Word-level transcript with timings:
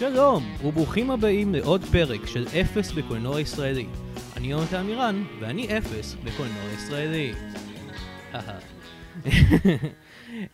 שלום, 0.00 0.56
וברוכים 0.64 1.10
הבאים 1.10 1.54
לעוד 1.54 1.84
פרק 1.92 2.26
של 2.26 2.46
אפס 2.60 2.92
בקולנוע 2.92 3.40
ישראלי. 3.40 3.86
אני 4.36 4.46
יונתן 4.50 4.76
עמירן, 4.76 5.24
ואני 5.40 5.78
אפס 5.78 6.14
בקולנוע 6.14 6.64
ישראלי. 6.74 7.32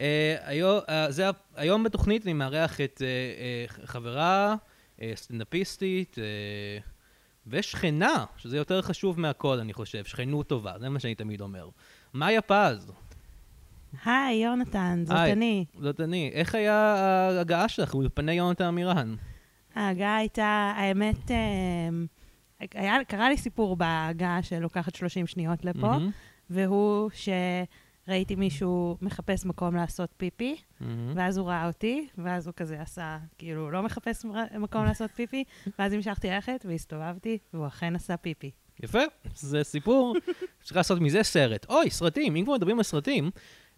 אה, 0.01 0.37
היום, 0.45 0.81
אה, 0.89 1.31
היום 1.57 1.85
בתוכנית 1.85 2.25
אני 2.25 2.33
מארח 2.33 2.81
את 2.81 3.03
אה, 3.03 3.87
חברה, 3.87 4.57
סטנדאפיסטית, 5.15 6.17
ושכנה, 7.47 8.25
שזה 8.37 8.57
יותר 8.57 8.83
חשוב 8.83 9.21
מהכל, 9.21 9.59
אני 9.59 9.73
חושב, 9.73 10.05
שכנות 10.05 10.47
טובה, 10.47 10.73
זה 10.79 10.89
מה 10.89 11.01
שאני 11.01 11.15
תמיד 11.15 11.41
אומר. 11.41 11.69
מאיה 12.15 12.41
פז. 12.41 12.93
היי, 14.05 14.45
יונתן, 14.45 15.03
זאת 15.05 15.17
היי. 15.17 15.33
אני. 15.33 15.65
זאת 15.81 16.01
אני. 16.01 16.31
איך 16.35 16.55
היה 16.55 16.75
ההגעה 16.75 17.69
שלך 17.69 17.95
באולפני 17.95 18.33
יונתן 18.33 18.65
עמירן? 18.65 19.15
ההגעה 19.77 20.17
הייתה, 20.17 20.73
האמת, 20.77 21.31
אמ, 21.31 22.07
היה, 22.75 23.05
קרה 23.09 23.29
לי 23.29 23.37
סיפור 23.37 23.77
בהגעה 23.77 24.43
שלוקחת 24.43 24.95
30 24.95 25.27
שניות 25.27 25.65
לפה, 25.65 25.81
מהמם, 25.81 26.11
והוא 26.51 27.11
שראיתי 28.07 28.35
מישהו 28.35 28.97
מחפש 29.03 29.45
מקום 29.45 29.77
לעשות 29.77 30.11
פיפי, 30.17 30.57
מהמם. 30.81 31.13
ואז 31.17 31.39
הוא 31.39 31.49
ראה 31.49 31.67
אותי, 31.67 32.09
ואז 32.19 32.47
הוא 32.47 32.55
כזה 32.57 32.81
עשה, 32.81 33.19
כאילו, 33.39 33.71
לא 33.71 33.83
מחפש 33.83 34.25
מקום 34.59 34.85
לעשות 34.85 35.11
פיפי, 35.15 35.45
ואז 35.79 35.93
המשכתי 35.93 36.31
ללכת 36.31 36.67
והסתובבתי, 36.69 37.39
והוא 37.55 37.67
אכן 37.67 37.97
עשה 37.97 38.17
פיפי. 38.17 38.51
יפה, 38.83 39.03
זה 39.35 39.65
סיפור, 39.65 40.17
צריך 40.63 40.77
לעשות 40.77 41.01
מזה 41.01 41.23
סרט. 41.23 41.67
אוי, 41.69 41.91
סרטים, 41.91 42.37
אם 42.37 42.45
כבר 42.45 42.55
מדברים 42.55 42.79
על 42.79 42.83
סרטים, 42.83 43.31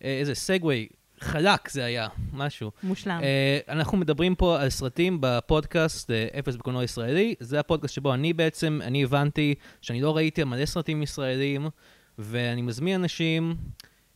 אה, 0.05 0.19
איזה 0.19 0.35
סגווי 0.35 0.89
חלק 1.21 1.69
זה 1.69 1.85
היה, 1.85 2.09
משהו. 2.33 2.71
מושלם. 2.83 3.21
אה, 3.23 3.59
אנחנו 3.69 3.99
מדברים 3.99 4.35
פה 4.35 4.61
על 4.61 4.71
סרטים 4.71 5.19
בפודקאסט 5.21 6.11
אה, 6.11 6.27
אפס 6.39 6.57
בקולנוע 6.57 6.85
ישראלי. 6.85 7.35
זה 7.41 7.61
הפודקאסט 7.61 7.95
שבו 7.95 8.15
אני 8.15 8.33
בעצם, 8.33 8.81
אני 8.85 9.05
הבנתי 9.05 9.55
שאני 9.81 10.01
לא 10.01 10.17
ראיתי 10.17 10.45
מלא 10.45 10.67
סרטים 10.67 11.03
ישראלים, 11.03 11.69
ואני 12.19 12.63
מזמין 12.63 13.01
אנשים, 13.01 13.57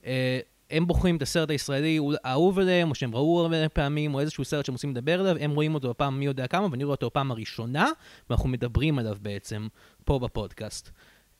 אה, 0.06 0.40
הם 0.70 0.86
בוחרים 0.86 1.16
את 1.16 1.22
הסרט 1.22 1.50
הישראלי 1.50 1.98
האהוב 2.24 2.58
עליהם, 2.58 2.90
או 2.90 2.94
שהם 2.94 3.14
ראו 3.14 3.40
הרבה 3.40 3.68
פעמים, 3.68 4.14
או 4.14 4.20
איזשהו 4.20 4.44
סרט 4.44 4.64
שהם 4.64 4.72
רוצים 4.72 4.90
לדבר 4.90 5.20
עליו, 5.20 5.36
הם 5.40 5.50
רואים 5.50 5.74
אותו 5.74 5.90
בפעם 5.90 6.18
מי 6.18 6.24
יודע 6.24 6.46
כמה, 6.46 6.66
ואני 6.70 6.84
רואה 6.84 6.94
אותו 6.94 7.06
בפעם 7.06 7.30
הראשונה, 7.30 7.88
ואנחנו 8.30 8.48
מדברים 8.48 8.98
עליו 8.98 9.16
בעצם 9.22 9.68
פה 10.04 10.18
בפודקאסט. 10.18 10.90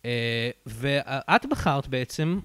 אה, 0.04 0.50
ואת 0.66 1.46
בחרת 1.50 1.88
בעצם, 1.88 2.38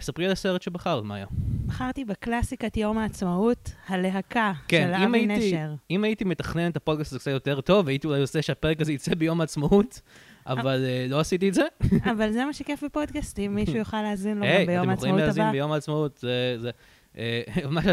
ספרי 0.00 0.26
על 0.26 0.32
הסרט 0.32 0.62
שבחרת, 0.62 1.04
מאיה. 1.04 1.26
בחרתי 1.66 2.04
בקלאסיקת 2.04 2.76
יום 2.76 2.98
העצמאות, 2.98 3.72
הלהקה 3.88 4.52
כן, 4.68 4.92
של 4.96 5.02
אבי 5.04 5.26
נשר. 5.26 5.74
אם 5.90 6.04
הייתי 6.04 6.24
מתכנן 6.24 6.70
את 6.70 6.76
הפודקאסט 6.76 7.12
הזה 7.12 7.20
קצת 7.20 7.30
יותר 7.30 7.60
טוב, 7.60 7.88
הייתי 7.88 8.06
אולי 8.06 8.20
עושה 8.20 8.42
שהפרק 8.42 8.80
הזה 8.80 8.92
יצא 8.92 9.14
ביום 9.14 9.40
העצמאות, 9.40 10.00
אבל 10.46 10.84
אה, 10.84 11.06
לא 11.08 11.20
עשיתי 11.20 11.48
את 11.48 11.54
זה. 11.54 11.64
אבל 12.12 12.32
זה 12.32 12.44
מה 12.44 12.52
שכיף 12.52 12.84
בפודקאסטים, 12.84 13.54
מישהו 13.54 13.76
יוכל 13.84 14.02
להאזין 14.02 14.38
לו 14.38 14.46
גם 14.46 14.48
היי, 14.48 14.66
ביום 14.66 14.90
אתם 14.90 14.92
יכולים 14.92 15.14
העצמאות 15.14 15.26
להאזין 15.26 15.44
הבא. 15.44 15.52
ביום 15.52 15.72
העצמאות, 15.72 16.18
זה... 16.18 16.56
זה 16.58 16.70
אה, 17.18 17.42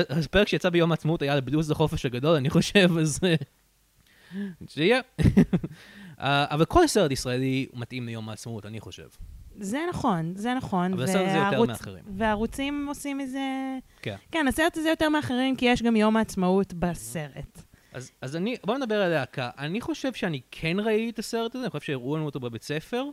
הפרק 0.25 0.47
שיצא 0.47 0.69
ביום 0.69 0.91
העצמאות 0.91 1.21
היה 1.21 1.33
על 1.33 1.41
בלוז 1.41 1.71
החופש 1.71 2.05
הגדול, 2.05 2.35
אני 2.35 2.49
חושב, 2.49 2.97
אז... 2.97 3.19
אה, 3.23 3.35
שיהיה. 4.67 4.99
אה, 6.21 6.45
אבל 6.49 6.65
כל 6.65 6.88
סרט 6.88 7.11
ישראלי 7.11 7.67
מתאים 7.73 8.05
ליום 8.05 8.30
העצמאות, 8.30 8.65
אני 8.65 8.80
חושב. 8.80 9.08
זה 9.59 9.80
נכון, 9.89 10.33
זה 10.36 10.53
נכון. 10.53 10.94
אבל 10.94 11.03
הסרט 11.03 11.27
הזה 11.27 11.38
יותר 11.38 11.66
מאחרים. 11.66 12.03
והערוצים 12.17 12.86
עושים 12.88 13.17
מזה... 13.17 13.77
כן. 14.02 14.16
כן, 14.31 14.47
הסרט 14.47 14.77
הזה 14.77 14.89
יותר 14.89 15.09
מאחרים, 15.09 15.55
כי 15.55 15.66
יש 15.66 15.83
גם 15.83 15.95
יום 15.95 16.17
העצמאות 16.17 16.73
בסרט. 16.73 17.61
אז, 17.94 18.11
אז 18.22 18.36
אני, 18.36 18.55
בואו 18.66 18.77
נדבר 18.77 19.02
על 19.02 19.09
להקה. 19.09 19.49
אני 19.58 19.82
חושב 19.82 20.14
שאני 20.14 20.42
כן 20.52 20.77
ראיתי 20.80 21.09
את 21.09 21.20
הסרט 21.20 21.55
הזה, 21.55 21.64
אני 21.64 21.71
חושב 21.71 21.86
שהראו 21.86 22.17
לנו 22.17 22.26
אותו 22.26 22.39
בבית 22.39 22.64
ספר. 22.64 23.04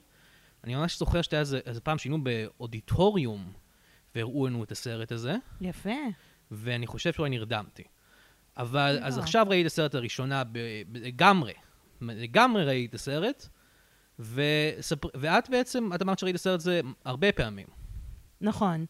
אני 0.65 0.75
ממש 0.75 0.99
זוכר 0.99 1.23
שהיה 1.23 1.41
איזה, 1.41 1.61
פעם 1.83 1.99
שהיינו 1.99 2.25
באודיטוריום 2.25 3.53
והראו 4.15 4.47
לנו 4.47 4.65
את 4.65 4.73
הסרט 4.73 5.13
הזה, 5.13 5.37
יפה. 5.61 5.91
ואני 6.51 6.87
חושב 6.87 7.13
שאולי 7.13 7.31
נרדמתי. 7.31 7.83
אבל, 8.57 8.99
אז 9.03 9.17
לא. 9.17 9.23
עכשיו 9.23 9.47
ראיתי 9.49 9.67
את 9.67 9.73
הסרט 9.73 9.95
הראשונה 9.95 10.43
לגמרי. 10.95 11.53
לגמרי 12.01 12.65
ראיתי 12.65 12.87
את 12.87 12.95
הסרט, 12.95 13.49
וספר, 14.19 15.09
ואת 15.15 15.51
בעצם, 15.51 15.91
את 15.95 16.03
אמרת 16.03 16.19
שראית 16.19 16.35
את 16.35 16.41
הסרט 16.41 16.61
הזה 16.61 16.81
הרבה 17.05 17.33
פעמים. 17.33 17.67
נכון. 18.41 18.85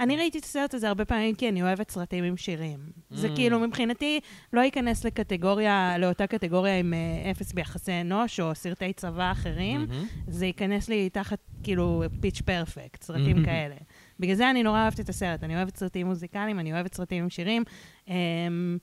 אני 0.00 0.16
ראיתי 0.16 0.38
את 0.38 0.44
הסרט 0.44 0.74
הזה 0.74 0.88
הרבה 0.88 1.04
פעמים 1.04 1.34
כי 1.34 1.48
אני 1.48 1.62
אוהבת 1.62 1.90
סרטים 1.90 2.24
עם 2.24 2.36
שירים. 2.36 2.78
זה 3.10 3.28
Mm. 3.28 3.34
כאילו, 3.34 3.60
מבחינתי, 3.60 4.20
לא 4.52 4.60
ייכנס 4.60 5.04
לקטגוריה, 5.04 5.98
לאותה 5.98 6.26
קטגוריה 6.26 6.78
עם 6.78 6.94
אה, 6.94 7.30
אפס 7.30 7.52
ביחסי 7.52 7.92
אנוש 8.00 8.40
או 8.40 8.54
סרטי 8.54 8.92
צבא 8.92 9.32
אחרים. 9.32 9.80
מהמם. 9.88 10.06
זה 10.28 10.46
ייכנס 10.46 10.88
לי 10.88 11.10
תחת, 11.10 11.38
כאילו, 11.62 12.02
פיץ' 12.20 12.40
פרפקט, 12.40 13.02
סרטים 13.02 13.42
Mhm. 13.42 13.44
כאלה. 13.44 13.74
בגלל 14.20 14.34
זה 14.34 14.50
אני 14.50 14.62
נורא 14.62 14.82
אוהבת 14.82 15.00
את 15.00 15.08
הסרט. 15.08 15.44
אני 15.44 15.56
אוהבת 15.56 15.76
סרטים 15.76 16.06
מוזיקליים, 16.06 16.58
אני 16.60 16.72
אוהבת 16.72 16.94
סרטים 16.94 17.22
עם 17.24 17.30
שירים. 17.30 17.64
אמ, 18.08 18.78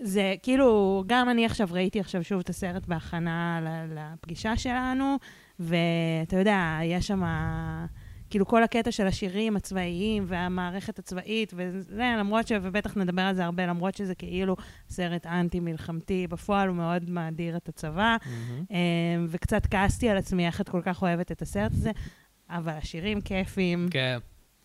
זה 0.00 0.34
כאילו, 0.42 1.04
גם 1.06 1.28
אני 1.30 1.46
עכשיו 1.46 1.68
ראיתי 1.70 2.00
עכשיו 2.00 2.24
שוב 2.24 2.40
את 2.40 2.48
הסרט 2.48 2.86
בהכנה 2.86 3.60
לפגישה 3.94 4.56
שלנו, 4.56 5.16
ואתה 5.60 6.36
יודע, 6.38 6.78
יש 6.82 7.06
שם 7.06 7.22
כאילו 8.30 8.46
כל 8.46 8.62
הקטע 8.62 8.92
של 8.92 9.06
השירים 9.06 9.56
הצבאיים 9.56 10.24
והמערכת 10.26 10.98
הצבאית, 10.98 11.52
וזה, 11.56 12.14
למרות 12.18 12.48
ש... 12.48 12.52
ובטח 12.62 12.96
נדבר 12.96 13.22
על 13.22 13.34
זה 13.34 13.44
הרבה, 13.44 13.66
למרות 13.66 13.94
שזה 13.94 14.14
כאילו 14.14 14.56
סרט 14.90 15.26
אנטי-מלחמתי, 15.26 16.26
בפועל 16.26 16.68
הוא 16.68 16.76
מאוד 16.76 17.10
מאדיר 17.10 17.56
את 17.56 17.68
הצבא. 17.68 18.16
אמ, 18.70 18.76
וקצת 19.28 19.66
כעסתי 19.66 20.08
על 20.08 20.16
עצמי 20.16 20.46
איך 20.46 20.60
את 20.60 20.68
כל 20.68 20.80
כך 20.84 21.02
אוהבת 21.02 21.32
את 21.32 21.42
הסרט 21.42 21.72
הזה, 21.72 21.90
אבל 22.50 22.72
השירים 22.72 23.20
כיפים, 23.20 23.86
כן. 23.90 24.18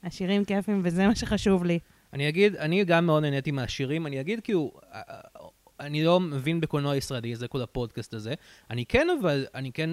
השירים 0.03 0.45
כיפים, 0.45 0.81
וזה 0.83 1.07
מה 1.07 1.15
שחשוב 1.15 1.63
לי. 1.63 1.79
אני 2.13 2.29
אגיד, 2.29 2.55
אני 2.55 2.83
גם 2.83 3.05
מאוד 3.05 3.23
נהניתי 3.23 3.51
מהשירים, 3.51 4.07
אני 4.07 4.21
אגיד 4.21 4.39
כאילו, 4.43 4.71
אה, 4.93 5.01
אה, 5.09 5.19
אני 5.79 6.03
לא 6.03 6.19
מבין 6.19 6.61
בקולנוע 6.61 6.95
ישראלי, 6.95 7.35
זה 7.35 7.47
כל 7.47 7.61
הפודקאסט 7.61 8.13
הזה. 8.13 8.33
אני 8.69 8.85
כן, 8.85 9.07
אבל, 9.21 9.45
אני 9.55 9.71
כן, 9.71 9.89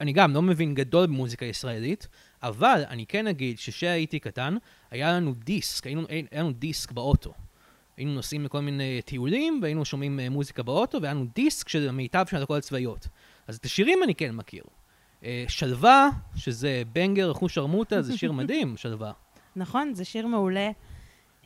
אני 0.00 0.12
גם 0.12 0.34
לא 0.34 0.42
מבין 0.42 0.74
גדול 0.74 1.06
במוזיקה 1.06 1.44
ישראלית, 1.44 2.08
אבל 2.42 2.82
אני 2.88 3.06
כן 3.06 3.26
אגיד 3.26 3.58
שכשהייתי 3.58 4.18
קטן, 4.18 4.56
היה 4.90 5.12
לנו 5.12 5.34
דיסק, 5.34 5.86
היינו, 5.86 6.02
היה 6.08 6.42
לנו 6.42 6.52
דיסק 6.52 6.92
באוטו. 6.92 7.32
היינו 7.96 8.14
נוסעים 8.14 8.44
לכל 8.44 8.60
מיני 8.60 9.02
טיולים, 9.04 9.58
והיינו 9.62 9.84
שומעים 9.84 10.20
אה, 10.20 10.30
מוזיקה 10.30 10.62
באוטו, 10.62 11.02
והיה 11.02 11.14
לנו 11.14 11.26
דיסק 11.34 11.68
של 11.68 11.88
המיטב 11.88 12.24
של 12.30 12.42
הכל 12.42 12.56
הצבאיות. 12.56 13.08
אז 13.46 13.56
את 13.56 13.64
השירים 13.64 13.98
אני 14.04 14.14
כן 14.14 14.34
מכיר. 14.34 14.62
שלווה, 15.48 16.08
שזה 16.36 16.82
בנגר, 16.92 17.32
אחוז 17.32 17.50
שרמוטה, 17.50 18.02
זה 18.02 18.18
שיר 18.18 18.32
מדהים, 18.32 18.76
שלווה. 18.76 19.12
נכון? 19.56 19.94
זה 19.94 20.04
שיר 20.04 20.26
מעולה. 20.26 20.70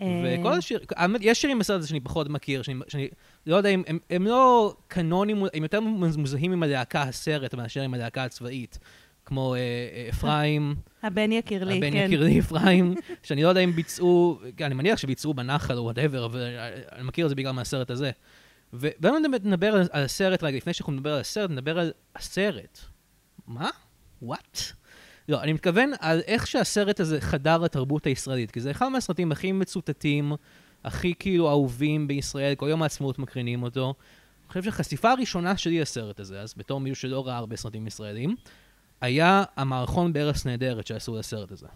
אה, 0.02 0.36
וכל 0.40 0.52
השיר, 0.52 0.80
האמת, 0.96 1.20
יש 1.24 1.40
שירים 1.40 1.58
בסרט 1.58 1.78
הזה 1.78 1.88
שאני 1.88 2.00
פחות 2.00 2.28
מכיר, 2.28 2.62
שאני, 2.62 2.78
שאני 2.88 3.08
לא 3.46 3.56
יודע 3.56 3.68
אם 3.68 3.82
הם, 3.86 3.98
הם 4.10 4.26
לא 4.26 4.74
קנונים, 4.88 5.44
הם 5.54 5.62
יותר 5.62 5.80
מזוהים 5.80 6.52
עם 6.52 6.62
הלהקה 6.62 7.02
הסרט 7.02 7.54
מאשר 7.54 7.82
עם 7.82 7.94
הלהקה 7.94 8.24
הצבאית. 8.24 8.78
כמו 9.24 9.54
אה, 9.54 9.58
אה, 9.60 10.08
אפרים, 10.10 10.74
הבן 11.02 11.32
יקיר 11.32 11.64
לי, 11.64 11.76
הבן 11.76 11.90
כן. 11.90 11.96
יקיר 11.96 12.22
לי 12.24 12.40
אפרים, 12.40 12.94
שאני 13.22 13.42
לא 13.42 13.48
יודע 13.48 13.60
אם 13.60 13.72
ביצעו, 13.72 14.40
אני 14.60 14.74
מניח 14.74 14.98
שביצעו 14.98 15.34
בנחל 15.34 15.78
או 15.78 15.82
whatever, 15.82 16.24
אבל 16.24 16.40
אה, 16.40 16.68
אני 16.92 17.02
מכיר 17.02 17.26
את 17.26 17.28
זה 17.28 17.34
בגלל 17.34 17.52
מהסרט 17.52 17.90
הזה. 17.90 18.10
ובואו 18.72 19.18
נדבר 19.18 19.74
על 19.74 20.04
הסרט 20.04 20.42
רגע, 20.42 20.56
לפני 20.56 20.72
שאנחנו 20.72 20.92
נדבר 20.92 21.14
על 21.14 21.20
הסרט, 21.20 21.50
נדבר 21.50 21.78
על 21.78 21.92
הסרט. 22.16 22.78
מה? 23.46 23.70
וואט? 24.22 24.58
לא, 25.28 25.42
אני 25.42 25.52
מתכוון 25.52 25.90
על 26.00 26.20
איך 26.26 26.46
שהסרט 26.46 27.00
הזה 27.00 27.20
חדר 27.20 27.58
לתרבות 27.58 28.06
הישראלית, 28.06 28.50
כי 28.50 28.60
זה 28.60 28.70
אחד 28.70 28.88
מהסרטים 28.88 29.32
הכי 29.32 29.52
מצוטטים, 29.52 30.32
הכי 30.84 31.14
כאילו 31.18 31.48
אהובים 31.50 32.08
בישראל, 32.08 32.54
כל 32.54 32.66
יום 32.68 32.82
העצמאות 32.82 33.18
מקרינים 33.18 33.62
אותו. 33.62 33.94
אני 34.42 34.48
חושב 34.48 34.62
שהחשיפה 34.62 35.10
הראשונה 35.10 35.56
שלי 35.56 35.80
לסרט 35.80 36.20
הזה, 36.20 36.40
אז 36.40 36.54
בתור 36.56 36.80
מישהו 36.80 36.96
שלא 36.96 37.26
ראה 37.26 37.36
הרבה 37.36 37.56
סרטים 37.56 37.86
ישראלים, 37.86 38.36
היה 39.00 39.44
המערכון 39.56 40.12
בארץ 40.12 40.46
נהדרת 40.46 40.86
שעשו 40.86 41.18
לסרט 41.18 41.52
הזה. 41.52 41.66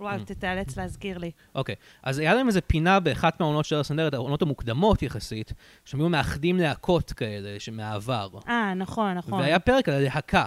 וואו, 0.00 0.24
תתאלץ 0.24 0.76
להזכיר 0.76 1.18
לי. 1.18 1.30
אוקיי, 1.54 1.74
אז 2.02 2.18
היה 2.18 2.34
להם 2.34 2.46
איזה 2.46 2.60
פינה 2.60 3.00
באחת 3.00 3.40
מהעונות 3.40 3.64
של 3.64 3.76
ארץ 3.76 3.90
נהדרת, 3.90 4.14
העונות 4.14 4.42
המוקדמות 4.42 5.02
יחסית, 5.02 5.52
שהם 5.84 6.00
היו 6.00 6.08
מאחדים 6.08 6.56
להקות 6.56 7.12
כאלה, 7.12 7.60
שמעבר. 7.60 8.28
אה, 8.48 8.74
נכון, 8.74 9.14
נכון. 9.14 9.40
והיה 9.40 9.58
פרק 9.58 9.88
על 9.88 9.94
הלהקה. 9.94 10.46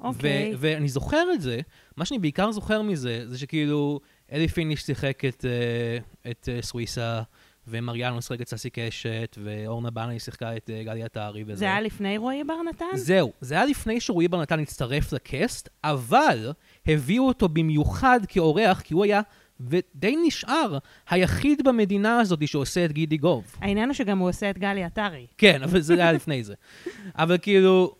אוקיי. 0.00 0.52
ו- 0.54 0.56
ואני 0.58 0.88
זוכר 0.88 1.32
את 1.34 1.40
זה, 1.40 1.60
מה 1.96 2.04
שאני 2.04 2.18
בעיקר 2.18 2.52
זוכר 2.52 2.82
מזה, 2.82 3.22
זה 3.26 3.38
שכאילו 3.38 4.00
אלי 4.32 4.48
פיניש 4.48 4.82
שיחק 4.82 5.24
את, 5.24 5.44
אה, 5.44 6.30
את 6.30 6.48
אה, 6.48 6.64
סוויסה, 6.66 7.22
ומריאנו 7.68 8.22
שיחק 8.22 8.40
את 8.40 8.48
ססי 8.48 8.70
קשת, 8.70 9.38
ואורנה 9.42 9.90
בנאי 9.90 10.18
שיחקה 10.18 10.56
את 10.56 10.70
אה, 10.70 10.84
גלי 10.84 11.02
עטרי 11.02 11.44
וזה. 11.46 11.56
זה 11.56 11.64
היה 11.64 11.80
לפני 11.80 12.18
רועי 12.18 12.44
בר 12.44 12.62
נתן? 12.68 12.84
זהו, 12.94 13.32
זה 13.40 13.54
היה 13.54 13.64
לפני 13.64 14.00
שרועי 14.00 14.28
בר 14.28 14.40
נתן 14.40 14.60
הצטרף 14.60 15.12
לקאסט, 15.12 15.68
אבל 15.84 16.52
הביאו 16.86 17.28
אותו 17.28 17.48
במיוחד 17.48 18.20
כאורח, 18.28 18.80
כי 18.80 18.94
הוא 18.94 19.04
היה 19.04 19.20
ודי 19.60 20.16
נשאר 20.26 20.78
היחיד 21.10 21.64
במדינה 21.64 22.20
הזאת 22.20 22.48
שעושה 22.48 22.84
את 22.84 22.92
גידי 22.92 23.16
גוב. 23.16 23.44
העניין 23.60 23.88
הוא 23.88 23.94
שגם 23.94 24.18
הוא 24.18 24.28
עושה 24.28 24.50
את 24.50 24.58
גלי 24.58 24.84
עטרי. 24.84 25.26
כן, 25.38 25.62
אבל 25.62 25.80
זה 25.80 25.94
היה 25.94 26.12
לפני 26.12 26.44
זה. 26.44 26.54
אבל 27.14 27.38
כאילו, 27.42 27.94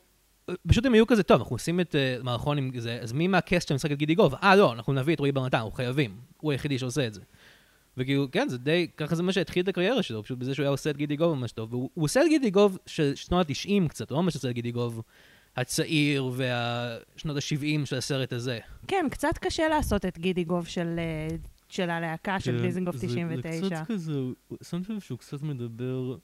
פשוט 0.69 0.87
הם 0.87 0.95
היו 0.95 1.07
כזה, 1.07 1.23
טוב, 1.23 1.41
אנחנו 1.41 1.55
עושים 1.55 1.81
את 1.81 1.95
uh, 1.95 2.23
מערכון 2.25 2.59
עם 2.59 2.71
זה, 2.79 2.99
אז 3.03 3.13
מי 3.13 3.29
מהקסט 3.29 3.69
שמשחק 3.69 3.93
את 3.93 3.99
גידי 3.99 4.15
גוב? 4.15 4.35
אה, 4.35 4.57
לא, 4.57 4.73
אנחנו 4.73 4.93
נביא 4.93 5.15
את 5.15 5.19
רועי 5.19 5.33
בר 5.33 5.47
נתן, 5.47 5.57
אנחנו 5.57 5.71
חייבים. 5.71 6.17
הוא 6.41 6.53
היחידי 6.53 6.79
שעושה 6.79 7.07
את 7.07 7.15
זה. 7.15 7.21
וכאילו, 7.97 8.31
כן, 8.33 8.49
זה 8.49 8.59
די, 8.59 8.87
ככה 8.97 9.15
זה 9.15 9.23
מה 9.23 9.33
שהתחיל 9.33 9.63
את 9.63 9.69
הקריירה 9.69 10.03
שלו, 10.03 10.23
פשוט 10.23 10.39
בזה 10.39 10.55
שהוא 10.55 10.65
היה 10.65 10.71
עושה 10.71 10.91
את 10.91 10.97
גידי 10.97 11.17
גוב 11.17 11.35
ממש 11.35 11.53
טוב. 11.53 11.75
והוא 11.75 11.91
עושה 11.95 12.23
את 12.23 12.27
גידי 12.29 12.51
גוב 12.51 12.79
של 12.87 13.15
שנות 13.15 13.51
ה-90 13.51 13.89
קצת, 13.89 14.11
הוא 14.11 14.17
לא 14.17 14.23
ממש 14.23 14.35
עושה 14.35 14.49
את 14.51 14.55
גידי 14.55 14.71
גוב 14.73 15.03
הצעיר 15.57 16.25
ושנות 16.25 17.37
ה-70 17.37 17.87
של 17.87 17.97
הסרט 17.97 18.33
הזה. 18.33 18.59
כן, 18.87 19.07
קצת 19.11 19.39
קשה 19.41 19.69
לעשות 19.69 20.05
את 20.07 20.19
גידי 20.19 20.45
גוב 20.45 20.67
של, 20.67 20.95
אה, 20.99 21.37
של 21.69 21.91
הלהקה 21.91 22.41
של 22.41 22.57
כן, 22.57 22.63
דיזנגוף 22.63 22.97
זה- 22.97 23.07
99. 23.07 23.69
זה 23.69 23.75
קצת 23.75 23.87
כזה, 23.87 24.13
שמתי 24.63 24.93
לב 24.93 25.01
שהוא 25.01 25.19
קצת 25.19 25.43
מדבר 25.43 26.17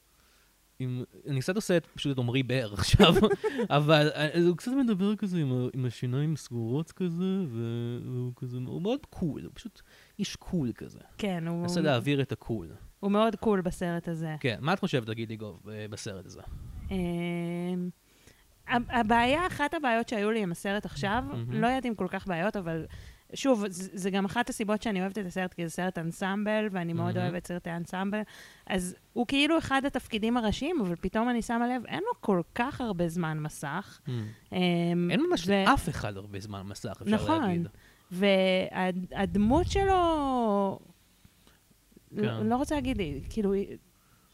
עם... 0.78 1.04
אני 1.26 1.40
קצת 1.40 1.56
עושה 1.56 1.76
את, 1.76 1.86
פשוט 1.86 2.12
את 2.12 2.18
עמרי 2.18 2.42
בר 2.42 2.72
עכשיו, 2.72 3.14
אבל 3.78 4.10
אה, 4.14 4.40
הוא 4.46 4.56
קצת 4.56 4.70
מדבר 4.72 5.16
כזה 5.16 5.38
עם 5.38 5.68
עם 5.74 5.84
השיניים 5.84 6.36
סגורות 6.36 6.92
כזה, 6.92 7.44
והוא 7.48 8.32
כזה... 8.36 8.56
הוא 8.66 8.82
מאוד 8.82 9.06
cool, 9.10 9.44
הוא 9.44 9.52
פשוט 9.54 9.82
איש 10.18 10.36
cool 10.36 10.72
כזה. 10.72 10.98
כן, 11.18 11.46
הוא, 11.48 11.62
מנסה 11.62 11.80
להעביר 11.80 12.22
את 12.22 12.32
הקול. 12.32 12.68
הוא 13.00 13.10
מאוד 13.10 13.36
קול 13.36 13.60
בסרט 13.60 14.08
הזה. 14.08 14.36
כן, 14.40 14.58
מה 14.60 14.72
את 14.72 14.80
חושבת 14.80 15.08
על 15.08 15.14
גידי 15.14 15.36
גוב 15.36 15.68
אה, 15.68 15.86
בסרט 15.90 16.26
הזה? 16.26 16.40
אמ, 16.90 17.90
הבעיה, 18.68 19.46
אחת 19.46 19.74
הבעיות 19.74 20.08
שהיו 20.08 20.30
לי 20.30 20.42
עם 20.42 20.52
הסרט 20.52 20.84
עכשיו. 20.84 21.24
לא 21.48 21.66
יודעת 21.66 21.86
אם 21.86 21.94
כל 21.94 22.06
כך 22.10 22.26
בעיות, 22.26 22.56
אבל 22.56 22.86
שוב, 23.34 23.64
זה 23.70 24.10
גם 24.10 24.24
אחת 24.24 24.48
הסיבות 24.48 24.82
שאני 24.82 25.00
אוהבת 25.00 25.18
את 25.18 25.26
הסרט, 25.26 25.54
כי 25.54 25.64
זה 25.68 25.74
סרט 25.74 25.98
אנסמבל, 25.98 26.68
ואני 26.70 26.92
מאוד 26.92 27.14
מהמם. 27.14 27.26
אוהבת 27.30 27.46
סרטי 27.46 27.70
אנסמבל. 27.70 28.20
אז 28.66 28.96
הוא 29.12 29.26
כאילו 29.26 29.58
אחד 29.58 29.82
התפקידים 29.84 30.36
הראשיים, 30.36 30.80
אבל 30.80 30.96
פתאום 31.00 31.28
אני 31.30 31.42
שמה 31.42 31.66
לב, 31.68 31.86
אין 31.86 31.98
לו 32.00 32.20
כל 32.20 32.40
כך 32.54 32.80
הרבה 32.80 33.08
זמן 33.08 33.38
מסך. 33.38 34.00
אמ, 34.08 34.18
אין 35.10 35.20
ממש 35.30 35.44
ו- 35.48 35.64
לאף 35.66 35.88
אחד 35.88 36.16
הרבה 36.16 36.40
זמן 36.40 36.62
מסך, 36.62 36.98
אפשר 37.02 37.14
נכון. 37.14 37.42
להגיד. 37.42 37.68
והדמות 38.10 39.66
שלו, 39.66 40.78
כן. 42.16 42.22
לא 42.22 42.42
לא 42.44 42.56
רוצה 42.56 42.74
להגיד 42.74 42.98
כאילו, 43.30 43.52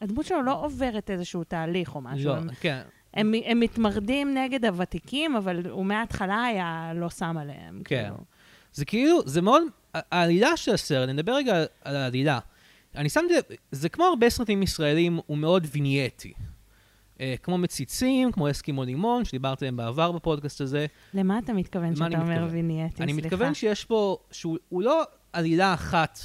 הדמות 0.01 0.25
שלו 0.25 0.41
לא 0.41 0.65
עוברת 0.65 1.09
איזשהו 1.11 1.43
תהליך 1.43 1.95
או 1.95 2.01
משהו. 2.01 2.29
לא, 2.29 2.35
הם- 2.37 2.49
כן. 2.59 2.81
הם, 3.13 3.31
הם 3.45 3.59
מתמרדים 3.59 4.33
נגד 4.37 4.65
הוותיקים, 4.65 5.35
אבל 5.35 5.69
הוא 5.69 5.85
מההתחלה 5.85 6.43
היה 6.43 6.91
לא 6.95 7.09
שם 7.09 7.37
עליהם. 7.37 7.81
כן. 7.85 8.03
כאילו. 8.03 8.23
זה 8.73 8.85
כאילו, 8.85 9.19
זה 9.25 9.41
מאוד, 9.41 9.63
העלילה 9.93 10.57
של 10.57 10.73
הסרט, 10.73 11.09
נדבר 11.09 11.35
רגע 11.35 11.63
על 11.83 11.95
העלילה. 11.95 12.39
אני 12.95 13.09
שמתי 13.09 13.33
זה 13.71 13.89
כמו 13.89 14.03
הרבה 14.03 14.29
סרטים 14.29 14.63
ישראלים, 14.63 15.19
הוא 15.25 15.37
מאוד 15.37 15.67
וינייטי. 15.71 16.33
אה, 17.19 17.35
כמו 17.43 17.57
מציצים, 17.57 18.31
כמו 18.31 18.51
אסקימו 18.51 18.83
לימון, 18.83 19.25
שדיברתי 19.25 19.65
עליהם 19.65 19.77
בעבר 19.77 20.11
בפודקאסט 20.11 20.61
הזה. 20.61 20.85
למה 21.13 21.39
אתה 21.39 21.53
מתכוון 21.53 21.85
אני 21.85 21.95
שאתה 21.95 22.05
אומר 22.05 22.23
מתכוון? 22.23 22.49
וינייטי? 22.51 23.03
אני 23.03 23.13
סליחה. 23.13 23.27
מתכוון 23.27 23.53
שיש 23.53 23.85
פה, 23.85 24.17
שהוא 24.31 24.57
הוא 24.69 24.83
לא 24.83 25.03
עלילה 25.33 25.73
אחת, 25.73 26.19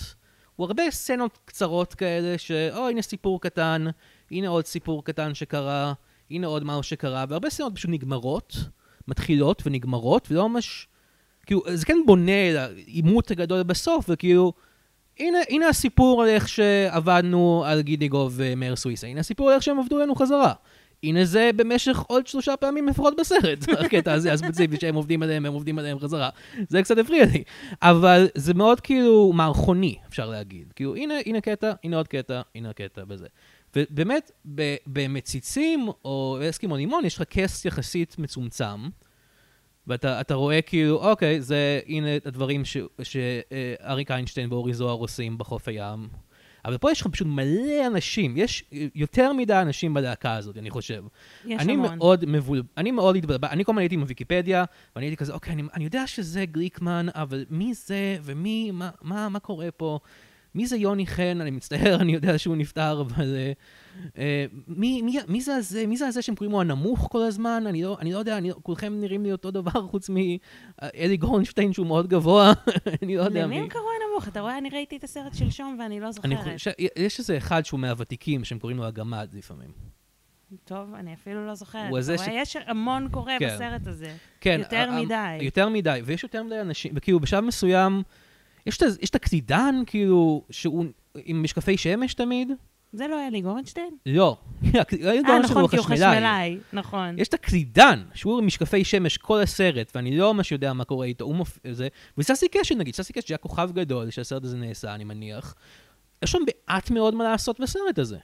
הוא 0.56 0.66
הרבה 0.66 0.82
סצנות 0.90 1.38
קצרות 1.44 1.94
כאלה, 1.94 2.38
שאו, 2.38 2.88
הנה 2.88 3.02
סיפור 3.02 3.40
קטן, 3.40 3.86
הנה 4.30 4.48
עוד 4.48 4.66
סיפור 4.66 5.04
קטן 5.04 5.34
שקרה, 5.34 5.92
הנה 6.30 6.46
עוד 6.46 6.64
משהו 6.64 6.82
שקרה, 6.82 7.24
והרבה 7.28 7.50
סצנות 7.50 7.74
פשוט 7.74 7.90
נגמרות, 7.90 8.56
מתחילות 9.08 9.62
ונגמרות, 9.66 10.28
ולא 10.30 10.48
ממש... 10.48 10.88
כאילו, 11.48 11.62
זה 11.74 11.86
כן 11.86 11.98
בונה 12.06 12.52
לעימות 12.52 13.30
הגדול 13.30 13.62
בסוף, 13.62 14.06
וכאילו, 14.08 14.52
הנה, 15.18 15.38
הנה 15.48 15.68
הסיפור 15.68 16.22
על 16.22 16.28
איך 16.28 16.48
שעבדנו 16.48 17.64
על 17.66 17.80
גידיגוב 17.80 18.32
ומאיר 18.36 18.76
סוויסה, 18.76 19.06
הנה 19.06 19.20
הסיפור 19.20 19.48
על 19.48 19.54
איך 19.54 19.62
שהם 19.62 19.78
עבדו 19.78 19.96
עלינו 19.96 20.14
חזרה. 20.14 20.52
הנה 21.02 21.24
זה 21.24 21.50
במשך 21.56 21.98
עוד 22.06 22.26
שלושה 22.26 22.56
פעמים 22.56 22.88
לפחות 22.88 23.14
בסרט, 23.20 23.58
הקטע 23.84 24.12
הזה 24.12 24.32
הספציפי 24.32 24.76
שהם 24.80 24.94
עובדים 24.94 25.22
עליהם, 25.22 25.46
הם 25.46 25.52
עובדים 25.52 25.78
עליהם 25.78 25.98
חזרה. 25.98 26.28
זה 26.68 26.82
קצת 26.82 26.98
הפריע 26.98 27.24
לי. 27.24 27.42
אבל 27.82 28.28
זה 28.34 28.54
מאוד 28.54 28.80
כאילו 28.80 29.32
מערכוני, 29.32 29.96
אפשר 30.08 30.30
להגיד. 30.30 30.72
כאילו, 30.76 30.96
הנה, 30.96 31.14
הנה 31.26 31.40
קטע, 31.40 31.72
הנה 31.84 31.96
עוד 31.96 32.08
קטע, 32.08 32.40
הנה 32.54 32.72
קטע 32.72 33.04
בזה. 33.04 33.26
ובאמת, 33.76 34.30
במציצים 34.86 35.88
או 36.04 36.38
אסקימו 36.50 36.76
לימון 36.76 37.04
יש 37.04 37.16
לך 37.16 37.22
כס 37.30 37.64
יחסית 37.64 38.18
מצומצם, 38.18 38.88
ואתה 39.88 40.20
אתה 40.20 40.34
רואה 40.34 40.62
כאילו, 40.62 41.10
אוקיי, 41.10 41.40
זה, 41.40 41.80
הנה 41.86 42.08
הדברים 42.24 42.62
שאריק 43.02 44.10
איינשטיין 44.10 44.52
ואורי 44.52 44.74
זוהר 44.74 44.94
עושים 44.94 45.38
בחוף 45.38 45.68
הים. 45.68 46.08
אבל 46.64 46.78
פה 46.78 46.90
יש 46.90 47.00
לך 47.00 47.06
פשוט 47.06 47.26
מלא 47.26 47.86
אנשים, 47.86 48.36
יש 48.36 48.64
יותר 48.94 49.32
מדי 49.32 49.54
אנשים 49.54 49.94
בלהקה 49.94 50.34
הזאת, 50.34 50.56
אני 50.58 50.70
חושב. 50.70 51.04
יש 51.44 51.62
אני 51.62 51.72
המון. 51.72 51.98
מאוד 51.98 52.24
מבול... 52.26 52.62
אני 52.76 52.90
מאוד 52.90 53.16
התבלבל... 53.16 53.48
אני 53.48 53.64
כל 53.64 53.72
הזמן 53.72 53.80
הייתי 53.80 53.94
עם 53.94 54.00
הוויקיפדיה, 54.00 54.64
ואני 54.96 55.06
הייתי 55.06 55.16
כזה, 55.16 55.32
אוקיי, 55.32 55.52
אני, 55.52 55.62
אני 55.74 55.84
יודע 55.84 56.06
שזה 56.06 56.44
גליקמן, 56.44 57.06
אבל 57.14 57.44
מי 57.50 57.74
זה, 57.74 58.16
ומי, 58.22 58.70
מה, 58.70 58.90
מה, 59.02 59.28
מה 59.28 59.38
קורה 59.38 59.70
פה? 59.70 59.98
מי 60.58 60.66
זה 60.66 60.76
יוני 60.76 61.06
חן? 61.06 61.40
אני 61.40 61.50
מצטער, 61.50 61.96
אני 62.00 62.12
יודע 62.14 62.38
שהוא 62.38 62.56
נפטר, 62.56 63.00
אבל... 63.00 63.36
אה, 63.36 63.52
אה, 64.18 64.46
מי, 64.68 65.02
מי, 65.02 65.18
מי 65.28 65.40
זה 65.40 65.56
הזה? 65.56 65.86
מי 65.86 65.96
זה 65.96 66.06
הזה 66.06 66.22
שהם 66.22 66.34
קוראים 66.34 66.52
לו 66.52 66.60
הנמוך 66.60 67.08
כל 67.10 67.22
הזמן? 67.22 67.64
אני 67.66 67.82
לא, 67.82 67.96
אני 68.00 68.12
לא 68.12 68.18
יודע, 68.18 68.38
אני, 68.38 68.50
כולכם 68.62 69.00
נראים 69.00 69.24
לי 69.24 69.32
אותו 69.32 69.50
דבר, 69.50 69.86
חוץ 69.90 70.10
מאלי 70.10 71.16
גורנשטיין 71.16 71.72
שהוא 71.72 71.86
מאוד 71.86 72.08
גבוה, 72.08 72.52
אני 73.02 73.16
לא 73.16 73.22
יודע 73.22 73.44
למי 73.44 73.58
הם 73.58 73.68
קראו 73.68 73.84
הנמוך? 74.02 74.28
אתה 74.28 74.40
רואה, 74.40 74.58
אני 74.58 74.68
ראיתי 74.70 74.96
את 74.96 75.04
הסרט 75.04 75.34
שלשום 75.34 75.76
ואני 75.80 76.00
לא 76.00 76.06
אני 76.06 76.12
זוכרת. 76.12 76.54
חושב, 76.58 76.70
יש 76.96 77.18
איזה 77.18 77.36
אחד 77.36 77.64
שהוא 77.64 77.80
מהוותיקים, 77.80 78.44
שהם 78.44 78.58
קוראים 78.58 78.78
לו 78.78 78.84
הגמד 78.84 79.28
לפעמים. 79.32 79.70
טוב, 80.64 80.94
אני 80.94 81.14
אפילו 81.14 81.46
לא 81.46 81.54
זוכרת. 81.54 81.90
הוא 81.90 81.98
הזה 81.98 82.16
רואה, 82.16 82.32
יש 82.32 82.56
המון 82.66 83.08
קורה 83.10 83.36
כן. 83.38 83.48
בסרט 83.54 83.86
הזה. 83.86 84.16
כן. 84.40 84.60
יותר 84.60 84.90
מדי. 84.90 85.38
יותר 85.40 85.68
מדי, 85.68 86.00
ויש 86.04 86.22
יותר 86.22 86.42
מדי 86.42 86.60
אנשים, 86.60 86.92
וכאילו 86.96 87.20
בשלב 87.20 87.44
מסוים, 87.44 88.02
יש 88.68 88.76
את 88.76 88.82
ה- 88.82 88.86
יש 89.02 89.10
את 89.10 89.14
הקלידן, 89.14 89.74
כאילו, 89.86 90.44
שהוא 90.50 90.84
עם 91.24 91.42
משקפי 91.42 91.76
שמש 91.76 92.14
תמיד? 92.14 92.52
זה 92.92 93.06
לא 93.08 93.26
אלי 93.28 93.40
גורנשטיין? 93.40 93.90
לא. 94.06 94.36
אה, 94.74 95.38
נכון, 95.44 95.68
כי 95.68 95.76
הוא 95.76 95.84
חשמלאי. 95.84 96.58
נכון. 96.72 97.18
יש 97.18 97.28
את 97.28 97.34
הקלידן, 97.34 98.02
שהוא 98.14 98.38
עם 98.38 98.46
משקפי 98.46 98.84
שמש 98.84 99.16
כל 99.16 99.40
הסרט, 99.40 99.92
ואני 99.94 100.16
לא 100.18 100.34
ממש 100.34 100.52
יודע 100.52 100.72
מה 100.72 100.84
קורה 100.84 101.06
איתו, 101.06 101.24
הוא 101.24 101.34
מופיע, 101.34 101.72
זה, 101.72 101.88
וססי 102.18 102.48
קשת 102.48 102.76
נגיד, 102.76 102.94
ססי 102.94 103.12
קשת 103.12 103.26
שהיה 103.26 103.38
כוכב 103.38 103.70
גדול 103.72 104.10
שהסרט 104.10 104.44
הזה 104.44 104.56
נעשה, 104.56 104.94
אני 104.94 105.04
מניח. 105.04 105.54
יש 106.24 106.30
שם 106.30 106.38
מעט 106.68 106.90
מאוד 106.90 107.14
מה 107.14 107.24
לעשות 107.24 107.60
בסרט 107.60 107.98
הזה. 107.98 108.18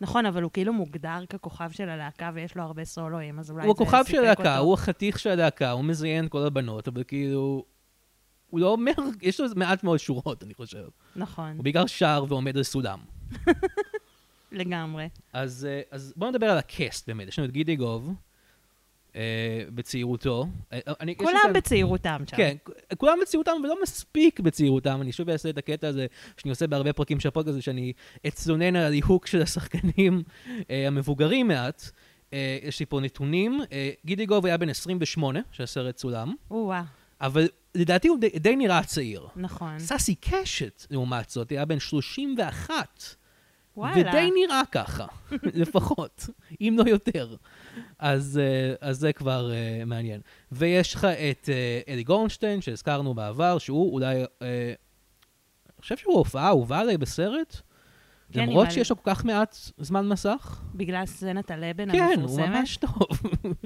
נכון, 0.00 0.26
אבל 0.26 0.42
הוא 0.42 0.50
כאילו 0.52 0.72
מוגדר 0.72 1.24
ככוכב 1.30 1.70
של 1.70 1.88
הלהקה 1.88 2.30
ויש 2.34 2.56
לו 2.56 2.62
הרבה 2.62 2.84
סולואים, 2.84 3.38
אז 3.38 3.50
אולי 3.50 3.62
זה 3.62 3.66
הוא 3.66 3.74
הכוכב 3.74 3.98
של 3.98 4.10
סיפק 4.10 4.18
הלהקה, 4.18 4.52
אותו. 4.56 4.64
הוא 4.66 4.74
החתיך 4.74 5.18
של 5.18 5.30
הלהקה, 5.30 5.70
הוא 5.70 5.84
מזיין 5.84 6.28
כל 6.28 6.42
הבנות, 6.46 6.88
אבל 6.88 7.02
כאילו... 7.08 7.64
הוא 8.56 8.60
לא 8.60 8.68
אומר, 8.72 8.92
יש 9.22 9.40
לו 9.40 9.46
מעט 9.56 9.84
מאוד 9.84 9.98
שורות, 9.98 10.42
אני 10.42 10.54
חושב. 10.54 10.84
נכון, 11.16 11.52
הוא 11.56 11.64
בעיקר 11.64 11.86
שר 11.86 12.24
ועומד 12.28 12.56
על 12.56 12.62
סולם. 12.62 12.98
לגמרי. 14.52 15.08
אז, 15.32 15.66
אה, 15.70 15.80
אז 15.90 16.12
בואו 16.16 16.30
נדבר 16.30 16.46
על 16.46 16.58
הקאסט 16.58 17.06
באמת. 17.08 17.28
יש 17.28 17.38
לנו 17.38 17.48
את 17.48 17.52
גידי 17.52 17.76
גוב, 17.76 18.12
אה, 19.16 19.20
בצעירותו. 19.74 20.46
אה, 20.72 20.78
אני, 21.00 21.16
כולם 21.16 21.38
כאן- 21.42 21.52
בצעירותם 21.52 22.22
שם. 22.30 22.36
כן, 22.36 22.56
כולם 22.98 23.18
בצעירותם, 23.22 23.52
ולא 23.64 23.74
מספיק 23.82 24.40
בצעירותם. 24.40 24.98
אני 25.02 25.12
שוב 25.12 25.30
אעשה 25.30 25.50
את 25.50 25.58
הקטע 25.58 25.88
הזה, 25.88 26.06
שאני 26.36 26.50
עושה 26.50 26.66
בהרבה 26.66 26.92
פרקים 26.92 27.20
של 27.20 27.28
הפודקאסט, 27.28 27.52
הזה, 27.52 27.62
שאני 27.62 27.92
אצלונן 28.26 28.76
על 28.76 28.84
הליהוק 28.84 29.26
של 29.26 29.42
השחקנים 29.42 30.22
אה, 30.70 30.86
המבוגרים 30.86 31.48
מעט. 31.48 31.82
אה, 32.32 32.58
יש 32.62 32.80
לי 32.80 32.86
פה 32.86 33.00
נתונים. 33.00 33.60
אה, 33.72 33.90
גידי 34.04 34.26
גוב 34.26 34.46
היה 34.46 34.56
בן 34.56 34.68
28, 34.68 35.40
שהסרט 35.52 35.94
צולם, 35.96 36.34
או-אה, 36.50 36.82
אבל 37.20 37.48
לדעתי 37.76 38.08
הוא 38.08 38.18
די, 38.18 38.28
די 38.28 38.56
נראה 38.56 38.84
צעיר. 38.84 39.26
נכון. 39.36 39.78
סאסי 39.78 40.14
קשת, 40.14 40.86
לעומת 40.90 41.30
זאת, 41.30 41.50
היה 41.50 41.64
בן 41.64 41.78
31. 41.78 43.16
וואלה. 43.76 43.94
ודי 43.96 44.30
נראה 44.34 44.62
ככה, 44.72 45.06
לפחות, 45.62 46.26
אם 46.60 46.76
לא 46.78 46.90
יותר. 46.90 47.36
אז, 47.98 48.40
אה, 48.42 48.88
אז 48.88 48.98
זה 48.98 49.12
כבר 49.12 49.50
uh, 49.50 49.84
מעניין. 49.84 50.20
ויש 50.52 50.94
לך 50.94 51.04
את 51.04 51.48
uh, 51.48 51.90
אלי 51.90 52.02
גורנשטיין, 52.02 52.60
שהזכרנו 52.60 53.14
בעבר, 53.14 53.58
שהוא 53.58 53.92
אולי, 53.92 54.24
uh, 54.24 54.26
אני 55.66 55.80
חושב 55.80 55.96
שהוא 55.96 56.14
הופעה 56.14 56.48
אהובה 56.48 56.78
עליי 56.78 56.98
בסרט, 56.98 57.60
למרות 58.34 58.66
אבל- 58.66 58.74
שיש 58.74 58.90
לו 58.90 59.02
כל 59.02 59.14
כך 59.14 59.24
מעט 59.24 59.56
זמן 59.78 60.08
מסך. 60.08 60.60
בגלל 60.74 61.06
סצנת 61.06 61.50
הלבן 61.50 61.92
כן, 61.92 61.98
הוא 61.98 62.12
המפורסמת? 62.12 62.48
ממש 62.48 62.76
טוב. 62.76 63.20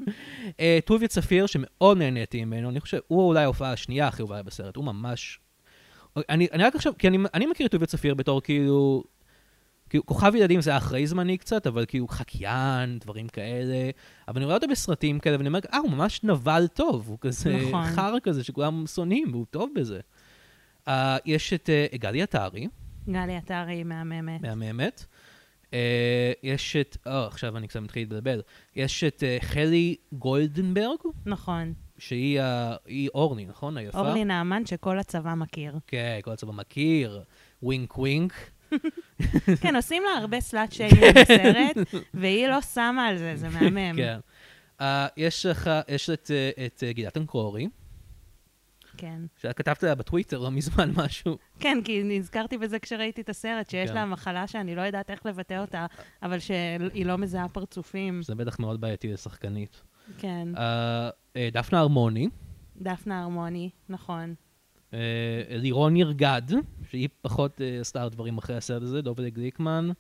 אה, 0.61 0.79
טוביה 0.85 1.09
צפיר, 1.09 1.47
שמאוד 1.47 1.99
נהניתי 1.99 2.45
ממנו, 2.45 2.69
אני 2.69 2.81
חושב, 2.81 2.99
הוא 3.09 3.29
אולי 3.29 3.43
ההופעה 3.43 3.73
השנייה 3.73 4.09
הכי 4.09 4.23
אהובה 4.23 4.43
בסרט, 4.43 4.77
הוא 4.77 4.85
ממש... 4.85 5.41
אני, 6.17 6.47
אני 6.53 6.65
רק 6.65 6.75
עכשיו, 6.75 6.93
כי 6.99 7.09
אני, 7.09 7.19
אני 7.35 7.47
מכיר 7.47 7.67
את 7.67 7.71
טוביה 7.71 7.87
צפיר 7.87 8.15
בתור 8.15 8.41
כאילו... 8.43 9.05
כאילו, 9.91 10.07
כוכב 10.07 10.35
ילדים 10.35 10.61
זה 10.61 10.77
אחרי 10.77 11.07
זמני 11.07 11.39
קצת, 11.39 11.67
אבל 11.67 11.85
כאילו 11.89 12.09
חקיין, 12.09 12.99
דברים 12.99 13.29
כאלה. 13.29 13.91
אבל 14.29 14.37
אני 14.37 14.45
רואה 14.45 14.57
אותו 14.57 14.69
בסרטים 14.69 15.19
כאלה, 15.19 15.37
ואני 15.37 15.49
אומר, 15.49 15.59
אה, 15.73 15.79
הוא 15.79 15.91
ממש 15.91 16.25
נבל 16.25 16.67
טוב, 16.75 17.09
הוא 17.09 17.19
כזה 17.21 17.57
נכון. 17.69 17.85
חרא 17.85 18.19
כזה 18.23 18.45
שכולם 18.45 18.87
שונאים, 18.87 19.29
והוא 19.31 19.47
טוב 19.51 19.71
בזה. 19.75 20.01
אה, 20.89 21.17
יש 21.27 21.53
את 21.53 21.71
אה, 21.71 21.87
גלי 21.99 22.23
עטרי, 22.23 22.69
גלי 23.13 23.37
עטרי 23.37 23.85
מהממת. 23.85 24.41
מהממת. 24.41 25.05
אה, 25.75 26.33
יש 26.43 26.77
את, 26.77 26.97
או, 27.07 27.13
עכשיו 27.13 27.57
אני 27.57 27.69
קצת 27.69 27.81
מתחיל 27.81 28.03
להתבלבל. 28.03 28.43
יש 28.77 29.05
את 29.05 29.23
אה, 29.23 29.39
חלי 29.41 29.97
גולדנברג, 30.13 30.99
נכון. 31.27 31.73
שהיא 31.99 32.41
היא 32.87 33.09
אורני, 33.15 33.47
נכון? 33.47 33.77
היפה? 33.77 33.99
אורלי 33.99 34.25
נעמן 34.25 34.67
שכל 34.67 34.99
הצבא 34.99 35.35
מכיר. 35.35 35.79
כן, 35.87 36.19
כל 36.23 36.31
הצבא 36.31 36.53
מכיר. 36.53 37.23
wink 37.63 37.99
wink. 37.99 38.33
כן, 39.63 39.77
עושים 39.77 40.03
לה 40.03 40.21
הרבה 40.21 40.41
slut 40.41 40.73
shaming 40.73 41.19
בסרט, 41.19 41.77
והיא 42.15 42.49
לא 42.49 42.61
שמה 42.61 43.07
על 43.07 43.19
זה, 43.19 43.37
זה 43.37 43.49
מהמם. 43.49 43.97
כן. 43.97 44.19
אה, 44.81 45.07
יש 45.17 45.47
לך, 45.47 45.71
יש 45.89 46.11
את, 46.11 46.31
אה, 46.31 46.67
את 46.67 46.85
אה, 46.87 46.93
גילת 46.93 47.17
אנקורי, 47.17 47.69
כן. 49.01 49.23
שאת 49.37 49.57
כתבת 49.57 49.83
עליה 49.83 49.95
בטוויטר 49.95 50.39
לא 50.39 50.51
מזמן 50.51 50.91
משהו. 51.05 51.39
כן, 51.61 51.79
כי 51.85 52.03
נזכרתי 52.05 52.59
בזה 52.59 52.79
כשראיתי 52.79 53.21
את 53.21 53.29
הסרט, 53.29 53.71
שיש 53.71 53.91
כן. 53.91 53.95
לה 53.95 54.07
מחלה 54.07 54.47
שאני 54.47 54.75
לא 54.75 54.81
יודעת 54.81 55.11
איך 55.11 55.27
לבטא 55.27 55.61
אותה, 55.61 55.87
אבל 56.23 56.39
שהיא 56.39 57.07
לא 57.07 57.19
מזהה 57.19 57.49
פרצופים. 57.49 58.23
שזה 58.23 58.35
בטח 58.35 58.59
מאוד 58.59 58.81
בעייתי 58.81 59.13
לשחקנית. 59.13 59.83
כן. 60.19 60.49
אה, 60.57 61.11
דפנה 61.53 61.79
הרמוני, 61.79 62.29
דפנה 62.77 63.23
הרמוני, 63.23 63.71
נכון. 63.89 64.35
אה, 64.95 64.99
לירון 65.51 65.97
ירגד, 65.97 66.43
שהיא 66.91 67.09
פחות 67.23 67.61
אה, 67.61 67.81
עשתה 67.81 68.09
דברים 68.09 68.39
אחרי 68.39 68.57
הסרט 68.57 68.83
הזה, 68.83 69.03
דובל 69.03 69.29
גליקמן. 69.29 69.91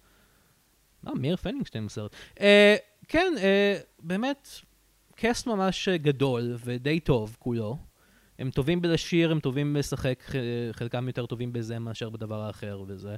אה, 1.06 1.14
מאיר 1.14 1.36
פנינגשטיין 1.36 1.86
בסרט. 1.86 2.14
אה, 2.40 2.76
כן, 3.08 3.32
אה, 3.38 3.78
באמת, 4.02 4.48
קאסט 5.14 5.46
ממש 5.46 5.88
גדול 5.88 6.56
ודי 6.64 7.00
טוב 7.00 7.36
כולו. 7.38 7.76
הם 8.40 8.50
טובים 8.50 8.82
בלשיר, 8.82 9.30
הם 9.32 9.40
טובים 9.40 9.74
בלשחק, 9.74 10.24
חלקם 10.72 11.06
יותר 11.06 11.26
טובים 11.26 11.52
בזה 11.52 11.78
מאשר 11.78 12.10
בדבר 12.10 12.40
האחר 12.40 12.82
וזה. 12.86 13.16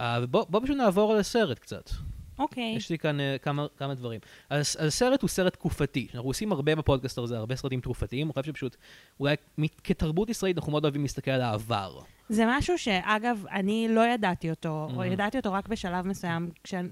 אה, 0.00 0.18
ובוא 0.22 0.44
בוא 0.48 0.60
פשוט 0.64 0.76
נעבור 0.76 1.12
על 1.12 1.18
הסרט 1.18 1.58
קצת. 1.58 1.90
אוקיי. 2.38 2.74
יש 2.76 2.90
לי 2.90 2.98
כאן 2.98 3.18
uh, 3.20 3.42
כמה, 3.42 3.66
כמה 3.76 3.94
דברים. 3.94 4.20
אז 4.50 4.76
הסרט 4.80 5.22
הוא 5.22 5.28
סרט 5.28 5.52
תקופתי. 5.52 6.08
אנחנו 6.14 6.28
עושים 6.28 6.52
הרבה 6.52 6.74
בפודקאסט 6.74 7.18
הזה, 7.18 7.38
הרבה 7.38 7.56
סרטים 7.56 7.80
תקופתיים. 7.80 8.26
אני 8.26 8.32
חושב 8.32 8.52
שפשוט, 8.52 8.76
אולי 9.20 9.36
כתרבות 9.84 10.30
ישראלית 10.30 10.56
אנחנו 10.58 10.72
מאוד 10.72 10.84
אוהבים 10.84 11.02
להסתכל 11.02 11.30
על 11.30 11.40
העבר. 11.40 12.00
זה 12.28 12.44
משהו 12.46 12.78
שאגב, 12.78 13.44
אני 13.50 13.88
לא 13.90 14.06
ידעתי 14.06 14.50
אותו, 14.50 14.88
או 14.94 15.02
Mhm. 15.02 15.06
ידעתי 15.06 15.38
אותו 15.38 15.52
רק 15.52 15.68
בשלב 15.68 16.06
מסוים, 16.06 16.50
כשאני... 16.64 16.88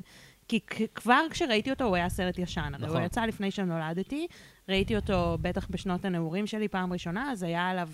כי 0.48 0.60
כבר 0.94 1.20
כשראיתי 1.30 1.70
אותו 1.70 1.84
הוא 1.84 1.96
היה 1.96 2.08
סרט 2.08 2.38
ישן, 2.38 2.70
הרי 2.74 2.86
נכון. 2.86 2.96
הוא 2.96 3.06
יצא 3.06 3.24
לפני 3.24 3.50
שנולדתי, 3.50 4.26
ראיתי 4.68 4.96
אותו 4.96 5.38
בטח 5.40 5.66
בשנות 5.70 6.04
הנעורים 6.04 6.46
שלי 6.46 6.68
פעם 6.68 6.92
ראשונה, 6.92 7.32
אז 7.32 7.42
היה 7.42 7.68
עליו 7.68 7.88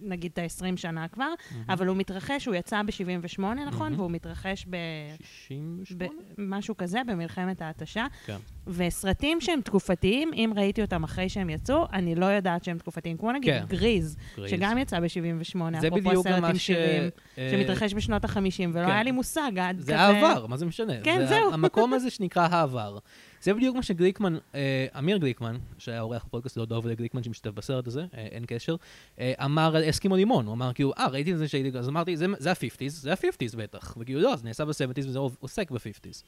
נגיד 0.00 0.32
את 0.32 0.38
ה-20 0.38 0.76
שנה 0.76 1.08
כבר, 1.08 1.32
אבל 1.68 1.86
הוא 1.86 1.96
מתרחש, 1.96 2.46
הוא 2.46 2.54
יצא 2.54 2.82
ב-78, 2.82 3.42
נכון? 3.42 3.92
Mhm. 3.92 3.96
והוא 3.96 4.10
מתרחש 4.10 4.66
ב... 4.70 4.76
68? 5.22 6.14
במשהו 6.38 6.76
כזה, 6.76 7.00
במלחמת 7.06 7.62
ההתשה. 7.62 8.06
כן. 8.26 8.36
וסרטים 8.66 9.40
שהם 9.40 9.60
תקופתיים, 9.60 10.30
אם 10.34 10.52
ראיתי 10.56 10.82
אותם 10.82 11.04
אחרי 11.04 11.28
שהם 11.28 11.50
יצאו, 11.50 11.86
אני 11.92 12.14
לא 12.14 12.26
יודעת 12.26 12.64
שהם 12.64 12.78
תקופתיים. 12.78 13.16
כמו 13.16 13.32
נגיד 13.32 13.54
כן. 13.54 13.64
גריז, 13.68 14.16
גריז. 14.36 14.50
שגם 14.50 14.78
יצא 14.78 15.00
ב-78, 15.00 15.80
זה 15.80 15.88
אפרופו 15.88 16.08
בדיוק 16.08 16.26
גם 16.26 16.32
סרט 16.32 16.40
מה 16.40 16.48
עם 16.48 16.58
ש... 16.58 16.66
שירים, 16.66 17.10
אה, 17.38 17.48
שמתרחש 17.50 17.94
בשנות 17.94 18.24
ה-50, 18.24 18.36
ולא 18.72 18.86
כן. 18.86 18.90
היה 18.90 19.02
לי 19.02 19.10
מושג 19.10 19.52
עד 19.60 19.76
כזה... 19.76 19.86
זה 19.86 20.00
העבר, 20.00 20.46
מה 20.46 20.56
זה 20.56 20.66
משנה? 20.66 20.92
כן, 21.02 21.18
זה 21.18 21.26
זהו. 21.26 21.52
המקום 21.52 21.94
הזה 21.94 22.10
שנקרא 22.10 22.48
העבר. 22.50 22.98
זה 23.42 23.54
בדיוק 23.54 23.76
מה 23.76 23.82
שגליקמן, 23.82 24.36
אה, 24.54 24.86
אמיר 24.98 25.16
גליקמן, 25.16 25.56
שהיה 25.78 26.00
אורח 26.00 26.24
בפודקאסט, 26.24 26.56
לא 26.56 26.64
דוב 26.64 26.88
גליקמן 26.88 27.22
שמשתתף 27.22 27.50
בסרט 27.50 27.86
הזה, 27.86 28.00
אה, 28.14 28.26
אין 28.26 28.44
קשר, 28.46 28.76
אה, 29.20 29.32
אמר 29.44 29.76
על 29.76 29.88
אסקימו 29.90 30.16
לימון, 30.16 30.46
הוא 30.46 30.54
אמר 30.54 30.72
כאילו, 30.72 30.92
אה, 30.98 31.06
ראיתי 31.08 31.32
את 31.32 31.38
זה 31.38 31.48
שהייתי, 31.48 31.78
אז 31.78 31.88
אמרתי, 31.88 32.16
זה- 32.16 32.26
זה 32.38 32.50
ה-50's, 32.50 32.88
זה 32.88 33.12
ה-50's 33.12 33.56
בטח, 33.56 33.96
וכאילו 34.00 34.20
לא, 34.20 34.36
זה 34.36 34.44
נעשה 34.44 34.64
ב-70's 34.64 35.06
וזה 35.08 35.18
עוסק 35.18 35.70
ב-50's. 35.70 36.22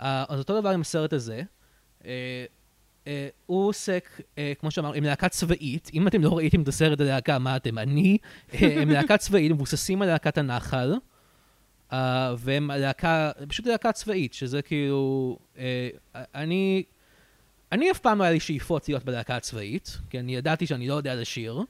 אה, 0.00 0.24
אז 0.28 0.38
אותו 0.38 0.60
דבר 0.60 0.68
עם 0.70 0.80
הסרט 0.80 1.12
הזה, 1.12 1.42
הוא 3.46 3.68
עוסק, 3.68 4.20
כמו 4.58 4.70
שאמר, 4.70 4.92
עם 4.92 5.04
להקה 5.04 5.28
צבאית, 5.28 5.90
אם 5.94 6.08
אתם 6.08 6.22
לא 6.22 6.36
ראיתם 6.36 6.62
את 6.62 6.68
הסרט 6.68 7.00
הלהקה, 7.00 7.38
מה 7.38 7.56
אתם? 7.56 7.78
אני, 7.78 8.18
הם 8.52 8.90
להקה 8.90 9.16
צבאית, 9.16 9.52
מבוססים 9.52 10.02
על 10.02 10.08
להקת 10.08 10.38
הנחל. 10.38 10.94
Uh, 11.90 11.94
והם 12.38 12.70
להקה, 12.70 13.30
פשוט 13.48 13.66
להקה 13.66 13.92
צבאית, 13.92 14.34
שזה 14.34 14.62
כאילו, 14.62 15.38
uh, 15.54 15.58
אני, 16.14 16.82
אני 17.72 17.90
אף 17.90 17.98
פעם 17.98 18.18
לא 18.18 18.24
היה 18.24 18.32
לי 18.32 18.40
שאיפות 18.40 18.88
להיות 18.88 19.04
בלהקה 19.04 19.36
הצבאית, 19.36 19.98
כי 20.10 20.18
אני 20.20 20.36
ידעתי 20.36 20.66
שאני 20.66 20.88
לא 20.88 20.94
יודע 20.94 21.14
לשיר, 21.14 21.62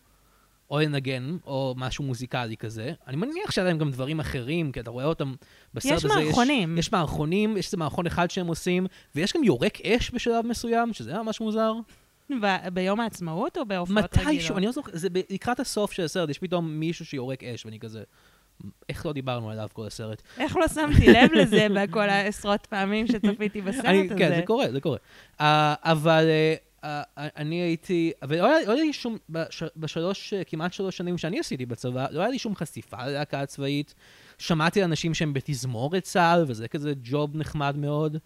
או 0.71 0.79
לנגן, 0.79 1.37
או 1.47 1.75
משהו 1.77 2.05
מוזיקלי 2.05 2.57
כזה. 2.57 2.93
אני 3.07 3.17
מניח 3.17 3.51
שהיה 3.51 3.67
להם 3.67 3.79
גם 3.79 3.91
דברים 3.91 4.21
אחרים, 4.21 4.73
כי 4.73 4.81
אתה 4.81 4.91
רואה 4.91 5.05
אותם 5.05 5.35
בסרט 5.75 5.93
יש 5.93 6.05
הזה. 6.05 6.15
מערכונים. 6.15 6.79
יש, 6.79 6.87
יש 6.87 6.93
מערכונים, 6.93 7.57
יש 7.57 7.67
איזה 7.67 7.77
מערכון 7.77 8.07
אחד 8.07 8.31
שהם 8.31 8.47
עושים, 8.47 8.87
ויש 9.15 9.33
גם 9.37 9.45
יורק 9.45 9.81
אש 9.81 10.11
בשלב 10.11 10.47
מסוים, 10.47 10.93
שזה 10.93 11.11
היה 11.11 11.23
ממש 11.23 11.41
מוזר. 11.41 11.73
ב- 12.43 12.69
ביום 12.73 13.01
העצמאות 13.01 13.59
או 13.59 13.67
בהופעות 13.67 13.99
רגילות? 13.99 14.27
מתישהו, 14.27 14.57
אני 14.57 14.67
לא 14.67 14.73
זוכר, 14.73 14.91
זה 14.95 15.09
לקראת 15.31 15.61
הסוף 15.61 15.93
של 15.93 16.05
הסרט, 16.05 16.31
יש 16.31 16.39
פתאום 16.39 16.81
מישהו 16.81 17.05
שיורק 17.05 17.45
אש, 17.45 17.65
ואני 17.67 17.79
כזה, 17.79 18.03
איך 18.89 19.07
לא 19.07 19.13
דיברנו 19.13 19.51
עליו 19.51 19.69
כל 19.73 19.87
הסרט? 19.87 20.23
איך 20.39 20.57
לא 20.57 20.69
שמתי 20.69 21.07
לב 21.07 21.33
לזה 21.33 21.67
בכל 21.77 22.09
העשרות 22.09 22.67
פעמים 22.67 23.07
שצפיתי 23.07 23.61
בסרט 23.61 23.85
אני, 23.85 24.05
הזה? 24.05 24.15
כן, 24.19 24.35
זה 24.37 24.43
קורה, 24.47 24.73
זה 24.73 24.81
קורה. 24.81 24.99
Uh, 25.39 25.43
אבל 25.83 26.25
uh, 26.25 26.85
uh, 26.85 26.87
אני 27.17 27.57
הייתי, 27.57 28.13
ולא 28.29 28.47
היה, 28.47 28.67
לא 28.67 28.73
היה 28.73 28.85
לי 28.85 28.93
שום, 28.93 29.17
בש, 29.29 29.63
בשלוש, 29.77 30.35
כמעט 30.47 30.73
שלוש 30.73 30.97
שנים 30.97 31.19
שאני 31.19 31.41
עשיתי 31.41 31.67
בצבא, 31.67 32.07
לא 32.11 32.21
היה 32.21 32.29
לי 32.29 32.39
שום 32.39 32.57
חשיפה 32.57 33.07
ללהקה 33.07 33.41
הצבאית. 33.41 33.95
שמעתי 34.39 34.85
אנשים 34.85 35.15
שהם 35.15 35.33
בתזמורת 35.33 36.03
צה"ל, 36.03 36.45
וזה 36.47 36.69
כזה 36.69 36.93
ג'וב 37.03 37.37
נחמד 37.37 37.77
מאוד. 37.77 38.17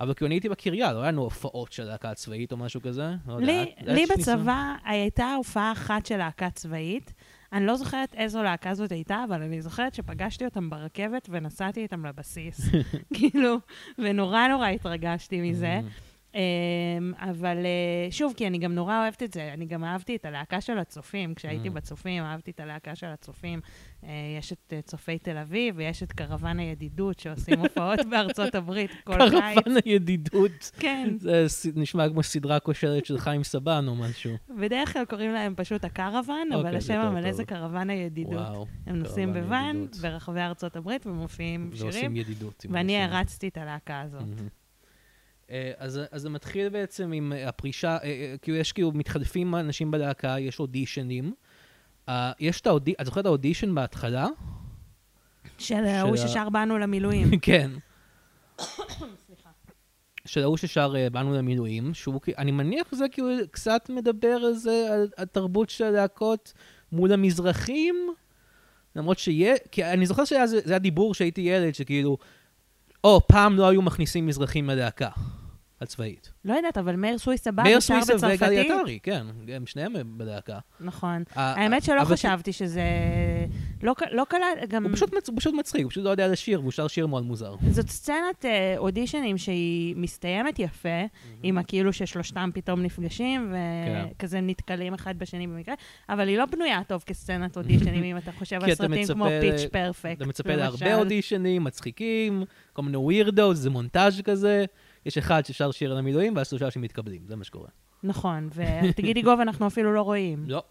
אבל 0.00 0.14
כאילו 0.14 0.26
אני 0.26 0.34
הייתי 0.34 0.48
בקריה, 0.48 0.92
לא 0.92 1.02
היה 1.02 1.10
לנו 1.10 1.22
הופעות 1.22 1.72
של 1.72 1.84
להקה 1.84 2.14
צבאית 2.14 2.52
או 2.52 2.56
משהו 2.56 2.82
כזה. 2.82 3.14
לא 3.26 3.40
לי, 3.40 3.62
את 3.62 3.86
לי? 3.86 4.06
בצבא 4.06 4.74
הייתה 4.84 5.34
הופעה 5.34 5.72
אחת 5.72 6.06
של 6.06 6.16
להקה 6.16 6.50
צבאית. 6.50 7.12
אני 7.52 7.66
לא 7.66 7.76
זוכרת 7.76 8.14
איזו 8.14 8.42
להקה 8.42 8.74
זאת 8.74 8.92
הייתה, 8.92 9.24
אבל 9.28 9.42
אני 9.42 9.62
זוכרת 9.62 9.94
שפגשתי 9.94 10.44
אותם 10.44 10.70
ברכבת 10.70 11.28
ונסעתי 11.30 11.82
איתם 11.82 12.06
לבסיס. 12.06 12.60
כאילו, 13.14 13.56
ונורא 13.98 14.48
נורא 14.48 14.68
התרגשתי 14.68 15.40
מזה. 15.40 15.80
אמ, 16.34 16.40
אבל 17.18 17.56
אה, 17.56 18.10
שוב, 18.10 18.34
כי 18.36 18.46
אני 18.46 18.58
גם 18.58 18.74
נורא 18.74 19.02
אוהבת 19.02 19.22
את 19.22 19.32
זה, 19.32 19.50
אני 19.54 19.66
גם 19.66 19.84
אהבתי 19.84 20.16
את 20.16 20.24
הלהקה 20.24 20.60
של 20.60 20.78
הצופים. 20.78 21.34
כשהייתי 21.34 21.68
Mm. 21.68 21.72
בצופים, 21.72 22.22
אהבתי 22.22 22.50
את 22.50 22.60
הלהקה 22.60 22.94
של 22.94 23.06
הצופים. 23.06 23.60
אה, 24.04 24.08
יש 24.38 24.52
את 24.52 24.72
אה, 24.72 24.82
צופי 24.82 25.18
תל 25.18 25.36
אביב, 25.38 25.74
ויש 25.78 26.02
את 26.02 26.12
קרוון 26.12 26.58
הידידות, 26.58 27.18
שעושים 27.18 27.58
הופעות 27.64 28.00
בארצות 28.10 28.54
הברית 28.54 28.90
כל 29.04 29.12
קיץ. 29.30 29.58
קרוון 29.58 29.76
הידידות. 29.84 30.70
כן, 30.78 31.08
זה 31.18 31.46
נשמע 31.76 32.08
כמו 32.08 32.22
סדרה 32.22 32.60
כושלת 32.60 33.06
של 33.06 33.18
חיים 33.18 33.44
סבן 33.44 33.84
או 33.88 33.94
משהו. 33.94 34.34
בדרך 34.60 34.92
כלל 34.92 35.04
קוראים 35.04 35.32
להם 35.32 35.54
פשוט 35.56 35.84
הקרוון, 35.84 36.52
אבל 36.52 36.64
אוקיי, 36.64 36.76
השם 36.76 37.00
המלא. 37.00 37.32
זה 37.32 37.44
קרוון 37.44 37.90
הידידות. 37.90 38.32
וואו. 38.32 38.66
הם 38.86 38.96
נוסעים 38.96 39.32
בוואן. 39.32 39.86
ברחבי 40.00 40.40
ארצות 40.40 40.76
הברית 40.76 41.06
ומופיעים 41.06 41.70
ועושים 41.70 41.92
שירים, 41.92 42.16
ידידות. 42.16 42.64
עם 42.64 42.74
ואני. 42.74 43.02
הרצתי 43.02 43.48
את 43.48 43.56
הלהקה 43.56 44.00
הזאת. 44.00 44.22
אה, 45.50 45.72
אז, 45.78 46.00
אז 46.10 46.22
זה 46.22 46.28
מתחיל 46.30 46.68
בעצם 46.68 47.12
עם 47.12 47.32
אה, 47.32 47.48
הפרישה, 47.48 47.96
אה, 48.02 48.34
כאילו 48.42 48.56
יש 48.56 48.72
כאילו 48.72 48.92
מתחלפים 48.92 49.54
אנשים 49.54 49.90
בלהקה, 49.90 50.36
יש 50.38 50.60
אודישנים. 50.60 51.34
יש 52.40 52.60
את 52.60 52.66
האודישן, 52.66 52.96
את 53.00 53.06
זוכרת 53.06 53.20
את 53.22 53.26
האודישן 53.26 53.74
בהתחלה? 53.74 54.26
של 55.58 55.84
ההוא 55.84 56.16
ששר 56.16 56.48
באנו 56.48 56.78
למילואים. 56.78 57.38
כן. 57.42 57.70
של 60.26 60.42
ההוא 60.42 60.56
ששר 60.56 60.94
באנו 61.12 61.34
למילואים, 61.34 61.94
שהוא, 61.94 62.20
אני 62.38 62.50
מניח 62.52 62.90
שזה 62.90 63.04
כאילו 63.12 63.28
קצת 63.50 63.90
מדבר 63.90 64.28
על 64.28 64.52
זה, 64.54 64.88
על 64.92 65.08
התרבות 65.18 65.70
של 65.70 65.84
הלהקות 65.84 66.52
מול 66.92 67.12
המזרחים, 67.12 67.96
למרות 68.96 69.18
שיהיה, 69.18 69.54
כי 69.72 69.84
אני 69.84 70.06
זוכר 70.06 70.24
שזה 70.24 70.60
היה- 70.66 70.78
דיבור 70.78 71.14
שהייתי 71.14 71.40
ילד, 71.40 71.74
שכאילו, 71.74 72.18
או, 73.04 73.20
פעם 73.26 73.56
לא 73.56 73.68
היו 73.68 73.82
מכניסים 73.82 74.26
מזרחים 74.26 74.70
ללהקה 74.70 75.08
הצבאית. 75.80 76.32
לא 76.44 76.54
יודעת, 76.54 76.78
אבל 76.78 76.96
מאיר 76.96 77.18
סוויסה 77.18 77.52
בא 77.52 77.62
מאיר 77.62 77.78
ושר 77.78 78.00
סוויסה 78.02 78.26
וגלי 78.26 78.36
בצרפתית. 78.36 78.70
עטרי, 78.70 78.98
כן, 79.02 79.26
הם 79.48 79.66
שניהם 79.66 79.92
בלהקה. 80.06 80.58
נכון. 80.80 81.22
האמת 81.34 81.82
שלא 81.82 82.04
חשבתי 82.04 82.52
שזה... 82.52 82.82
לא 83.82 83.94
לא 84.10 84.26
קלה, 84.28 84.46
גם... 84.68 84.84
הוא 84.84 84.92
פשוט, 85.36 85.52
מצחיק, 85.52 85.82
הוא 85.82 85.90
פשוט 85.90 86.04
לא 86.04 86.10
יודע 86.10 86.28
לשיר, 86.28 86.60
והוא 86.60 86.70
שר 86.70 86.88
שיר 86.88 87.06
מאוד 87.06 87.24
מוזר. 87.24 87.54
זאת 87.70 87.88
סצנת 87.88 88.44
אה, 88.44 88.74
אודישנים 88.78 89.38
שהיא 89.38 89.96
מסתיימת 89.96 90.58
יפה, 90.58 90.88
עם 91.42 91.58
הכאילו 91.58 91.92
ששלושתם 91.92 92.50
פתאום 92.54 92.82
נפגשים, 92.82 93.52
כן. 93.86 94.06
וכזה 94.16 94.40
נתקלים 94.40 94.94
אחד 94.94 95.18
בשני 95.18 95.46
במקרה, 95.46 95.74
אבל 96.08 96.28
היא 96.28 96.38
לא 96.38 96.46
בנויה 96.46 96.80
טוב 96.86 97.02
כסצנת 97.06 97.56
אודישנים, 97.56 98.04
אם 98.04 98.16
אתה 98.16 98.32
חושב 98.32 98.58
על 98.64 98.74
סרטים 98.74 99.06
כמו 99.06 99.26
פיץ' 99.40 99.70
פרפקט. 99.72 100.16
אתה 100.16 100.26
מצפה 100.26 100.56
להרבה 100.56 100.94
אודישנים, 100.94 101.64
מצחיקים, 101.64 102.44
כל 102.72 102.82
מיני 102.82 102.96
ווירדוס, 102.96 103.58
זה 103.58 103.70
מונטאז' 103.70 104.20
כזה. 104.20 104.64
יש 105.06 105.18
אחד 105.18 105.46
ששר 105.46 105.70
שיר 105.70 105.92
על 105.92 105.98
המילואים, 105.98 106.36
ואז 106.36 106.48
שלושה 106.48 106.70
שמתקבלים, 106.70 107.22
זה 107.26 107.36
מה 107.36 107.44
שקורה. 107.44 107.68
נכון, 108.02 108.48
ותגידי 108.54 109.22
גוב 109.22 109.40
אנחנו 109.40 109.66
אפילו 109.66 109.94
לא 109.94 110.02
רואים. 110.02 110.44
לא. 110.48 110.62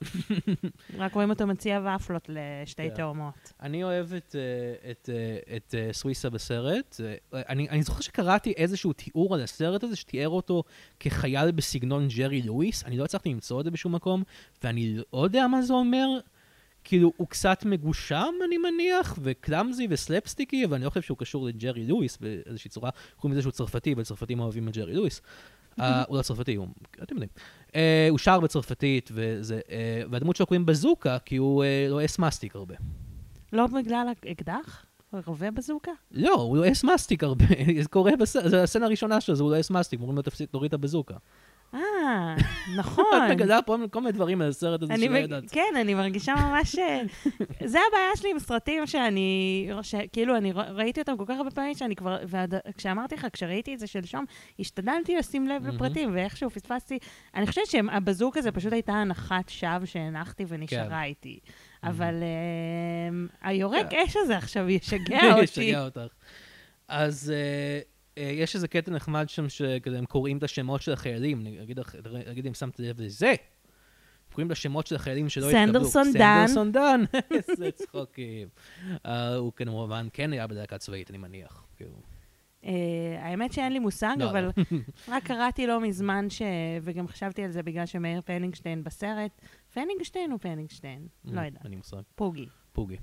רק 0.97 1.13
רואים 1.13 1.29
אותו 1.29 1.47
מציע 1.47 1.95
ופלות 1.95 2.29
לשתי 2.29 2.89
כן. 2.89 2.95
תאומות. 2.95 3.53
אני 3.61 3.83
אוהב 3.83 4.13
את, 4.13 4.35
אה, 4.35 4.91
את, 4.91 5.09
אה, 5.13 5.55
את 5.55 5.75
אה, 5.77 5.93
סוויסה 5.93 6.29
בסרט. 6.29 6.95
אני, 7.33 7.69
אני 7.69 7.83
זוכר 7.83 8.01
שקראתי 8.01 8.51
איזשהו 8.51 8.93
תיאור 8.93 9.35
על 9.35 9.41
הסרט 9.41 9.83
הזה, 9.83 9.95
שתיאר 9.95 10.29
אותו 10.29 10.63
כחייל 10.99 11.51
בסגנון 11.51 12.07
ג'רי 12.17 12.41
לואיס. 12.41 12.85
אני 12.85 12.97
לא 12.97 13.05
הצלחתי 13.05 13.29
למצוא 13.29 13.59
את 13.59 13.65
זה 13.65 13.71
בשום 13.71 13.95
מקום, 13.95 14.23
ואני 14.63 14.97
לא 15.13 15.23
יודע 15.23 15.47
מה 15.47 15.61
זה 15.61 15.73
אומר. 15.73 16.07
כאילו, 16.83 17.13
הוא 17.17 17.27
קצת 17.27 17.65
מגושם, 17.65 18.33
אני 18.45 18.57
מניח, 18.57 19.19
וקלאמזי 19.21 19.87
וסלפסטיקי, 19.89 20.65
אבל 20.65 20.75
אני 20.75 20.83
לא 20.83 20.89
חושב 20.89 21.01
שהוא 21.01 21.17
קשור 21.17 21.45
לג'רי 21.45 21.85
לואיס 21.87 22.17
באיזושהי 22.17 22.69
צורה, 22.69 22.89
חוץ 23.17 23.31
מזה 23.31 23.41
שהוא 23.41 23.51
צרפתי, 23.51 23.95
וצרפתים 23.97 24.39
אוהבים 24.39 24.67
את 24.67 24.73
ג'רי 24.73 24.93
לואיס. 24.93 25.21
אה, 25.79 26.03
הוא 26.07 26.17
לא 26.17 26.21
צרפתי, 26.21 26.55
הוא, 26.55 26.67
אתם 27.03 27.15
יודעים. 27.15 27.29
אה, 27.75 28.07
הוא 28.09 28.17
שר 28.17 28.39
בצרפתית, 28.39 29.09
וזה, 29.13 29.59
אה, 29.71 30.01
והדמות 30.11 30.35
שלו 30.35 30.45
קוראים 30.45 30.65
בזוקה, 30.65 31.17
כי 31.25 31.35
הוא 31.37 31.63
אה, 31.63 31.87
לועס 31.89 32.19
מסטיק 32.19 32.55
הרבה. 32.55 32.75
לא 33.53 33.67
בגלל 33.67 34.07
האקדח? 34.25 34.85
הוא 35.09 35.21
רובה 35.25 35.51
בזוקה? 35.51 35.91
לא, 36.11 36.33
הוא 36.33 36.57
לועס 36.57 36.83
מסטיק 36.83 37.23
הרבה, 37.23 37.45
זה 37.81 37.89
קורה 37.89 38.11
זו 38.25 38.57
הסצנה 38.57 38.85
הראשונה 38.85 39.21
שלו, 39.21 39.35
זה 39.35 39.43
הוא 39.43 39.51
לועס 39.51 39.69
מסטיק, 39.69 39.99
אומרים 39.99 40.15
לו 40.15 40.21
תפסיק, 40.21 40.49
תוריד 40.49 40.69
את 40.69 40.73
הבזוקה. 40.73 41.15
אה, 41.73 42.35
נכון. 42.77 43.05
את 43.25 43.31
מגלה 43.31 43.61
פה 43.61 43.77
כל 43.91 43.99
מיני 43.99 44.11
דברים 44.11 44.41
על 44.41 44.49
הסרט 44.49 44.81
הזה 44.81 44.93
שלא 44.97 45.17
ידעת. 45.17 45.43
כן, 45.51 45.73
אני 45.81 45.93
מרגישה 45.93 46.35
ממש... 46.35 46.75
אה, 46.79 47.01
זה 47.71 47.79
הבעיה 47.87 48.15
שלי 48.15 48.31
עם 48.31 48.39
סרטים 48.39 48.87
שאני... 48.87 49.69
כאילו, 50.11 50.37
אני 50.37 50.51
ראיתי 50.51 51.01
אותם 51.01 51.17
כל 51.17 51.23
כך 51.27 51.37
הרבה 51.37 51.51
פעמים 51.51 51.75
שאני 51.75 51.95
כבר... 51.95 52.17
וכשאמרתי 52.27 53.15
לך, 53.15 53.27
כשראיתי 53.33 53.73
את 53.73 53.79
זה 53.79 53.87
שלשום, 53.87 54.25
השתדלתי 54.59 55.15
לשים 55.15 55.47
לב. 55.47 55.67
לפרטים, 55.67 56.13
ואיכשהו 56.13 56.49
פספסתי... 56.49 56.99
אני 57.35 57.47
חושבת 57.47 57.67
שהבזוק 57.67 58.37
הזה 58.37 58.51
פשוט 58.51 58.73
הייתה 58.73 58.93
הנחת 58.93 59.49
שווא 59.49 59.85
שהנחתי 59.85 60.45
כן. 60.45 60.55
ונשארה 60.55 61.03
איתי. 61.03 61.39
אבל 61.83 62.13
אה, 62.23 63.49
היורק 63.49 63.89
כן. 63.89 64.03
אש 64.07 64.15
הזה 64.17 64.37
עכשיו 64.37 64.69
ישגע 64.69 65.19
אותי. 65.31 65.43
ישגע 65.43 65.85
אותך. 65.85 66.13
אז 66.87 67.33
אה, 67.35 67.79
יש 68.19 68.55
איזה 68.55 68.67
קטע 68.67 68.91
נחמד 68.91 69.29
שם, 69.29 69.49
שכזה 69.49 69.97
הם 69.97 70.05
קוראים 70.05 70.37
את 70.37 70.43
השמות 70.43 70.81
של 70.81 70.93
החיילים, 70.93 71.43
אגיד 72.31 72.47
אם 72.47 72.53
שמת 72.53 72.79
לב 72.79 73.01
לזה. 73.01 73.33
קוראים 74.33 74.47
את 74.47 74.51
השמות 74.51 74.87
של 74.87 74.95
החיילים 74.95 75.29
שלא 75.29 75.49
התקבלו. 75.49 75.65
סנדרסון 75.65 76.13
דן. 76.13 76.47
סנדרסון 76.47 76.71
דן, 76.71 77.01
איזה 77.49 77.71
צחוקים. 77.71 78.47
אה, 79.05 79.35
הוא 79.35 79.53
כמובן 79.55 80.07
כן 80.13 80.33
היה 80.33 80.47
בדקה 80.47 80.77
צבאית, 80.77 81.09
אני 81.09 81.17
מניח. 81.17 81.63
כאילו. 81.77 81.91
אה, 82.65 82.71
האמת 83.19 83.53
שאין 83.53 83.73
לי 83.73 83.79
מושג, 83.79 84.15
לא, 84.19 84.29
אבל 84.29 84.43
לא. 84.43 84.51
רק 85.13 85.23
קראתי 85.23 85.67
לא 85.67 85.81
מזמן, 85.81 86.29
ש... 86.29 86.41
וגם 86.81 87.07
חשבתי 87.07 87.43
על 87.43 87.51
זה 87.51 87.63
בגלל 87.63 87.85
שמאיר 87.85 88.21
פנינגשטיין 88.21 88.83
בסרט. 88.83 89.41
פנינגשטיין 89.73 90.31
או 90.31 90.39
פנינגשטיין? 90.39 91.07
לא 91.25 91.41
יודעת. 91.41 91.63
אין 91.63 91.71
לי 91.71 91.77
מושג. 91.77 92.01
פוגי. 92.15 92.45
פוגי. 92.73 92.97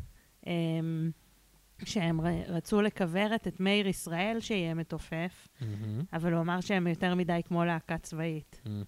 שהם 1.84 2.20
רצו 2.48 2.82
לכוורת 2.82 3.46
את 3.46 3.60
מאיר 3.60 3.88
ישראל 3.88 4.36
שיהיה 4.40 4.74
מתופף, 4.74 5.48
מהמם. 5.60 6.02
אבל 6.12 6.32
הוא 6.32 6.40
אמר 6.40 6.60
שהם 6.60 6.86
יותר 6.86 7.14
מדי 7.14 7.40
כמו 7.44 7.64
להקה 7.64 7.98
צבאית. 7.98 8.60
מהמם. 8.64 8.84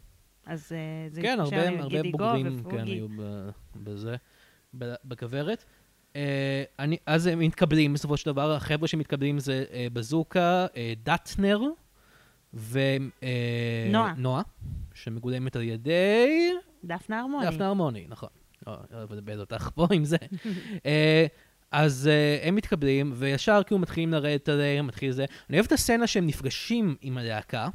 אז 0.47 0.73
אה, 0.73 1.09
זה 1.09 1.23
כן, 1.23 1.41
התקשר 1.41 1.57
הרבה, 1.57 1.69
הרבה 1.69 1.85
לגידי 1.85 2.11
גוב 2.11 2.21
בוגרים 2.21 2.47
כן, 2.47 2.67
ופוגי. 2.67 2.91
היו 2.91 3.07
בזה, 3.77 4.17
בכוורת. 4.75 5.65
אה, 6.17 6.65
אני, 6.79 6.97
אז 7.07 7.27
הם 7.27 7.39
מתקבלים 7.39 7.93
בסופו 7.93 8.17
של 8.17 8.31
דבר, 8.31 8.53
החבר'ה 8.53 8.89
שמתקבלים 8.89 9.39
זה 9.39 9.65
אה, 9.73 9.87
בזוקה, 9.93 10.67
אה, 10.77 10.93
דטנר 11.03 11.59
נועה. 12.53 14.15
ונועה, 14.17 14.43
שמגולמת 14.95 15.57
על 15.57 15.63
ידי 15.63 16.53
דפנה 16.85 17.21
הרמוני. 17.21 17.47
דפנה 17.47 17.67
הרמוני, 17.67 18.07
נכון. 18.09 18.29
לא 18.67 18.77
לא 18.91 19.03
אבלבל 19.03 19.41
אותך 19.41 19.71
פה 19.75 19.87
עם 19.91 20.05
זה. 20.05 20.17
אה, 20.87 21.27
אז 21.71 22.09
אה, 22.09 22.49
הם 22.49 22.55
מתקבלים, 22.55 23.13
וישר 23.17 23.61
כאילו 23.67 23.79
מתחילים 23.79 24.13
לרדת 24.13 24.49
עליהם, 24.49 24.87
מתחיל 24.87 25.13
זה. 25.13 25.25
אני 25.51 25.57
אוהב 25.57 25.67
את 25.67 25.73
הסצנה 25.73 26.07
שהם 26.07 26.27
נפגשים 26.27 26.97
עם 27.01 27.19
הלהקה, 27.19 27.69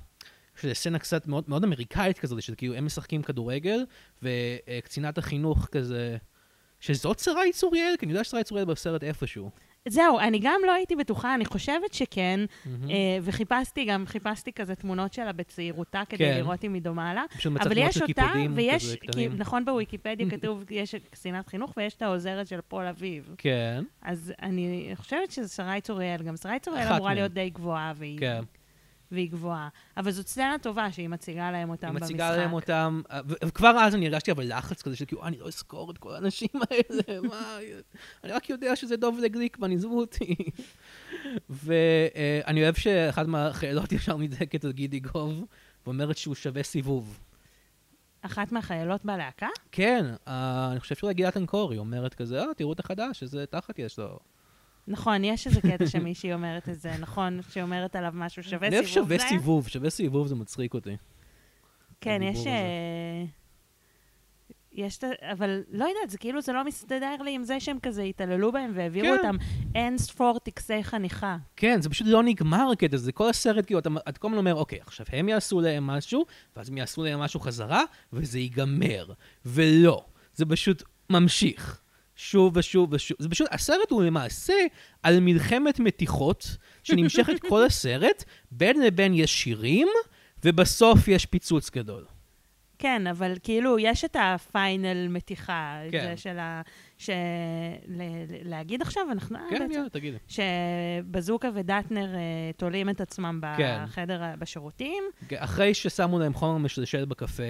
שזו 0.61 0.75
סצנה 0.75 0.99
קצת 0.99 1.27
מאוד, 1.27 1.43
מאוד 1.47 1.63
אמריקאית 1.63 2.19
כזאת, 2.19 2.41
שכאילו 2.41 2.73
הם 2.73 2.85
משחקים 2.85 3.21
כדורגל, 3.21 3.85
וקצינת 4.23 5.17
החינוך 5.17 5.67
כזה, 5.71 6.17
שזאת 6.79 7.19
שרי 7.19 7.47
צוריאל? 7.47 7.95
כי 7.99 8.05
אני 8.05 8.13
יודע 8.13 8.23
ששרי 8.23 8.39
צוריאל 8.39 8.65
בסרט 8.65 9.03
איפשהו. 9.03 9.51
זהו, 9.87 10.19
אני 10.19 10.39
גם 10.41 10.61
לא 10.65 10.73
הייתי 10.73 10.95
בטוחה, 10.95 11.35
אני 11.35 11.45
חושבת 11.45 11.93
שכן. 11.93 12.39
אה, 12.89 13.17
וחיפשתי 13.21 13.85
גם, 13.85 14.05
חיפשתי 14.05 14.53
כזה 14.53 14.75
תמונות 14.75 15.13
שלה 15.13 15.31
בצעירותה 15.31 16.01
כדי 16.09 16.17
כן. 16.25 16.37
לראות 16.37 16.63
אם 16.63 16.73
היא 16.73 16.81
דומה 16.81 17.13
לה. 17.13 17.23
פשוט 17.37 17.53
אבל 17.61 17.73
תמונות 17.73 17.89
יש 17.89 17.95
של 17.95 18.01
אותה, 18.01 18.21
קיפודים 18.21 18.51
ויש, 18.55 18.95
כי. 18.95 19.27
נכון 19.27 19.65
בוויקיפדיה 19.65 20.29
כתוב, 20.37 20.63
יש 20.69 20.95
קצינת 20.95 21.47
חינוך 21.47 21.73
ויש 21.77 21.93
את 21.93 22.01
העוזרת 22.01 22.47
של 22.47 22.59
פול 22.67 22.85
אביב. 22.85 23.35
כן, 23.37 23.83
אז 24.01 24.33
אני 24.41 24.91
חושבת 24.95 25.31
שזה 25.31 25.47
שרי 25.47 25.81
צוריאל, 25.81 26.23
גם 26.23 26.37
שרי 26.37 26.59
צוריאל 26.59 26.87
אמורה. 26.87 27.13
להיות 27.13 27.31
די 27.31 27.49
גבוהה, 27.49 27.93
והיא, 27.95 28.19
כן. 28.19 28.43
והיא 29.13 29.31
גבוהה. 29.31 29.69
אבל 29.97 30.11
זאת 30.11 30.27
סצנה 30.27 30.55
טובה 30.61 30.91
שהיא 30.91 31.09
מציגה 31.09 31.51
להם 31.51 31.69
אותם 31.69 31.87
היא 31.87 31.93
במשחק. 31.93 32.05
מציגה 32.05 32.37
להם 32.37 32.53
אותם, 32.53 33.01
אה, 33.11 33.19
וכבר 33.45 33.75
אז 33.81 33.95
אני 33.95 34.05
הרגשתי 34.07 34.31
אבל 34.31 34.57
לחץ 34.57 34.81
כזה 34.81 34.95
של 34.95 35.05
כאילו, 35.05 35.21
"אה, 35.23 35.27
אני 35.27 35.37
לא 35.39 35.47
אזכור 35.47 35.91
את 35.91 35.97
כל 35.97 36.15
האנשים 36.15 36.49
האלה, 36.53 37.21
מה, 37.29 37.57
אני 38.23 38.31
רק 38.31 38.49
יודע 38.49 38.75
שזה 38.75 38.97
דוב 38.97 39.19
לגליקמן, 39.19 39.71
עזבו 39.71 39.99
אותי. 39.99 40.35
ואני 41.49 42.63
אוהב 42.63 42.75
שאחת 42.75 43.27
מהחיילות 43.27 43.91
ישר 43.91 44.17
נדחקת 44.17 44.65
על 44.65 44.71
גידי 44.71 44.99
גוב, 44.99 45.45
ואומרת 45.85 46.17
שהוא 46.17 46.35
שווה 46.35 46.63
סיבוב. 46.63 47.19
אחת 48.21 48.51
מהחיילות 48.51 49.05
בלהקה? 49.05 49.47
כן, 49.71 50.05
אה, 50.27 50.69
אני 50.71 50.79
חושב 50.79 50.95
שאולי 50.95 51.13
גילת 51.13 51.37
אנקור, 51.37 51.71
היא 51.71 51.79
אומרת 51.79 52.13
כזה, 52.13 52.39
אה, 52.41 52.53
תראו 52.57 52.73
את 52.73 52.79
החדש, 52.79 53.23
איזה 53.23 53.45
תחת 53.45 53.79
יש 53.79 53.99
לו. 53.99 54.19
נכון, 54.87 55.23
יש 55.23 55.47
איזה 55.47 55.61
קטע 55.61 55.87
שמישהי 55.87 56.33
אומרת 56.33 56.69
את 56.69 56.79
זה, 56.79 56.91
נכון? 56.99 57.39
שאומרת 57.49 57.95
עליו 57.95 58.11
משהו 58.15 58.43
שווה 58.43 58.67
אני 58.67 58.75
אוהב 58.75 58.85
סיבוב. 58.87 59.05
שווה 59.05 59.17
זה? 59.17 59.25
סיבוב, 59.27 59.67
שווה 59.67 59.89
סיבוב 59.89 60.27
זה 60.27 60.35
מצחיק 60.35 60.73
אותי. 60.73 60.97
כן, 62.01 62.21
יש... 62.23 62.47
אה, 62.47 63.25
יש 64.73 64.97
את 64.97 65.03
ה... 65.03 65.07
אבל 65.31 65.63
לא 65.71 65.85
יודעת, 65.85 66.09
זה 66.09 66.17
כאילו, 66.17 66.41
זה 66.41 66.53
לא 66.53 66.65
מסתדר 66.65 67.15
לי 67.23 67.35
עם 67.35 67.43
זה 67.43 67.59
שהם 67.59 67.77
כזה 67.79 68.01
התעללו 68.01 68.51
בהם 68.51 68.71
והעבירו 68.75 69.07
כן. 69.07 69.17
אותם 69.17 69.35
אין 69.75 69.97
ספור 69.97 70.39
טקסי 70.39 70.83
חניכה. 70.83 71.37
כן, 71.55 71.81
זה 71.81 71.89
פשוט 71.89 72.07
לא 72.07 72.23
נגמר 72.23 72.69
הקטע 72.71 72.95
הזה, 72.95 73.11
כל 73.11 73.29
הסרט, 73.29 73.65
כאילו, 73.65 73.79
אתה, 73.79 73.89
אתה 74.09 74.19
כל 74.19 74.27
הזמן 74.27 74.37
אומר, 74.37 74.55
אוקיי, 74.55 74.79
עכשיו 74.81 75.05
הם 75.13 75.29
יעשו 75.29 75.61
להם 75.61 75.87
משהו, 75.87 76.25
ואז 76.55 76.69
הם 76.69 76.77
יעשו 76.77 77.03
להם 77.03 77.19
משהו 77.19 77.39
חזרה, 77.39 77.83
וזה 78.13 78.39
ייגמר. 78.39 79.13
ולא, 79.45 80.05
זה 80.35 80.45
פשוט 80.45 80.83
ממשיך. 81.09 81.82
שוב 82.23 82.57
ושוב 82.57 82.93
ושוב. 82.93 83.17
זה 83.19 83.29
פשוט, 83.29 83.47
הסרט 83.51 83.91
הוא 83.91 84.03
למעשה 84.03 84.53
על 85.03 85.19
מלחמת 85.19 85.79
מתיחות, 85.79 86.57
שנמשכת 86.83 87.39
כל 87.49 87.63
הסרט, 87.69 88.23
בין 88.51 88.81
לבין 88.81 89.13
יש 89.13 89.31
שירים, 89.31 89.87
ובסוף 90.45 91.07
יש 91.07 91.25
פיצוץ 91.25 91.69
גדול. 91.71 92.05
כן, 92.79 93.07
אבל 93.07 93.33
כאילו, 93.43 93.79
יש 93.79 94.05
את 94.05 94.15
הפיינל 94.19 95.07
מתיחה, 95.07 95.79
כן. 95.91 96.03
זה 96.03 96.17
של 96.17 96.39
ה... 96.39 96.61
ש... 96.97 97.09
ל... 97.87 98.01
להגיד 98.43 98.81
עכשיו, 98.81 99.03
אנחנו... 99.11 99.37
אה, 99.37 99.43
כן, 99.49 99.59
בעצם- 99.59 99.71
יאללה, 99.73 99.89
תגידי. 99.89 100.17
שבזוקה 100.27 101.49
ודטנר 101.53 102.15
אה, 102.15 102.19
תולים 102.57 102.89
את 102.89 103.01
עצמם 103.01 103.41
כן. 103.57 103.79
בחדר, 103.85 104.21
בשירותים. 104.39 105.03
אחרי 105.35 105.73
ששמו 105.73 106.19
להם 106.19 106.33
חומר 106.33 106.57
משלשל 106.57 107.05
בקפה, 107.05 107.43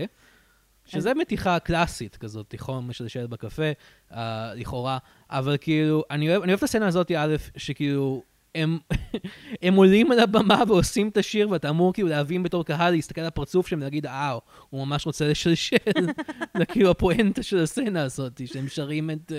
שזה 0.86 1.14
מתיחה 1.14 1.60
קלאסית 1.60 2.16
כזאת, 2.16 2.56
חומר 2.58 2.80
משלשל 2.80 3.28
בקפה, 3.28 3.72
uh, 4.12 4.16
לכאורה, 4.56 4.98
אבל 5.30 5.58
כאילו, 5.62 6.04
אני 6.12 6.30
אוהב, 6.30 6.42
אני 6.42 6.52
אוהב 6.52 6.58
את 6.58 6.64
הסצנה 6.64 6.88
הזאת, 6.88 7.12
א', 7.18 7.36
שכאילו, 7.58 8.24
הם, 8.56 8.80
הם 9.64 9.76
עולים 9.76 10.12
על 10.12 10.20
הבמה 10.20 10.64
ועושים 10.68 11.10
את 11.10 11.18
השיר, 11.18 11.50
ואתה 11.50 11.70
אמור 11.70 11.94
כאילו 11.94 12.08
להבין 12.08 12.44
בתור 12.44 12.66
קהל, 12.66 12.94
להסתכל 12.94 13.22
על 13.22 13.28
הפרצוף 13.28 13.68
שלהם 13.68 13.82
ולהגיד, 13.82 14.06
אה, 14.06 14.38
הוא 14.70 14.86
ממש 14.86 15.06
רוצה 15.06 15.28
לשלשל. 15.28 15.78
זה 16.58 16.66
כאילו 16.66 16.92
הפואנטה 16.92 17.44
של 17.44 17.60
הסצנה 17.60 18.04
הזאת, 18.04 18.42
שהם 18.46 18.68
שרים 18.68 19.10
את... 19.10 19.32
uh, 19.32 19.34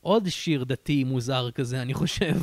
עוד 0.00 0.28
שיר 0.28 0.64
דתי 0.64 1.04
מוזר 1.04 1.50
כזה, 1.50 1.82
אני 1.82 1.94
חושב. 1.94 2.36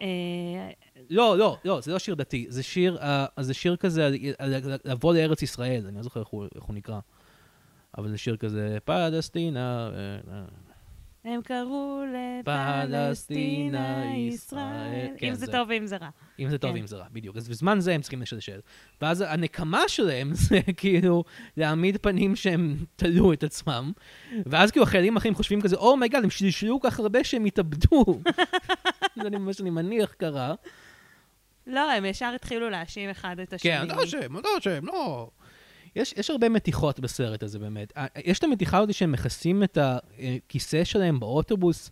אה, 0.00 0.70
לא, 1.10 1.38
לא, 1.38 1.56
לא, 1.64 1.80
זה 1.80 1.92
לא 1.92 1.98
שיר 1.98 2.14
דתי, 2.14 2.46
זה 2.48 2.62
שיר, 2.62 2.98
uh, 3.00 3.42
זה 3.42 3.54
שיר 3.54 3.76
כזה 3.76 4.06
על 4.38 4.54
לבוא 4.84 5.14
לארץ 5.14 5.42
ישראל, 5.42 5.86
אני 5.86 5.96
לא 5.96 6.02
זוכר 6.02 6.20
איך 6.20 6.28
הוא, 6.28 6.74
נקרא. 6.74 6.98
אבל 7.98 8.10
זה 8.10 8.18
שיר 8.18 8.36
כזה, 8.36 8.78
פלסטינה, 8.84 9.90
אה, 9.94 10.34
אה, 10.34 10.44
הם 11.24 11.42
קראו 11.42 12.02
פלסטינה, 12.44 12.84
לפלסטינה 12.84 14.16
ישראל. 14.16 15.08
כן, 15.16 15.26
אם 15.26 15.34
זה 15.34 15.46
זה- 15.46 15.52
טוב 15.52 15.68
ואם 15.68 15.86
זה 15.86 15.96
רע. 15.96 16.08
אם 16.38 16.48
זה 16.50 16.58
טוב 16.58 16.70
כן. 16.70 16.76
ואם 16.76 16.86
זה 16.86 16.96
רע, 16.96 17.04
בדיוק. 17.12 17.36
אז 17.36 17.48
בזמן 17.48 17.80
זה 17.80 17.92
הם 17.94 18.00
צריכים 18.00 18.22
לשלשל. 18.22 18.60
ואז 19.02 19.20
הנקמה 19.20 19.82
שלהם 19.88 20.30
זה 20.48 20.58
כאילו 20.76 21.24
להעמיד 21.56 21.96
פנים 22.02 22.36
שהם 22.36 22.76
תלו 22.96 23.32
את 23.32 23.42
עצמם, 23.44 23.92
ואז 24.46 24.70
כאילו 24.70 24.82
החיילים 24.86 25.16
האחרים 25.16 25.34
חושבים 25.34 25.60
כזה, 25.60 25.76
oh 25.76 25.88
my 25.88 26.00
God, 26.00 26.24
הם 26.24 26.30
שלשלו 26.30 26.80
כך 26.80 26.98
הרבה 27.00 27.24
שהם 27.24 27.44
התאבדו. 27.44 28.04
זה 29.22 29.30
מה 29.38 29.52
שאני 29.52 29.70
מניח 29.70 30.12
קרה. 30.12 30.54
לא, 31.66 31.90
הם 31.92 32.04
ישר 32.04 32.32
התחילו 32.34 32.70
להאשים 32.70 33.10
אחד 33.10 33.40
את 33.40 33.52
השני. 33.52 33.70
כן, 33.72 33.82
אתה 33.86 34.04
אשם, 34.04 34.38
אתה 34.38 34.48
אשם, 34.58 34.86
לא. 34.86 35.30
יש, 35.96 36.14
יש 36.16 36.30
הרבה 36.30 36.48
מתיחות 36.48 37.00
בסרט 37.00 37.42
הזה, 37.42 37.58
באמת. 37.58 37.92
אה, 37.96 38.06
יש 38.24 38.38
את 38.38 38.44
המתיחה 38.44 38.78
הזאת 38.78 38.94
שהם 38.94 39.12
מכסים 39.12 39.62
את 39.62 39.78
הכיסא 39.80 40.84
שלהם 40.84 41.20
באוטובוס 41.20 41.90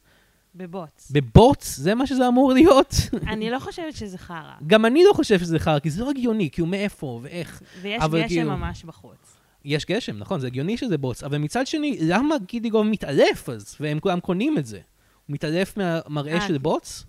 בבוץ. 0.57 1.11
בבוץ, 1.11 1.77
זה 1.77 1.95
מה 1.95 2.07
שזה 2.07 2.29
אמור 2.29 2.53
להיות. 2.53 2.95
אני 3.33 3.51
לא 3.51 3.59
חושבת 3.59 3.97
שזה 3.97 4.19
חרא. 4.19 4.55
גם 4.67 4.87
אני 4.87 5.05
לא 5.09 5.13
חושב 5.13 5.39
שזה 5.39 5.59
חרא, 5.59 5.79
כי 5.79 5.91
זה 5.91 6.05
לא 6.05 6.11
הגיוני, 6.11 6.51
כי 6.51 6.61
הוא 6.61 6.69
מאיפה 6.69 7.21
ואיך. 7.23 7.63
ויש 7.83 8.03
גשם 8.03 8.29
כאילו- 8.29 8.51
ממש 8.51 8.85
בחוץ. 8.85 9.37
יש 9.65 9.87
גשם, 9.87 10.19
נכון, 10.19 10.41
זה 10.41 10.47
הגיוני 10.47 10.77
שזה 10.77 10.99
בוץ, 10.99 11.23
אבל 11.23 11.39
מצד 11.39 11.67
שני, 11.67 11.99
למה 12.01 12.35
גידיגוב 12.47 12.87
מתעלף 12.87 13.49
אז? 13.49 13.77
והם 13.81 14.01
כולם 14.01 14.21
קונים 14.21 14.59
את 14.59 14.67
זה. 14.67 14.77
הוא 14.77 15.35
מתעלף 15.35 15.77
מהמראה 15.77 16.35
אה. 16.35 16.49
של 16.49 16.59
בוץ? 16.59 17.05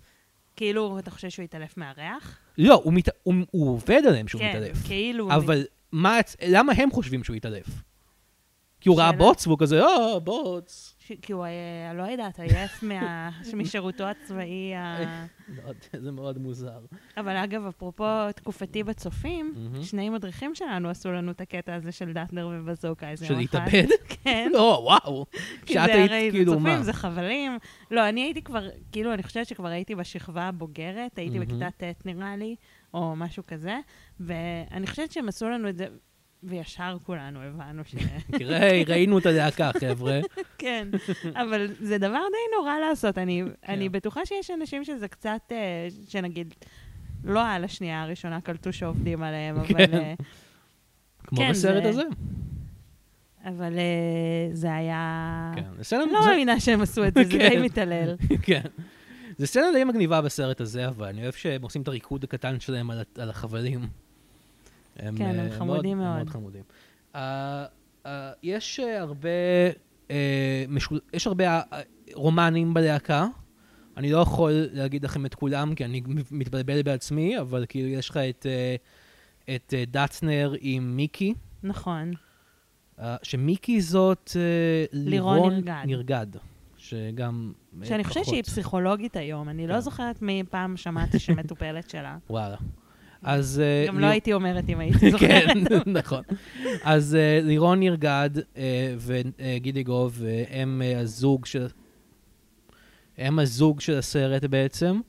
כאילו, 0.56 1.00
אתה 1.00 1.12
חושב 1.12 1.30
שהוא 1.30 1.44
התעלף 1.44 1.78
מהריח? 1.78 2.38
לא, 2.58 2.82
הוא, 2.84 2.94
מת... 2.94 3.10
הוא, 3.24 3.36
הוא 3.52 3.70
עובד 3.74 4.02
עליהם 4.08 4.28
שהוא 4.28 4.42
כן, 4.42 4.50
מתעלף. 4.50 4.78
כאילו... 4.88 5.32
אבל 5.32 5.66
מה, 5.92 6.20
למה 6.48 6.74
הם 6.78 6.92
חושבים 6.92 7.24
שהוא 7.24 7.36
התעלף? 7.36 7.68
כי 8.82 8.90
הוא 8.90 9.00
ראה. 9.00 9.12
בוץ 9.12 9.48
והוא 9.48 9.60
כזה, 9.60 9.84
אה, 9.84 10.20
בוץ. 10.20 10.96
כי 11.22 11.34
הוא, 11.34 11.44
היה, 11.44 11.94
לא 11.94 12.04
יודעת, 12.04 12.40
עייף. 12.40 12.84
משירותו 13.54 14.04
הצבאי 14.04 14.76
ה... 14.76 14.98
לא 15.58 15.74
זה 16.00 16.12
מאוד 16.12 16.38
מוזר. 16.38 16.80
אבל 17.18 17.36
אגב, 17.36 17.66
אפרופו 17.66 18.32
תקופתי 18.36 18.84
בצופים. 18.84 19.54
שני 19.82 20.10
מדריכים 20.10 20.56
שלנו 20.56 20.90
עשו 20.90 21.12
לנו 21.12 21.32
את 21.32 21.42
הקטע 21.42 21.76
הזה 21.76 21.92
של 21.92 22.14
דטנר 22.14 22.50
ובזוקה. 22.52 23.10
איזה 23.10 23.26
של 23.26 23.34
יום 23.34 23.44
אחד. 23.44 23.60
להתאבד? 23.60 23.88
כן. 24.24 24.50
לא, 24.54 24.80
וואו. 24.84 25.26
כי 25.66 25.74
שאת 25.74 25.86
זה 25.86 26.14
היית 26.14 26.34
כאילו, 26.34 26.54
זה 26.54 26.60
מה? 26.60 26.84
זה 26.84 26.94
חבלים. 26.94 27.58
לא, 27.92 28.10
אני 28.10 28.22
הייתי 28.22 28.42
כבר, 28.42 28.68
כאילו, 28.92 29.14
אני 29.14 29.24
חושבת 29.24 29.48
שכבר 29.48 29.68
הייתי 29.68 29.96
בשכבה 29.96 30.44
הבוגרת, 30.44 31.18
הייתי. 31.18 31.40
בכיתה 31.40 31.68
ט' 31.78 32.06
נראה 32.06 32.36
לי, 32.36 32.56
או 32.94 33.16
משהו 33.16 33.44
כזה, 33.48 33.80
ואני 34.20 34.88
חושבת 34.88 35.12
שהם 35.12 35.28
עשו 35.28 35.50
לנו 35.50 35.70
את 35.70 35.78
זה, 35.78 35.88
וישר 36.44 36.98
כולנו 37.04 37.42
הבנו 37.42 37.86
ש... 37.86 37.96
תראה, 38.40 38.82
ראינו 38.88 39.18
את 39.18 39.26
הלהקה, 39.26 39.72
חבר'ה. 39.80 40.20
כן, 40.58 40.88
אבל 41.36 41.68
זה 41.80 41.98
דבר 41.98 42.08
די 42.32 42.56
נורא 42.58 42.74
לעשות. 42.90 43.18
אני, 43.18 43.44
כן. 43.62 43.72
אני 43.74 43.90
בטוחה 43.90 44.26
שיש 44.26 44.52
אנשים 44.52 44.84
שזה 44.84 45.08
קצת, 45.08 45.40
אה, 45.52 45.88
שנגיד, 46.08 46.54
לא 47.24 47.48
על 47.48 47.64
השנייה 47.64 48.04
הראשונה 48.04 48.42
קלטו 48.42 48.74
שעובדים 48.74 49.24
עליהם, 49.24 49.56
אבל, 49.60 49.68
כן. 49.88 50.14
כמו 51.24 51.38
כן, 51.38 51.50
בסרט 51.52 51.84
זה- 51.84 51.90
הזה. 51.90 52.04
אבל 53.46 53.78
אה, 53.78 54.50
זה 54.54 54.76
היה... 54.76 55.52
כן, 55.56 55.84
סצנה- 55.84 56.00
לא 56.00 56.26
מאמינה 56.26 56.60
שהם 56.60 56.82
עשו 56.82 57.08
את 57.08 57.14
זה, 57.14 57.24
זה 57.24 57.30
די 57.30 57.50
כן. 57.50 57.62
מתעלל. 57.62 58.16
כן. 58.42 58.62
זה 59.38 59.48
סצנה 59.48 59.66
די 59.74 59.84
מגניבה 59.84 60.22
בסרט 60.22 60.62
הזה, 60.62 60.88
אבל 60.88 61.08
אני 61.08 61.24
אוהב 61.24 61.34
שהם 61.34 61.62
עושים 61.62 61.82
את 61.82 61.88
הריקוד 61.88 62.24
הקטן 62.24 62.60
שלהם 62.60 62.92
על, 62.92 63.04
על 63.18 63.30
החבלים. 63.30 63.88
הם, 64.96 65.18
כן, 65.18 65.40
הם 65.40 65.52
אה, 65.52 65.58
חמודים 65.58 66.00
הם 66.00 66.06
מאוד. 66.06 66.16
מאוד 66.16 66.30
חמודים. 66.30 66.64
Uh, 67.14 67.18
uh, 67.18 68.08
יש 68.44 68.80
הרבה, 68.80 69.30
uh, 70.08 70.12
משול... 70.68 71.00
יש 71.14 71.28
הרבה 71.28 71.62
uh, 71.62 71.64
רומנים 72.14 72.74
בלהקה. 72.74 73.28
אני 73.98 74.12
לא 74.12 74.18
יכול 74.18 74.52
להגיד 74.74 75.04
לכם 75.04 75.26
את 75.26 75.36
כולם, 75.36 75.76
כי 75.76 75.86
אני 75.86 76.02
מתבלבל 76.32 76.82
בעצמי, 76.82 77.40
אבל 77.40 77.66
כאילו 77.70 77.88
יש 77.88 78.10
לך 78.10 78.18
את, 78.18 78.46
uh, 78.46 79.56
את 79.56 79.74
uh, 79.74 79.90
דטנר 79.92 80.54
עם 80.60 80.98
מיקי. 80.98 81.34
נכון. 81.64 82.12
Uh, 83.00 83.02
שמיקי 83.24 83.82
זאת 83.82 84.32
uh, 84.34 84.90
לירון 84.94 85.54
נרגד. 85.54 85.84
נרגד. 85.86 86.28
שגם... 86.90 87.52
uh, 87.82 87.86
שאני 87.86 88.04
חושבת 88.04 88.24
פחות. 88.24 88.34
שהיא 88.34 88.44
פסיכולוגית 88.44 89.16
היום, 89.16 89.50
אני 89.50 89.68
לא 89.68 89.74
כן. 89.74 89.80
זוכרת 89.80 90.22
מי 90.22 90.44
פעם 90.50 90.78
שמעתי 90.78 91.20
שמטופלת 91.20 91.90
שלה. 91.90 92.18
וואלה. 92.30 92.58
אז... 93.24 93.62
אה, 93.64 93.88
גם 93.88 94.00
לא 94.00 94.06
הייתי 94.06 94.34
אומרת 94.34 94.70
אם 94.70 94.80
הייתי 94.80 95.12
זוכרת. 95.12 95.58
כן, 95.70 95.82
נכון. 96.00 96.24
אז 96.84 97.16
אה, 97.16 97.40
לירון 97.44 97.80
נרגד 97.80 98.30
אה, 98.58 98.96
וגידי 98.98 99.84
גוב, 99.84 100.22
אה, 100.26 100.44
הם 100.50 100.82
אה, 100.86 101.00
הזוג 101.00 101.46
של... 101.46 101.68
הם 103.18 103.40
הזוג 103.40 103.82
של 103.82 103.98
הסרט 103.98 104.44
בעצם. 104.44 105.00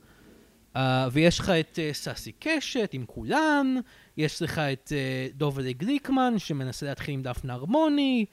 אה, 0.75 1.07
ויש 1.11 1.39
לך 1.39 1.49
את 1.49 1.79
אה, 1.79 1.89
סאסי 1.93 2.31
קשת 2.39 2.89
עם 2.93 3.05
כולן, 3.05 3.75
יש 4.17 4.41
לך 4.41 4.59
את 4.59 4.91
אה, 4.95 5.27
דובלי 5.35 5.73
גליקמן 5.73 6.39
שמנסה 6.39 6.85
להתחיל 6.85 7.13
עם 7.13 7.21
דפנה 7.21 7.53
הרמוני, 7.53 8.25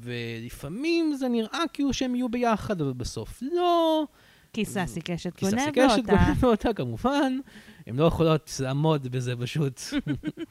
ולפעמים 0.00 1.14
זה 1.14 1.28
נראה 1.28 1.60
כאילו 1.72 1.92
שהם 1.92 2.14
יהיו 2.14 2.28
ביחד, 2.28 2.80
אבל 2.80 2.92
בסוף 2.92 3.42
לא. 3.42 4.04
כי 4.52 4.64
סאסי 4.64 5.00
קשת 5.00 5.36
כי 5.36 5.44
סאסי 5.44 5.56
גונב 5.56 5.88
קשת 5.90 5.98
אותה. 5.98 6.24
גונב 6.26 6.44
אותה, 6.44 6.72
כמובן. 6.72 7.38
הן 7.86 7.96
לא 7.96 8.04
יכולות 8.04 8.50
לעמוד 8.60 9.08
בזה 9.08 9.34
פשוט. 9.36 9.80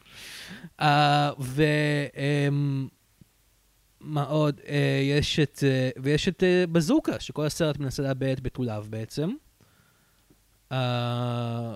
אה, 0.82 1.32
ו... 1.40 1.64
אמ, 2.18 2.88
מה 4.00 4.24
עוד? 4.24 4.60
אה, 4.68 5.02
יש 5.04 5.40
את... 5.40 5.60
אה, 5.64 5.90
ויש 6.04 6.28
את 6.28 6.44
אה, 6.44 6.64
בזוקה, 6.72 7.20
שכל 7.20 7.46
הסרט 7.46 7.78
מנסה 7.78 8.04
לאבד 8.04 8.28
את 8.28 8.42
בתוליו 8.42 8.86
בעצם. 8.90 9.34
אה, 10.72 11.76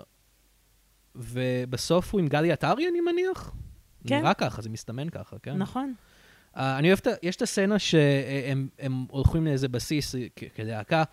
ובסוף 1.15 2.13
הוא 2.13 2.19
עם 2.19 2.27
גלי 2.27 2.51
עטרי, 2.51 2.87
אני 2.87 3.01
מניח? 3.01 3.51
כן. 4.07 4.19
נראה 4.19 4.33
ככה, 4.33 4.61
זה 4.61 4.69
מסתמן 4.69 5.09
ככה, 5.09 5.39
כן? 5.39 5.57
נכון. 5.57 5.93
Uh, 6.59 6.61
אני 6.61 6.87
אוהב 6.87 6.99
את 7.01 7.07
ה... 7.07 7.11
יש 7.23 7.35
את 7.35 7.41
הסצנה 7.41 7.79
שהם 7.79 8.67
הם 8.79 9.05
הולכים 9.09 9.45
לאיזה 9.45 9.67
בסיס 9.67 10.15
אה, 10.15 10.27
כלהקה, 10.55 11.03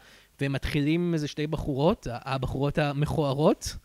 והם 0.40 0.52
מתחילים 0.52 1.00
עם 1.00 1.14
איזה 1.14 1.28
שתי 1.28 1.46
בחורות, 1.46 2.06
הבחורות 2.10 2.78
המכוערות, 2.78 3.76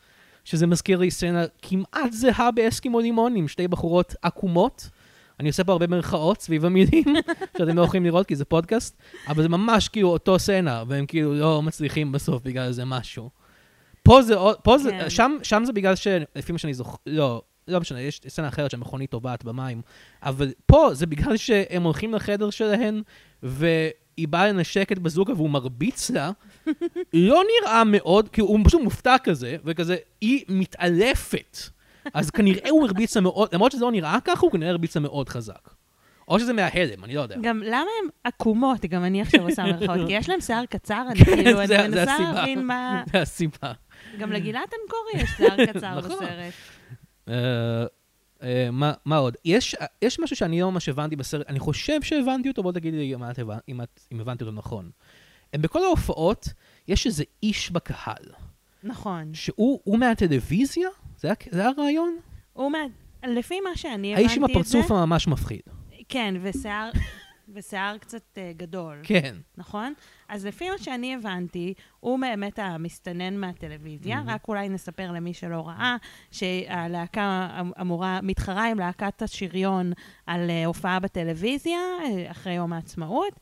שזה 0.45 0.67
מזכיר 0.67 0.99
לי 0.99 1.11
סצנה 1.11 1.45
כמעט 1.61 2.11
זהה 2.11 2.51
באסקימו 2.51 2.99
לימון, 2.99 3.35
עם 3.35 3.47
שתי 3.47 3.67
בחורות 3.67 4.15
עקומות. 4.21 4.89
אני 5.39 5.49
עושה 5.49 5.63
פה 5.63 5.71
הרבה 5.71 5.87
מרכאות 5.87 6.41
סביב 6.41 6.65
המילים, 6.65 7.15
שאתם 7.57 7.77
לא 7.77 7.81
יכולים 7.81 8.05
לראות 8.05 8.27
כי 8.27 8.35
זה 8.35 8.45
פודקאסט, 8.45 9.01
אבל 9.27 9.41
זה 9.41 9.49
ממש 9.49 9.87
כאילו 9.87 10.09
אותו 10.09 10.39
סצנה, 10.39 10.83
והם 10.87 11.05
כאילו 11.05 11.33
לא 11.33 11.61
מצליחים 11.61 12.11
בסוף 12.11 12.43
בגלל 12.43 12.67
איזה 12.67 12.85
משהו. 12.85 13.29
פה 14.03 14.21
זה, 14.21 14.35
פה 14.63 14.77
זה, 14.77 14.89
כן. 14.91 15.09
שם, 15.09 15.37
שם 15.43 15.63
זה 15.65 15.73
בגלל 15.73 15.95
שלפי 15.95 16.51
מה 16.51 16.57
שאני 16.57 16.73
זוכר, 16.73 16.97
לא, 17.07 17.41
לא 17.67 17.79
משנה, 17.79 18.01
יש 18.01 18.21
סצנה 18.27 18.47
אחרת 18.47 18.71
שהמכונית 18.71 19.09
טובעת 19.09 19.43
במים, 19.43 19.81
אבל 20.23 20.51
פה 20.65 20.89
זה 20.93 21.05
בגלל 21.05 21.37
שהם 21.37 21.83
הולכים 21.83 22.13
לחדר 22.13 22.49
שלהן, 22.49 23.01
והיא 23.43 23.87
באה 24.29 24.47
לנשק 24.47 24.91
את 24.91 24.99
בזוקה 24.99 25.33
והוא 25.33 25.49
מרביץ 25.49 26.09
לה, 26.09 26.31
לא 27.13 27.41
נראה 27.61 27.83
מאוד, 27.83 28.29
כי 28.29 28.41
הוא 28.41 28.59
פשוט 28.65 28.81
מופתע 28.81 29.15
כזה, 29.23 29.55
וכזה, 29.65 29.95
היא 30.21 30.45
מתעלפת. 30.49 31.57
אז 32.13 32.29
כנראה 32.31 32.69
הוא 32.69 32.87
הרביץ 32.87 33.15
לה 33.15 33.21
מאוד, 33.21 33.49
למרות 33.53 33.71
שזה 33.71 33.85
לא 33.85 33.91
נראה 33.91 34.17
ככה, 34.25 34.41
הוא 34.41 34.51
כנראה 34.51 34.69
הרביץ 34.71 34.95
לה 34.95 35.01
מאוד 35.01 35.29
חזק. 35.29 35.69
או 36.27 36.39
שזה 36.39 36.53
מההלם, 36.53 37.03
אני 37.03 37.15
לא 37.15 37.21
יודע. 37.21 37.35
גם 37.41 37.63
למה 37.65 37.77
הן 38.03 38.09
עקומות? 38.23 38.85
גם 38.85 39.03
אני 39.03 39.21
עכשיו 39.21 39.41
עושה 39.49 39.63
מרכאות, 39.63 40.07
כי 40.07 40.13
יש 40.13 40.29
להן 40.29 40.41
שיער 40.41 40.65
קצר, 40.65 41.03
אני 41.09 41.25
כאילו, 41.25 41.57
כן, 41.59 41.65
זה- 41.67 41.79
אני 41.79 41.87
מנסה. 41.87 42.17
להבין 42.33 42.65
מה... 42.67 43.03
זה 43.13 43.21
הסיבה. 43.21 43.73
גם 44.19 44.31
לגלעד 44.31 44.67
אנקורי 44.83 45.23
יש 45.23 45.29
שיער 45.37 45.65
קצר 45.73 45.95
נכון. 45.99 46.11
בסרט. 46.25 46.53
אה, 47.27 47.33
אה, 48.43 48.69
מה 48.71 48.93
מה 49.05 49.17
עוד? 49.17 49.35
יש 49.45 49.75
יש 50.01 50.19
משהו 50.19 50.35
שאני 50.35 50.61
לא 50.61 50.71
ממש 50.71 50.89
הבנתי 50.89 51.15
בסרט, 51.15 51.47
אני 51.49 51.59
חושב 51.59 52.01
שהבנתי 52.01 52.49
אותו, 52.49 52.63
בוא 52.63 52.71
תגידי 52.71 52.97
לי 52.97 53.15
אם 53.15 53.23
את 53.23 53.39
הבנ- 53.39 53.61
אם 53.69 53.81
את- 53.81 53.99
אם 54.11 54.19
הבנתי 54.19 54.43
אותו 54.43 54.55
נכון. 54.55 54.89
בכל 55.55 55.83
ההופעות, 55.83 56.47
יש 56.87 57.05
איזה 57.07 57.23
איש 57.43 57.71
בקהל, 57.71 58.23
נכון. 58.83 59.33
שהוא 59.33 59.79
הוא 59.83 59.97
מהטלוויזיה? 59.99 60.87
זה 61.17 61.27
היה- 61.27 61.35
זה 61.51 61.59
היה 61.59 61.69
הרעיון? 61.77 62.17
הוא 62.53 62.71
מה... 62.71 62.77
לפי 63.27 63.59
מה 63.59 63.69
שאני 63.75 64.13
הבנתי 64.13 64.25
האיש 64.27 64.37
עם 64.37 64.45
את 64.45 64.49
זה... 64.49 64.59
הפרצוף 64.59 64.91
הממש 64.91 65.27
מפחיד. 65.27 65.61
כן, 66.09 66.33
ושיער... 66.41 66.89
ושיער 67.53 67.97
קצת 67.97 68.21
אה, 68.37 68.51
גדול, 68.57 68.99
כן. 69.03 69.35
נכון? 69.57 69.93
אז 70.31 70.45
לפי 70.45 70.69
מה 70.69 70.77
שאני 70.77 71.15
הבנתי, 71.15 71.73
הוא 71.99 72.19
באמת 72.19 72.59
המסתנן 72.59 73.37
מהטלוויזיה, 73.37 74.21
רק 74.25 74.47
אולי 74.47 74.69
נספר 74.69 75.11
למי 75.11 75.33
שלא 75.33 75.67
ראה, 75.67 75.95
שהלהקה 76.31 77.49
אמ- 77.59 77.71
אמורה, 77.81 78.19
מתחרה 78.23 78.69
עם 78.69 78.79
להקת 78.79 79.21
השריון 79.21 79.93
על 80.25 80.49
אה, 80.49 80.65
הופעה 80.65 80.99
בטלוויזיה 80.99 81.79
אה, 82.03 82.31
אחרי 82.31 82.53
יום 82.53 82.73
העצמאות. 82.73 83.39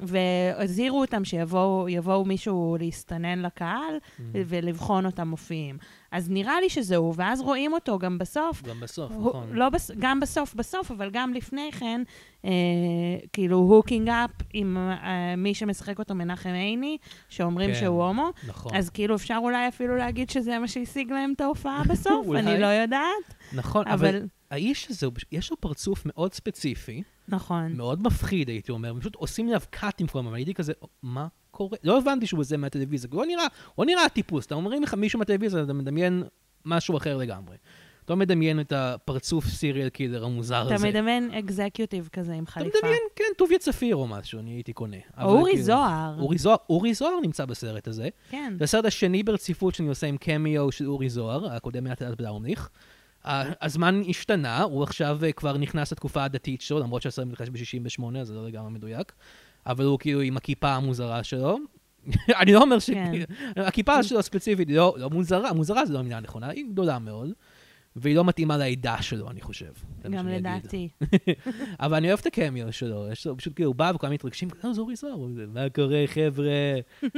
והזהירו 0.00 1.00
אותם 1.00 1.24
שיבואו 1.24 1.88
יבואו 1.88 2.24
מישהו 2.24 2.76
להסתנן 2.80 3.38
לקהל 3.38 3.98
ולבחון 4.34 5.06
אותם 5.06 5.28
מופיעים. 5.28 5.78
אז 6.12 6.30
נראה 6.30 6.60
לי 6.60 6.68
שזה 6.68 6.96
הוא, 6.96 7.14
ואז 7.16 7.40
רואים 7.40 7.72
אותו 7.72 7.98
גם 7.98 8.18
בסוף, 8.18 8.62
גם 8.62 8.80
בסוף, 8.80 9.12
הוא- 9.12 9.28
נכון. 9.28 9.48
לא 9.52 9.68
בס... 9.68 9.90
גם 9.98 10.20
בסוף 10.20 10.54
בסוף, 10.54 10.90
אבל 10.90 11.10
גם 11.12 11.34
לפני 11.34 11.70
כן, 11.72 12.02
אה, 12.44 12.50
כאילו 13.32 13.56
hooking 13.56 14.08
up 14.08 14.30
עם 14.52 14.76
אה, 14.76 15.36
מי 15.36 15.54
שמשחק 15.54 15.98
אותו 15.98 16.14
מנחם 16.14 16.48
עיני, 16.50 16.96
שאומרים 17.28 17.70
כן. 17.74 17.80
שהוא 17.80 18.04
הומו. 18.04 18.30
נכון. 18.46 18.76
אז 18.76 18.90
כאילו 18.90 19.16
אפשר 19.16 19.38
אולי 19.42 19.68
אפילו 19.68 19.96
להגיד 19.96 20.30
שזה 20.30 20.58
מה 20.58 20.68
שהשיג 20.68 21.12
להם 21.12 21.32
את 21.36 21.40
ההופעה 21.40 21.82
בסוף, 21.90 22.26
אולי. 22.26 22.40
אני 22.40 22.60
לא 22.60 22.66
יודעת, 22.66 23.34
נכון, 23.52 23.88
אבל 23.88 24.08
אבל... 24.08 24.26
האיש 24.50 24.90
הזה, 24.90 25.06
יש 25.32 25.50
לו 25.50 25.56
פרצוף 25.60 26.02
מאוד 26.06 26.34
ספציפי, 26.34 27.02
נכון. 27.28 27.72
מאוד 27.72 28.02
מפחיד, 28.02 28.48
הייתי 28.48 28.72
אומר, 28.72 28.94
פשוט 29.00 29.14
עושים 29.14 29.48
עליו 29.48 29.60
קאטים 29.70 30.06
כל 30.06 30.18
הזמן, 30.18 30.32
והייתי 30.32 30.54
כזה, 30.54 30.72
מה 31.02 31.26
קורה? 31.52 31.78
לא 31.84 31.98
הבנתי 31.98 32.26
שהוא 32.26 32.44
זה 32.44 32.56
מהטלוויזיה, 32.56 33.10
הוא 33.12 33.20
לא 33.20 33.26
נראה, 33.26 33.46
הוא 33.74 33.86
נראה 33.86 34.08
טיפוס, 34.08 34.46
אתה 34.46 34.54
אומרים 34.54 34.82
לך 34.82 34.94
מישהו 34.94 35.18
מהטלוויזיה, 35.18 35.62
אתה 35.62 35.72
מדמיין 35.72 36.22
משהו 36.64 36.96
אחר 36.96 37.16
לגמרי. 37.16 37.56
אתה 38.04 38.14
מדמיין 38.14 38.60
את 38.60 38.72
הפרצוף 38.72 39.46
סיריאל 39.46 39.88
קילר 39.88 40.24
המוזר 40.24 40.66
אתה 40.66 40.74
הזה. 40.74 40.88
מדמיין 40.88 41.30
אקזקיוטיב 41.30 42.08
כזה 42.12 42.32
עם 42.32 42.44
אתה 42.44 42.52
חליפה. 42.52 42.78
מדמיין, 42.78 42.98
כן, 43.16 43.24
טוביה 43.38 43.58
צפיר 43.58 43.96
או 43.96 44.06
משהו, 44.06 44.38
אני 44.40 44.50
הייתי 44.50 44.72
קונה. 44.72 44.96
או 45.20 45.24
אורי 45.24 45.50
כאילו- 45.52 45.64
זוהר. 45.64 46.14
אורי 46.18 46.38
זוהר, 46.38 46.56
אורי 46.70 46.94
זוהר 46.94 47.20
נמצא 47.22 47.44
בסרט 47.44 47.88
הזה. 47.88 48.08
כן. 48.30 48.54
זה 48.58 48.64
הסרט 48.64 48.84
השני 48.84 49.22
ברציפות 49.22 49.74
שאני 49.74 49.88
עושה 49.88 50.06
עם 50.06 50.16
קמיו 50.16 50.72
של 50.72 50.86
אורי 50.88 51.08
זוהר, 51.08 51.52
הקודם 51.52 51.86
היה 51.86 51.94
תלת 51.94 52.16
בלאומניך. 52.18 52.68
ה- 53.24 53.64
הזמן 53.66 54.02
השתנה, 54.08 54.62
הוא 54.62 54.82
עכשיו 54.82 55.18
כבר 55.36 55.56
נכנס 55.58 55.92
לתקופה 55.92 56.24
הדתית 56.24 56.60
שלו, 56.60 56.78
למרות 56.78 57.02
שהסרט 57.02 57.26
מתרחש 57.26 57.48
ב-68, 57.48 58.18
אז 58.20 58.28
זה 58.28 58.34
לא 58.34 58.46
לגמרי 58.46 58.70
מדויק. 58.70 59.12
אבל 59.66 59.84
הוא 59.84 59.98
כאילו 59.98 60.20
עם 60.20 60.36
הכיפה 60.36 60.68
המוזרה 60.68 61.24
שלו. 61.24 61.58
אני 62.40 62.52
לא 62.52 62.62
אומר 62.62 62.78
ש... 62.78 62.90
כן. 62.90 63.12
הכיפה 63.66 64.02
שלו 64.02 64.22
ספציפית 64.22 64.68
היא 64.68 64.76
לא, 64.76 64.94
לא 64.98 65.10
מוזרה, 65.10 65.52
מוזרה 65.52 65.86
זה 65.86 65.92
לא 65.92 65.98
המילה 65.98 66.16
הנכונה, 66.16 66.48
היא 66.48 66.64
גדולה 66.70 66.98
מאוד. 66.98 67.30
והיא 67.96 68.16
לא 68.16 68.24
מתאימה 68.24 68.56
לעדה 68.56 69.02
שלו, 69.02 69.30
אני 69.30 69.40
חושב. 69.40 69.72
גם. 70.10 70.28
לדעתי. 70.28 70.88
אבל 71.80 71.96
אני 71.96 72.08
אוהב 72.08 72.18
את 72.18 72.26
הקמיו 72.26 72.72
שלו, 72.72 73.08
יש 73.12 73.26
לו 73.26 73.36
פשוט 73.36 73.54
כאילו, 73.54 73.68
הוא 73.70 73.74
בא 73.74 73.92
וכולם 73.94 74.12
מתרגשים, 74.12 74.48
זה 74.72 74.80
אורי 74.80 74.96
זוהר, 74.96 75.16
מה 75.48 75.68
קורה 75.74 76.04
חבר'ה, 76.06 76.50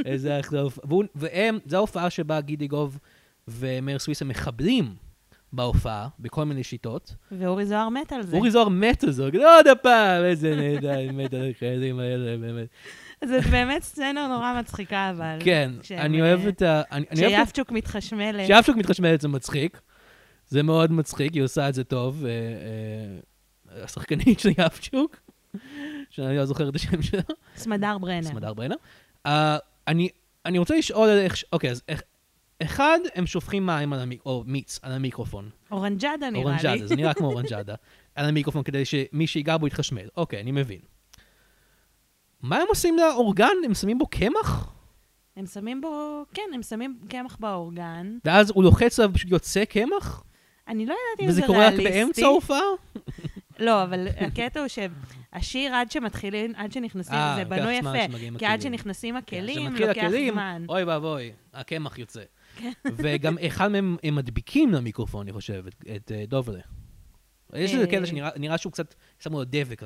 איזה 0.05 0.41
אחלה 0.41 0.63
והם, 1.15 1.59
זו 1.67 1.77
ההופעה 1.77 2.11
שבה 2.11 2.41
גידיגוב 2.41 2.99
ומאיר 3.49 3.99
סוויסה 3.99 4.25
מחבלים 4.25 4.95
בהופעה, 5.57 6.09
בכל 6.21 6.45
מיני 6.45 6.65
שיטות. 6.65 7.15
ואורי 7.33 7.67
זוהר 7.67 7.89
מת 7.89 8.13
על 8.13 8.23
זה. 8.23 8.37
אורי 8.37 8.51
זוהר 8.51 8.69
מת 8.69 9.05
על 9.05 9.11
זה, 9.11 9.23
עוד 9.23 9.67
הפעם, 9.67 10.25
איזה 10.25 10.57
נהדר, 10.57 11.13
מת 11.13 11.35
על 11.35 11.51
החיילים 11.51 11.99
האלה, 11.99 12.37
באמת. 12.37 12.67
זאת 13.25 13.45
באמת 13.51 13.83
סצנה 13.83 14.29
נורא 14.29 14.61
מצחיקה, 14.61 15.11
אבל. 15.11 15.39
כן, 15.41 15.71
כשהם, 15.81 15.99
אני 15.99 16.23
אה, 16.23 16.27
אוהב 16.27 16.47
את 16.47 16.63
ה... 16.63 16.83
כשיפצ'וק 17.11 17.73
מתחשמלת. 17.73 18.47
שאפשוק 18.47 18.77
מתחשמלת 18.77 19.21
זה 19.21 19.29
מצחיק. 19.29 19.81
זה 20.49 20.63
מאוד 20.63 20.93
מצחיק, 20.93 21.35
היא 21.35 21.43
עושה 21.43 21.69
את 21.69 21.75
זה 21.75 21.85
טוב. 21.85 22.25
אה, 22.25 22.31
אה, 22.31 23.85
השחקנית 23.85 24.41
של 24.41 24.49
יפצ'וק, 24.59 25.17
שאני 26.11 26.37
לא 26.37 26.45
זוכר 26.45 26.69
את 26.69 26.75
השם 26.75 27.03
שלה. 27.03 27.23
סמדר 27.57 27.99
ברנר. 27.99 28.23
סמדר 28.23 28.55
ברנר. 28.55 28.77
אה, 29.27 29.59
אני, 29.89 30.59
רוצה 30.59 30.77
לשאול 30.77 31.09
איך... 31.09 31.43
אוקיי, 31.53 31.71
אז. 31.71 31.83
אחד, 32.63 32.99
הם 33.15 33.27
שופכים 33.27 33.67
מים 33.67 33.93
על 33.93 34.01
המיק... 34.01 34.21
או 34.27 34.45
מיץ 34.47 34.81
על 34.83 34.93
המיקרופון. 34.93 35.51
אורנג'אדה 35.71 36.31
נראה 36.31 36.45
לי. 36.45 36.51
אורנג'אדה, 36.51 36.87
זה 36.87 36.97
נראה 36.97 37.15
כמו 37.15 37.27
אורנג'אדה. 37.33 37.75
על 38.15 38.25
המיקרופון 38.25 38.63
כדי 38.63 38.85
שמי 38.85 39.27
שיגע 39.27 39.57
בו 39.57 39.67
יתחשמל. 39.67 40.09
אוקיי, 40.17 40.41
אני 40.41 40.53
מבין. 40.53 40.81
מה 42.43 42.57
הם 42.57 42.67
עושים 42.69 42.97
לאורגן? 42.99 43.57
הם 43.65 43.75
שמים 43.75 43.99
בו 43.99 44.07
קמח? 44.07 44.73
הם 45.37 45.47
שמים 45.47 45.81
בו, 45.81 46.25
כן, 46.35 46.43
הם 46.55 46.63
שמים 46.63 46.99
קמח 47.09 47.37
באורגן. 47.41 48.19
ואז 48.25 48.51
הוא 48.51 48.65
לוחץ 48.65 49.01
עליו 49.01 49.11
ופשוט 49.11 49.31
יוצא 49.31 49.65
קמח? 49.65 50.25
אני 50.69 50.87
לא 50.87 50.93
יודעת 50.93 51.25
אם 51.25 51.29
וזה 51.29 51.41
זה 51.41 51.47
קורה 51.47 51.67
רק 51.67 51.73
ריאליסטי. 51.73 51.99
באמצע 51.99 52.27
ההופעה? 52.27 52.61
לא, 53.59 53.83
אבל 53.83 54.09
הקטע 54.17 54.61
הוא 54.61 54.69
שהשיר 54.69 55.75
עד 55.75 55.91
שמתחילים, 55.91 56.53
עד 56.57 56.73
שנכנסים, 56.73 57.15
אה, 57.15 57.35
זה 57.39 57.45
בנוי 57.45 57.75
יפה. 57.75 57.93
כי 58.39 58.47
עד. 58.47 58.61
שנכנסים 58.61 59.15
כן, 59.15 59.19
הכלים, 59.19 59.75
לוקח 59.77 60.09
זמן. 60.33 60.65
אוי 60.69 60.85
ואבוי, 60.85 61.33
הקמח 61.55 61.99
יוצא. 61.99 62.23
כן. 62.57 62.73
וגם 62.97 63.39
אחד 63.47 63.69
מהם 63.69 63.97
הם 64.03 64.15
מדביקים 64.15 64.73
למיקרופון, 64.73 65.21
אני 65.21 65.33
חושב, 65.33 65.65
את, 65.67 65.85
את 65.97 66.13
אה, 66.13 66.25
דובלה. 66.29 66.61
יש 67.55 67.73
איזה 67.73 67.85
אה. 67.85 67.91
קטע 67.91 68.07
שנראה 68.07 68.31
נראה 68.37 68.59
שהוא 68.59 68.73
קצת, 68.73 68.95
שמו 69.19 69.39
לו 69.39 69.45
דבק 69.45 69.83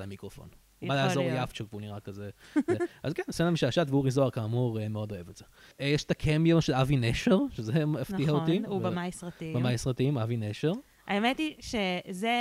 בא 0.82 0.94
יכול 0.94 0.96
לעזור. 0.96 1.40
ליפצ'וק 1.40 1.68
והוא 1.72 1.80
נראה 1.80 2.00
כזה. 2.00 2.30
זה. 2.54 2.76
אז 3.02 3.12
כן, 3.12 3.22
סצנה 3.30 3.50
משעשעת, 3.50 3.90
ואורי 3.90 4.10
זוהר 4.10 4.30
כאמור 4.30 4.80
אה, 4.80 4.88
מאוד 4.88 5.12
אוהב 5.12 5.28
את 5.28 5.36
זה. 5.36 5.44
אה, 5.80 5.86
יש 5.86 6.04
את 6.04 6.10
הקמיו 6.10 6.62
של 6.62 6.74
אבי 6.74 6.96
נשר, 6.96 7.38
שזה 7.52 7.86
מפתיע 7.86 8.30
אותי. 8.30 8.58
נכון, 8.58 8.72
הוא 8.72 8.82
במאי 8.82 9.12
סרטים. 9.12 9.54
במאי 9.54 9.78
סרטים, 9.78 10.18
אבי 10.18 10.36
נשר. 10.36 10.72
האמת 11.06 11.38
היא 11.38 11.54
שזה 11.60 12.36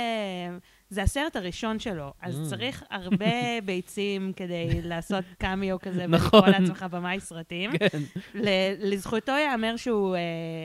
זה 0.90 1.02
הסרט 1.02 1.36
הראשון 1.36 1.78
שלו, 1.78 2.12
אז 2.22 2.40
Mm. 2.40 2.50
צריך 2.50 2.84
הרבה 2.90 3.26
ביצים 3.64 4.32
כדי 4.36 4.82
לעשות 4.82 5.24
קמיו 5.38 5.78
כזה 5.80 6.06
נכון. 6.06 6.38
ולקרוא 6.40 6.58
לעצמך 6.60 6.86
במאי 6.90 7.20
סרטים. 7.20 7.70
כן. 7.78 8.02
לזכותו 8.78 9.32
ייאמר 9.32 9.76
שהוא 9.76 10.16
אה, 10.16 10.20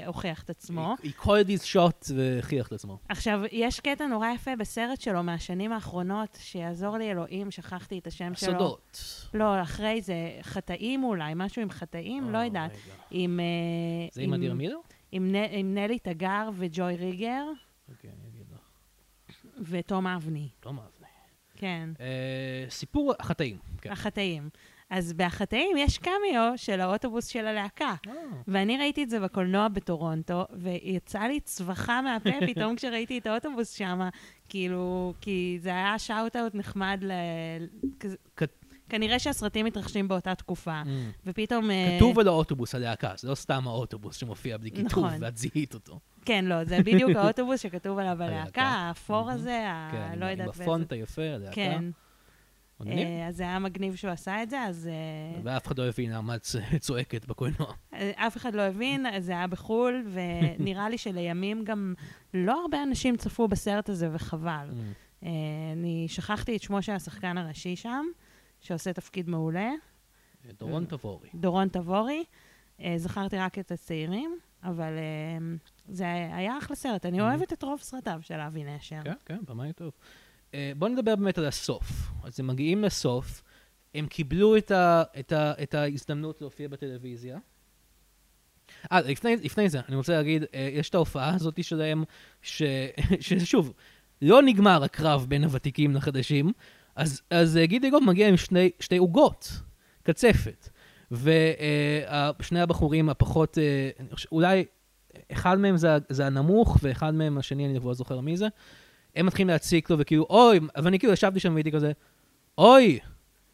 הוכיח 0.07 0.43
את 0.43 0.49
עצמו. 0.49 0.95
he 1.03 1.21
called 1.23 1.47
his 1.47 1.63
shot 1.73 2.11
והוכיח 2.15 2.67
את 2.67 2.73
עצמו. 2.73 2.97
עכשיו, 3.09 3.41
יש 3.51 3.79
קטע 3.79 4.07
נורא 4.07 4.27
יפה 4.35 4.55
בסרט 4.55 5.01
שלו 5.01 5.23
מהשנים 5.23 5.71
האחרונות, 5.71 6.37
שיעזור 6.41 6.97
לי 6.97 7.11
אלוהים, 7.11 7.51
שכחתי 7.51 7.99
את 7.99 8.07
השם 8.07 8.35
שלו. 8.35 8.49
הסודות. 8.53 9.01
לא, 9.33 9.61
אחרי 9.61 10.01
זה 10.01 10.13
חטאים 10.41 11.03
אולי, 11.03 11.33
משהו 11.35 11.61
עם 11.61 11.69
חטאים, 11.69 12.31
לא 12.31 12.37
או, 12.37 12.43
יודעת. 12.43 12.71
עם... 13.11 13.39
אה, 13.39 13.45
זה 14.11 14.21
עם 14.21 14.33
אדיר 14.33 14.53
מילר? 14.53 14.77
עם, 15.11 15.35
נ- 15.35 15.49
עם 15.51 15.73
נלי 15.73 15.99
תגר 15.99 16.49
וג'וי 16.53 16.95
ריגר 16.95 17.43
אוקיי. 17.89 18.09
ותום 19.61 20.07
אבני. 20.07 20.49
מה 20.65 20.81
זה. 20.99 21.05
כן, 21.55 21.89
אה, 21.99 22.65
סיפור 22.69 23.13
החטאים. 23.19 23.57
כן. 23.81 23.91
החטאים. 23.91 24.49
אז 24.89 25.13
בהחטאים 25.13 25.77
יש 25.77 25.97
קמיו 25.97 26.53
של 26.55 26.81
האוטובוס 26.81 27.27
של 27.27 27.45
הלהקה. 27.47 27.95
אה, 28.07 28.13
ואני 28.47 28.77
ראיתי 28.77 29.03
את 29.03 29.09
זה 29.09 29.19
בקולנוע 29.19 29.67
בטורונטו, 29.67 30.45
ויצא 30.53 31.19
לי 31.19 31.39
צווחה 31.39 32.01
מהפה 32.01 32.29
פתאום 32.47 32.75
כשראיתי 32.75 33.17
את 33.17 33.27
האוטובוס 33.27 33.71
שם, 33.71 33.99
כאילו, 34.49 35.13
כי 35.21 35.57
זה 35.61 35.69
היה 35.69 35.99
שאוט-אאוט 35.99 36.55
נחמד 36.55 36.99
ל... 37.01 37.11
כ- 38.35 38.43
כנראה 38.89 39.19
שהסרטים 39.19 39.65
מתרחשים 39.65 40.07
באותה 40.07 40.35
תקופה, 40.35 40.81
Mm. 40.85 40.87
ופתאום... 41.25 41.71
אה, 41.71 41.95
כתוב 41.97 42.19
על 42.19 42.27
האוטובוס 42.27 42.75
הלהקה, 42.75 43.13
זה 43.17 43.29
לא 43.29 43.35
סתם 43.35 43.67
האוטובוס 43.67 44.15
שמופיע 44.15 44.57
בלי 44.57 44.71
כיתוב, 44.71 45.05
נכון. 45.05 45.13
ואת 45.19 45.37
זיהית 45.37 45.73
אותו. 45.73 45.99
כן, 46.25 46.45
לא, 46.45 46.63
זה 46.63 46.79
בדיוק 46.79 47.11
האוטובוס 47.15 47.61
שכתוב 47.61 47.97
עליו 47.99 48.23
הלהקה. 48.23 48.61
האפור. 48.61 49.31
הזה, 49.31 49.63
כן, 49.91 49.97
ה... 49.97 50.13
עם 50.13 50.19
לא 50.19 50.25
ה- 50.25 50.31
יודעת 50.31 50.55
עם 50.55 50.61
הפונט 50.61 50.91
היפה, 50.91 51.21
הלהקה. 51.21 51.55
כן. 51.55 51.83
אה, 52.87 53.27
אז 53.27 53.35
זה 53.37 53.43
היה 53.43 53.59
מגניב 53.59 53.95
שהוא 53.95 54.11
עשה 54.11 54.43
את 54.43 54.49
זה, 54.49 54.61
אז 54.61 54.87
אה, 54.91 55.41
ואף 55.43 55.67
אחד 55.67 55.79
לא 55.79 55.87
הבין 55.87 56.11
למה 56.11 56.35
את 56.35 56.47
צועקת 56.85 57.25
בקולנוע. 57.25 57.73
אה, 57.93 58.11
אף 58.15 58.37
אחד 58.37 58.55
לא 58.55 58.61
הבין, 58.61 59.05
זה 59.19 59.31
היה 59.31 59.47
בחו"ל, 59.47 60.05
ונראה 60.59 60.89
לי 60.89 60.97
שלימים 60.97 61.63
גם 61.63 61.93
לא 62.33 62.61
הרבה 62.61 62.83
אנשים 62.83 63.17
צפו 63.17 63.47
בסרט 63.47 63.89
הזה, 63.89 64.09
וחבל. 64.13 64.67
אני 65.73 66.05
שכחתי 66.07 66.55
את 66.55 66.61
שמו 66.61 66.81
של 66.81 66.91
השחקן 66.91 67.37
הראשי 67.37 67.75
שם, 67.75 68.05
שעושה 68.61 68.93
תפקיד 68.93 69.29
מעולה, 69.29 69.71
דורון 70.59 70.85
תבורי. 70.85 71.29
דורון 71.35 71.67
תבורי. 71.67 72.23
זכרתי 72.97 73.37
רק 73.37 73.59
את 73.59 73.71
הצעירים, 73.71 74.37
אבל 74.63 74.93
זה 75.89 76.03
היה 76.33 76.57
אחלה 76.57 76.75
סרט. 76.75 77.05
אני 77.05 77.19
Mhm. 77.19 77.23
אוהבת 77.23 77.53
את 77.53 77.63
רוב 77.63 77.79
סרטיו 77.81 78.19
של 78.21 78.39
אבי 78.39 78.63
נשר. 78.63 79.01
כן, 79.03 79.13
כן, 79.25 79.39
במאי 79.47 79.73
טוב. 79.73 79.91
אה, 80.53 80.71
בואו 80.77 80.91
נדבר 80.91 81.15
באמת 81.15 81.37
על 81.37 81.45
הסוף. 81.45 82.11
אז 82.23 82.39
הם 82.39 82.47
מגיעים 82.47 82.83
לסוף, 82.83 83.43
הם 83.95 84.07
קיבלו 84.07 84.57
את, 84.57 84.71
ה, 84.71 85.03
את, 85.19 85.31
ה, 85.31 85.53
את 85.63 85.73
ההזדמנות 85.73 86.41
להופיע 86.41 86.67
בטלוויזיה. 86.67 87.37
אה, 88.91 89.01
לפני, 89.01 89.35
לפני 89.35 89.69
זה, 89.69 89.79
אני 89.87 89.95
רוצה 89.95 90.13
להגיד, 90.13 90.43
אה, 90.53 90.69
יש 90.73 90.89
את 90.89 90.95
ההופעה 90.95 91.35
הזאת 91.35 91.63
שלהם, 91.63 92.03
ש, 92.41 92.63
ששוב, 93.19 93.73
לא 94.21 94.41
נגמר 94.41 94.83
הקרב 94.83 95.25
בין 95.29 95.43
הוותיקים 95.43 95.95
לחדשים, 95.95 96.51
אז, 96.95 97.21
אז 97.29 97.57
אה, 97.57 97.65
גידי 97.65 97.89
גוב 97.89 98.03
מגיע 98.03 98.27
עם 98.27 98.37
שני, 98.37 98.69
שתי 98.79 98.97
עוגות, 98.97 99.51
קצפת. 100.03 100.69
ושני 101.11 102.61
הבחורים 102.61 103.09
הפחות, 103.09 103.57
אולי 104.31 104.65
אחד 105.31 105.59
מהם 105.59 105.77
זה, 105.77 105.97
זה 106.09 106.25
הנמוך, 106.25 106.77
ואחד 106.81 107.13
מהם 107.13 107.37
השני, 107.37 107.65
אני 107.65 107.79
לא 107.85 107.93
זוכר 107.93 108.19
מי 108.19 108.37
זה. 108.37 108.47
הם 109.15 109.25
מתחילים 109.25 109.47
להציק 109.47 109.89
לו, 109.89 109.99
וכאילו, 109.99 110.27
אוי, 110.29 110.59
ואני 110.83 110.99
כאילו 110.99 111.13
ישבתי 111.13 111.39
שם 111.39 111.53
והייתי 111.53 111.71
כזה, 111.71 111.91
אוי, 112.57 112.99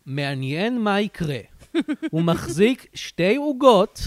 מעניין 0.06 0.82
מה 0.82 1.02
יקרה. 1.02 1.39
הוא 2.12 2.22
מחזיק 2.22 2.86
שתי 2.93 3.36
עוגות, 3.36 4.02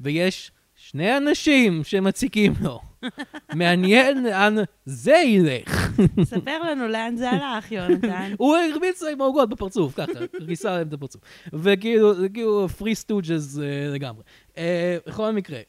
ויש 0.00 0.50
שני 0.74 1.16
אנשים 1.16 1.84
שמציקים 1.84 2.54
לו. 2.60 2.80
מעניין 3.54 4.24
לאן 4.24 4.56
זה 4.84 5.16
ילך. 5.16 5.90
ספר 6.24 6.62
לנו 6.70 6.88
לאן 6.88 7.16
זה 7.16 7.30
הלך, 7.30 7.72
יונתן. 7.72 8.32
הוא 8.38 8.56
הרביץ 8.56 9.02
עם 9.02 9.20
העוגות 9.20 9.48
בפרצוף, 9.48 9.94
ככה, 9.94 10.12
ריסה 10.40 10.76
להם 10.76 10.88
את 10.88 10.92
הפרצוף. 10.92 11.22
וכאילו, 11.52 12.14
זה 12.14 12.28
כאילו 12.28 12.68
פרי 12.68 12.94
סטוג'ז 12.94 13.62
לגמרי. 13.94 14.22
אה, 14.58 14.96
בכל 15.06 15.30
מקרה, 15.30 15.60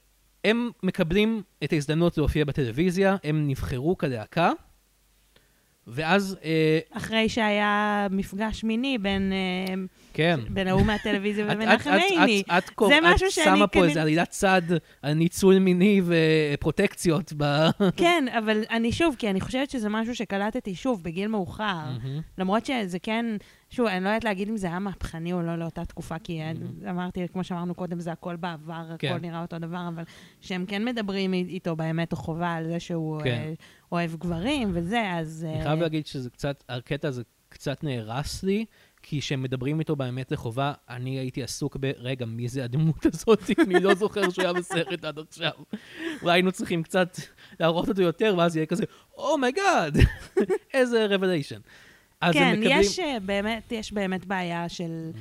הם 0.48 0.70
מקבלים 0.84 1.42
את 1.64 1.74
ההזדמנות 1.74 2.18
להופיע 2.18 2.46
בטלוויזיה, 2.46 3.16
הם 3.24 3.48
נבחרו 3.48 3.98
כלהקה, 3.98 4.52
ואז, 5.90 6.38
אה, 6.44 6.80
אחרי 6.92 7.30
שהיה 7.30 8.08
מפגש 8.12 8.64
מיני 8.64 8.98
בין, 8.98 9.34
אה, 9.34 9.74
כן. 10.14 10.40
בין 10.50 10.68
ההוא 10.68 10.82
מהטלוויזיה 10.86 11.46
ומנחם 11.50 11.92
עיני. 12.10 12.44
את- 12.58 12.72
זה 12.88 12.96
משהו 13.04 13.32
שאני 13.32 13.46
שמה 13.46 13.68
פה 13.68 13.86
איזה 13.86 14.02
עלילת 14.02 14.30
צד 14.30 14.62
על 15.02 15.14
ניצול 15.14 15.60
מיני 15.60 16.02
ופרוטקציות 16.54 17.34
ב... 17.38 17.44
כן, 17.98 18.26
אבל 18.38 18.64
אני 18.70 18.92
שוב, 18.92 19.16
כי 19.20 19.30
אני 19.30 19.42
חושבת 19.42 19.70
שזה 19.70 19.90
משהו 19.90 20.16
שקלטתי 20.16 20.76
שוב 20.76 21.04
בגיל 21.04 21.28
מאוחר. 21.28 21.84
למרות 22.38 22.66
שזה 22.66 23.00
כן 23.00 23.26
שוב, 23.70 23.88
אני 23.88 24.04
לא 24.04 24.10
יודעת 24.10 24.24
להגיד 24.24 24.50
אם 24.50 24.58
זה 24.58 24.68
היה 24.68 24.80
מהפכני 24.80 25.34
או 25.34 25.42
לא 25.42 25.56
לאותה 25.56 25.86
תקופה, 25.86 26.16
כי. 26.24 26.40
אמרתי, 26.90 27.28
כמו 27.34 27.44
שאמרנו 27.44 27.76
קודם, 27.76 28.00
זה 28.00 28.12
הכל 28.12 28.36
בעבר, 28.36 28.86
כן. 29.00 29.08
הכל 29.08 29.20
נראה 29.20 29.42
אותו 29.42 29.60
דבר, 29.60 29.88
אבל 29.96 30.04
שהם 30.42 30.66
כן 30.68 30.86
מדברים 30.86 31.34
איתו 31.34 31.76
באמת 31.76 32.12
או 32.12 32.18
חובה 32.18 32.54
על 32.54 32.68
זה 32.68 32.80
שהוא 32.80 33.22
כן. 33.22 33.30
אה, 33.30 33.54
אוהב 33.92 34.16
גברים 34.16 34.72
וזה, 34.74 35.14
אז... 35.14 35.46
אני 35.50 35.60
אה, 35.60 35.64
חייב 35.64 35.80
להגיד 35.80 36.08
שזה 36.08 36.30
קצת, 36.30 36.64
הקטע 36.70 37.08
הזה 37.08 37.24
קצת 37.50 37.84
נהרס 37.84 38.44
לי, 38.44 38.66
כי 39.04 39.20
כשהם 39.20 39.44
מדברים 39.44 39.80
איתו 39.80 39.96
באמת 39.96 40.32
לחובה, 40.32 40.74
אני 40.90 41.20
הייתי 41.20 41.44
עסוק 41.44 41.78
ב, 41.80 41.92
רגע, 41.98 42.26
מי 42.26 42.48
זה 42.48 42.64
הדמות 42.64 43.06
הזאת? 43.06 43.44
אני 43.68 43.80
לא 43.80 43.96
זוכר 43.96 44.30
שהוא 44.30 44.44
היה 44.44 44.54
בסרט 44.54 45.06
עד 45.06 45.20
עכשיו. 45.20 45.52
אולי 46.22 46.34
היינו 46.34 46.52
צריכים 46.52 46.84
קצת 46.84 47.18
להראות 47.60 47.90
אותו 47.90 48.02
יותר, 48.02 48.36
ואז 48.38 48.56
יהיה 48.56 48.66
כזה, 48.66 48.84
oh 49.18 49.38
my 49.38 49.58
God, 49.58 49.98
איזה 50.74 51.06
revelation. 51.06 51.60
כן, 52.34 52.52
מקבלים... 52.52 52.82
יש 52.82 53.00
אה, 53.00 53.20
באמת, 53.20 53.72
יש 53.72 53.94
באמת 53.94 54.26
בעיה 54.26 54.70
של... 54.70 55.12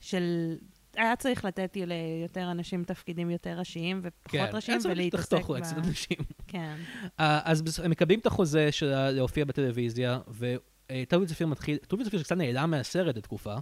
של... 0.00 0.56
היה 0.96 1.16
צריך 1.16 1.44
לתת 1.44 1.76
ליותר 1.86 2.50
אנשים 2.50 2.84
תפקידים 2.84 3.30
יותר 3.30 3.58
ראשיים 3.58 4.00
ופחות 4.02 4.30
כן, 4.30 4.46
ראשיים, 4.52 4.74
היה 4.76 4.82
צריך 4.82 4.94
ולהתעסק 4.98 5.32
לחתוך 5.32 5.56
קצת 5.56 5.78
אנשים. 5.78 6.18
כן. 6.48 6.76
אה, 7.20 7.40
אז 7.44 7.80
הם 7.84 7.90
מקבלים 7.90 8.18
את 8.18 8.26
החוזה 8.26 8.72
של 8.72 9.10
להופיע 9.10 9.44
בטלוויזיה, 9.44 10.20
וטובי 10.28 11.26
צפיר 11.26 11.46
מתחיל, 11.46 11.76
טובי 11.76 12.04
צפיר 12.04 12.20
שקצת 12.20 12.36
נעלם 12.36 12.70
מהסרט 12.70 13.16
לתקופה, 13.16 13.54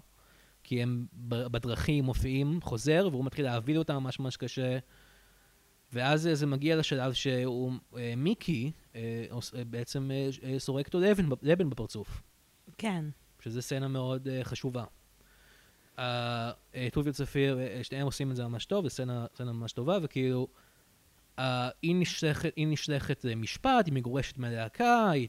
כי 0.65 0.83
הם 0.83 1.07
ב- 1.13 1.47
בדרכים 1.47 2.05
מופיעים, 2.05 2.59
חוזר, 2.63 3.09
והוא 3.13 3.25
מתחיל 3.25 3.45
להביא 3.45 3.79
אותם 3.79 3.95
ממש 3.95 4.21
ממש 4.21 4.37
קשה. 4.37 4.79
ואז 5.93 6.27
אה, 6.27 6.35
זה 6.35 6.47
מגיע 6.47 6.77
לשלב 6.77 7.13
שהוא, 7.13 7.73
אה, 7.97 8.15
מיקי, 8.17 8.73
אה, 8.95 9.01
אה, 9.57 9.65
בעצם 9.65 10.11
אה, 10.11 10.29
אה, 10.43 10.59
סורק 10.59 10.87
אותו 10.87 11.01
לבן, 11.01 11.29
ב- 11.29 11.35
לבן 11.43 11.71
בפרצוף, 11.71 12.23
כן. 12.79 13.05
שזו 13.41 13.63
סצנה 13.63 13.89
מאוד 13.89 14.29
אה, 14.29 14.45
חשובה. 14.45 14.85
אה, 16.01 16.51
אה, 16.75 16.89
טובי 16.93 17.13
צפיר, 17.13 17.61
אה, 17.61 17.81
שניהם 17.83 18.07
עושים 18.07 18.31
את 18.31 18.37
זה 18.37 18.47
ממש 18.47 18.65
טוב, 18.65 18.85
זו 18.85 18.91
סצנה, 18.91 19.27
סצנה 19.35 19.53
ממש 19.53 19.73
טובה, 19.73 19.99
וכאילו, 20.03 20.49
אה, 21.39 21.69
היא 21.83 21.97
נשלחת, 21.97 22.51
היא 22.57 22.67
נשלחת 22.67 23.25
למשפט, 23.25 23.87
היא 23.87 23.95
מגורשת 23.95 24.39
מהלהקה, 24.39 25.11
היא 25.11 25.29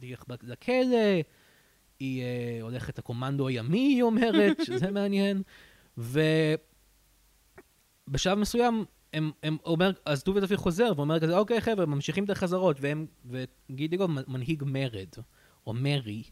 תלך 0.00 0.24
לכלא, 0.42 1.22
היא 2.00 2.22
אה, 2.22 2.58
הולכת 2.62 2.98
לקומנדו 2.98 3.48
הימי, 3.48 3.78
היא 3.78 4.02
אומרת, 4.02 4.56
שזה 4.66 4.90
מעניין. 4.90 5.42
ובשלב 5.98 6.58
מסוים, 8.38 8.84
הם, 9.12 9.30
הם 9.42 9.56
אומר, 9.64 9.90
אז 10.04 10.22
טובי 10.22 10.40
צפיר 10.40 10.56
חוזר 10.56 10.92
ואומר 10.96 11.20
כזה, 11.20 11.38
אוקיי 11.38 11.60
חבר'ה, 11.60 11.86
ממשיכים 11.86 12.24
את 12.24 12.30
החזרות, 12.30 12.76
והם, 12.80 13.06
וגידיגו 13.24 14.08
מנהיג 14.08 14.62
מרד, 14.66 15.08
או 15.66 15.72
מרי. 15.72 16.22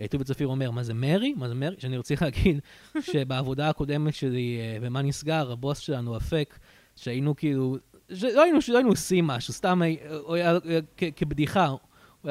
אה, 0.00 0.08
טובי 0.08 0.24
צפיר 0.24 0.46
אומר, 0.48 0.70
מה 0.70 0.82
זה 0.82 0.94
מרי? 0.94 1.34
מה 1.36 1.48
זה 1.48 1.54
מרי? 1.54 1.76
שאני 1.78 1.96
רוצה 1.96 2.14
להגיד 2.20 2.60
שבעבודה 3.00 3.68
הקודמת 3.68 4.14
שלי, 4.14 4.58
אה, 4.60 4.80
במה 4.80 5.02
נסגר, 5.02 5.52
הבוס 5.52 5.78
שלנו, 5.78 6.16
אפק, 6.16 6.58
שהיינו 6.96 7.36
כאילו, 7.36 7.76
שלא 8.14 8.42
היינו, 8.42 8.62
שלא 8.62 8.76
היינו 8.76 8.90
עושים 8.90 9.26
משהו, 9.26 9.52
סתם 9.52 9.82
הי- 9.82 9.96
הוא 10.20 10.34
היה 10.34 10.52
אה, 10.52 10.78
כבדיחה, 11.16 11.66
הוא 11.66 11.78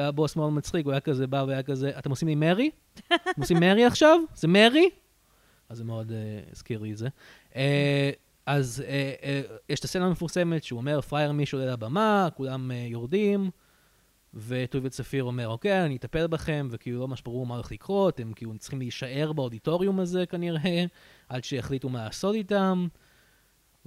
היה 0.00 0.10
בוס 0.12 0.36
מאוד 0.36 0.52
מצחיק, 0.52 0.84
הוא 0.84 0.92
היה 0.92 1.00
כזה 1.00 1.26
בא 1.26 1.44
והיה 1.48 1.62
כזה, 1.62 1.90
אתם 1.98 2.10
עושים 2.10 2.28
לי 2.28 2.34
מרי? 2.34 2.70
אתם 3.06 3.40
עושים 3.40 3.60
מרי 3.60 3.84
עכשיו? 3.84 4.18
זה 4.34 4.48
מרי? 4.48 4.90
אז 5.68 5.76
זה 5.78 5.84
מאוד 5.84 6.12
אה, 6.12 6.16
הזכיר 6.52 6.80
לי 6.80 6.92
את 6.92 6.96
זה. 6.98 7.08
אה, 7.56 8.10
אז 8.46 8.84
אה, 8.88 9.12
אה, 9.22 9.40
יש 9.68 9.78
את 9.80 9.84
הסצנה 9.84 10.06
המפורסמת 10.06 10.64
שהוא 10.64 10.78
אומר, 10.80 11.00
פרייר 11.00 11.32
מי 11.32 11.46
שעולה 11.46 11.72
לבמה, 11.72 12.28
כולם 12.36 12.70
אה, 12.70 12.76
יורדים, 12.90 13.50
וטובי 14.34 14.90
צפיר 14.90 15.24
אומר, 15.24 15.48
אוקיי, 15.48 15.84
אני 15.84 15.96
אטפל 15.96 16.26
בכם, 16.26 16.68
וכאילו 16.70 17.00
לא 17.00 17.08
ממש 17.08 17.22
ברור 17.22 17.46
מה 17.46 17.54
הולך 17.54 17.72
לקרות, 17.72 18.20
הם 18.20 18.32
כאילו 18.32 18.58
צריכים 18.58 18.78
להישאר 18.78 19.32
באודיטוריום 19.32 20.00
הזה 20.00 20.26
כנראה, 20.26 20.84
עד 21.28 21.44
שיחליטו 21.44 21.88
מה 21.88 22.04
לעשות 22.04 22.34
איתם. 22.34 22.86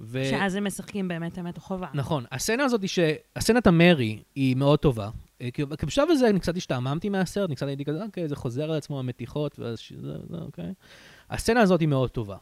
ו... 0.00 0.24
שאז 0.24 0.54
הם 0.54 0.66
משחקים 0.66 1.08
באמת 1.08 1.38
אמת 1.38 1.56
או 1.56 1.62
חובה. 1.62 1.88
נכון. 1.94 2.24
הסצנה 2.32 2.64
הזאת 2.64 2.88
ש... 2.88 2.98
הסצנת 3.36 3.66
המרי 3.66 4.22
היא 4.34 4.56
מאוד 4.56 4.78
טובה. 4.78 5.10
אה, 5.40 5.48
כי 5.50 5.62
כי 5.78 5.86
בשלב 5.86 6.08
הזה 6.10 6.28
אני 6.28 6.40
קצת 6.40 6.56
השתעממתי 6.56 7.08
מהסרט, 7.08 7.48
אני 7.48 7.56
קצת 7.56 7.66
הייתי 7.66 7.84
כזה, 7.84 8.02
אוקיי, 8.02 8.28
זה 8.28 8.36
חוזר 8.36 8.64
על 8.64 8.76
עצמו, 8.76 8.98
המתיחות, 8.98 9.58
ואז 9.58 9.78
ש... 9.78 9.92
זה, 9.92 10.14
אוקיי. 10.40 10.72
הסצנה 11.30 11.60
הזאת 11.60 11.80
היא 11.80 11.88
מאוד 11.88 12.10
טובה. 12.10 12.36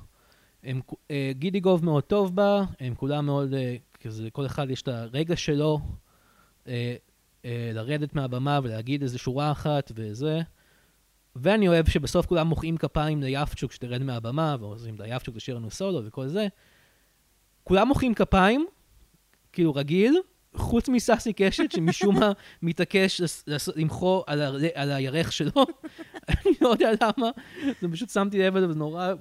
הם, 0.65 0.81
אה, 1.11 1.33
גידי 1.35 1.61
גוב 1.61 1.85
מאוד 1.85 2.05
טוב 2.05 2.37
בה, 2.37 2.65
הם 2.81 2.95
כולם 2.95 3.27
מאוד, 3.27 3.55
אה, 3.55 3.77
כזה, 4.01 4.29
כל 4.33 4.47
אחד 4.47 4.71
יש 4.71 4.83
את 4.83 4.89
הרגע 4.89 5.37
שלו 5.37 5.81
לרדת 7.45 8.15
מהבמה 8.15 8.61
ולהגיד 8.63 9.03
איזה 9.03 9.19
שורה 9.19 9.53
אחת 9.53 9.93
וזה. 9.95 10.41
ואני 11.37 11.69
אוהב 11.69 11.89
שבסוף 11.89 12.27
כולם 12.27 12.47
מוחאים 12.47 12.77
כפיים 12.77 13.23
ליפצ'וק 13.23 13.73
שתרד 13.73 14.03
מהבמה, 14.03 14.57
ועושים 14.61 14.95
ליפצ'וק 14.99 15.37
לשיר 15.37 15.57
לנו 15.57 15.71
סולו 15.71 16.07
וכל 16.07 16.29
זה. 16.29 16.47
כולם 17.65 17.89
מוחאים 17.89 18.15
כפיים, 18.15 18.67
כאילו 19.53 19.75
רגיל, 19.75 20.21
חוץ 20.55 20.89
מסאסי 20.89 21.33
קשת, 21.33 21.73
שמשום 21.73 22.21
מה 22.21 22.33
מתעקש 22.63 23.21
למחוא 23.77 24.23
על, 24.27 24.43
הר... 24.43 24.57
על 24.75 24.91
הירך 24.93 25.33
שלו. 25.33 25.53
אני 26.31 26.53
לא 26.61 26.69
יודע 26.69 26.91
למה, 27.01 27.31
זה 27.81 27.89
פשוט 27.93 28.11
שמתי 28.11 28.39
לב 28.39 28.57
לזה, 28.57 28.73
זה 28.73 28.79
נורא, 28.79 29.13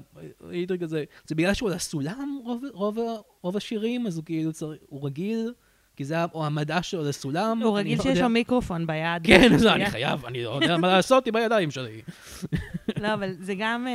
הייתי 0.50 0.80
כזה, 0.80 1.04
זה 1.28 1.36
בגלל 1.36 1.54
שהוא 1.54 1.70
על 1.70 1.76
הסולם 1.76 2.40
רוב, 2.44 2.64
רוב, 2.74 3.00
ה- 3.00 3.22
רוב 3.42 3.58
השירים, 3.58 4.08
אז 4.08 4.18
הוא 4.18 4.26
כאילו 4.26 4.54
צריך, 4.54 4.80
הוא 4.90 5.06
רגיל, 5.06 5.54
כי 6.00 6.06
זה 6.06 6.24
או 6.34 6.46
המדע 6.46 6.84
שלו 6.84 7.04
לסולם. 7.04 7.62
הוא 7.64 7.78
רגיל 7.78 7.98
לא 7.98 8.04
שיש. 8.04 8.20
לו 8.20 8.30
מיקרופון 8.30 8.88
ביד. 8.88 9.22
כן, 9.24 9.54
אז 9.54 9.62
שהוא 9.62 9.72
אני 9.72 9.86
חייב, 9.86 10.26
אני 10.26 10.44
לא 10.44 10.50
יודע 10.50 10.78
מה 10.78 10.88
לעשות 10.88 11.28
עם 11.28 11.36
הידיים 11.36 11.72
שלי. 11.72 12.02
לא, 13.04 13.14
אבל 13.14 13.34
זה 13.40 13.54
גם, 13.58 13.88
אה, 13.88 13.94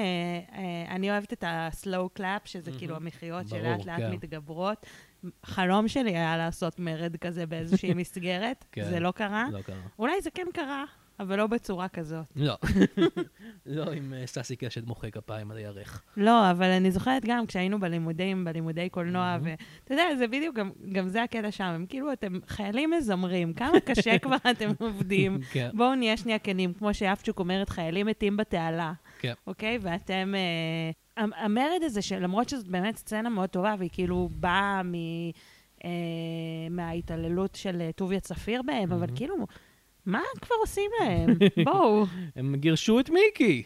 אה, 0.59 0.95
אני 0.95 1.11
אוהבת 1.11 1.33
את 1.33 1.45
ה-slow 1.45 2.19
clap, 2.19 2.41
שזה. 2.45 2.71
כאילו 2.79 2.97
המחיאות 2.97 3.49
שלאט 3.49 3.87
לאט 3.87 3.99
כן. 3.99 4.11
מתגברות. 4.11 4.87
חלום 5.45 5.89
שלי 5.89 6.11
היה 6.11 6.37
לעשות 6.37 6.79
מרד 6.79 7.17
כזה 7.17 7.47
באיזושהי 7.47 7.95
מסגרת, 8.01 8.65
כן. 8.73 8.85
זה 8.85 9.01
לא 9.01 9.11
קרה. 9.11 9.45
לא 9.53 9.63
קרה. 9.63 9.77
אולי 9.99 10.21
זה 10.23 10.31
כן 10.31 10.47
קרה, 10.55 10.85
אבל 11.21 11.37
לא 11.39 11.47
בצורה 11.47 11.89
כזאת. 11.89 12.25
לא. 12.37 12.55
לא 13.67 13.93
עם 13.93 14.15
אה, 14.15 14.27
סאסי 14.27 14.57
קשת 14.57 14.87
מוחא 14.87 15.11
כפיים 15.11 15.51
על 15.51 15.57
הירך. 15.57 16.03
לא, 16.17 16.51
אבל 16.51 16.71
אני 16.71 16.91
זוכרת 16.91 17.23
גם 17.27 17.47
כשהיינו 17.47 17.81
בלימודים, 17.81 18.45
בלימודי 18.45 18.89
קולנוע. 18.89 19.39
ואתה 19.43 19.95
יודע, 19.95 20.05
זה 20.19 20.27
בדיוק, 20.27 20.57
גם, 20.57 20.71
גם 20.93 21.09
זה 21.09 21.23
הקטע 21.23 21.51
שם, 21.51 21.65
הם 21.65 21.87
כאילו, 21.89 22.13
אתם 22.13 22.39
חיילים 22.47 22.91
מזמרים, 22.91 23.53
כמה 23.53 23.81
קשה 23.85 24.19
כבר 24.23 24.37
אתם 24.51 24.71
עובדים. 24.79 25.39
כן, 25.53 25.71
בואו 25.75 25.95
נהיה 25.95 26.17
שנייה 26.17 26.39
כנים, 26.39 26.73
כמו 26.75 26.95
שיפצ'וק 26.95 27.39
אומרת, 27.39 27.69
חיילים 27.69 28.07
מתים 28.07 28.37
בתעלה, 28.37 28.93
כן. 29.19 29.33
אוקיי? 29.47 29.79
ואתם... 29.83 30.35
אה, 30.37 30.91
המ- 31.23 31.33
המרד 31.37 31.81
הזה, 31.83 32.03
שלמרות 32.03 32.49
שזאת 32.49 32.69
באמת 32.69 32.97
סצנה 32.97 33.29
מאוד 33.29 33.49
טובה, 33.49 33.75
והיא 33.79 33.91
כאילו 33.93 34.29
באה 34.33 34.83
מ... 34.83 34.95
אה, 35.85 35.91
מההתעללות 36.71 37.55
של 37.55 37.81
אה, 37.81 37.91
טוביה 37.93 38.21
צפיר 38.21 38.63
בהם, 38.63 38.93
אבל. 38.93 39.07
כאילו, 39.15 39.35
מה 40.07 40.21
כבר 40.41 40.55
עושים 40.61 40.91
להם? 41.01 41.27
בואו. 41.65 42.05
הם 42.37 42.55
גירשו 42.57 43.01
את 43.01 43.11
מיקי. 43.11 43.63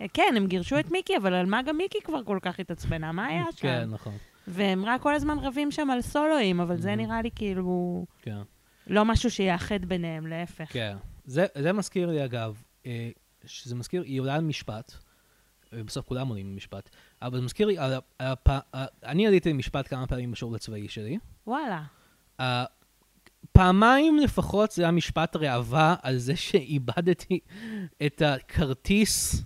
אה, 0.00 0.06
כן, 0.14 0.34
הם 0.36 0.46
גירשו 0.46 0.78
את 0.78 0.90
מיקי, 0.90 1.16
אבל 1.16 1.34
על 1.34 1.46
מה 1.46 1.62
גם 1.62 1.76
מיקי 1.76 1.98
כבר 2.04 2.24
כל 2.24 2.38
כך 2.42 2.60
התעצבנה? 2.60 3.12
מה 3.12 3.26
היה 3.26 3.44
שם? 3.52 3.58
כן, 3.62 3.88
נכון. 3.90 4.12
והם 4.48 4.84
רק 4.84 5.00
כל 5.00 5.14
הזמן 5.14 5.38
רבים 5.38 5.70
שם 5.70 5.90
על 5.90 6.00
סולואים, 6.00 6.60
אבל 6.60 6.76
זה 6.80 6.92
Mhm. 6.92 6.96
נראה 6.96 7.22
לי 7.22 7.30
כאילו 7.34 8.04
כן. 8.22 8.38
לא 8.86 9.04
משהו 9.04 9.30
שיאחד 9.30 9.84
ביניהם, 9.84 10.26
להפך. 10.26 10.72
כן. 10.72 10.96
זה, 11.24 11.46
זה 11.58 11.72
מזכיר 11.72 12.06
לי, 12.10 12.24
אגב, 12.24 12.62
אה, 12.86 13.10
שזה 13.44 13.74
מזכיר, 13.74 14.02
היא 14.02 14.20
עולה 14.20 14.34
על 14.34 14.40
משפט, 14.40 14.92
אה, 15.72 15.82
בסוף 15.82 16.06
כולם 16.06 16.28
עולים 16.28 16.52
למשפט, 16.52 16.90
אבל 17.22 17.38
זה 17.38 17.44
מזכיר 17.44 17.66
לי, 17.66 17.78
על, 17.78 17.92
הפ... 18.20 18.48
אני 19.04 19.26
עליתי 19.26 19.50
למשפט 19.50 19.88
כמה 19.88 20.06
פעמים 20.06 20.30
בשירות 20.32 20.54
הצבאי 20.54 20.88
שלי. 20.88 21.18
וואלה. 21.46 21.82
פעמיים 23.52 24.18
לפחות 24.18 24.72
זה 24.72 24.82
היה 24.82 24.90
משפט 24.90 25.36
ראווה 25.36 25.94
על 26.02 26.18
זה 26.18 26.36
שאיבדתי 26.36 27.40
את 28.06 28.22
הכרטיס 28.22 29.42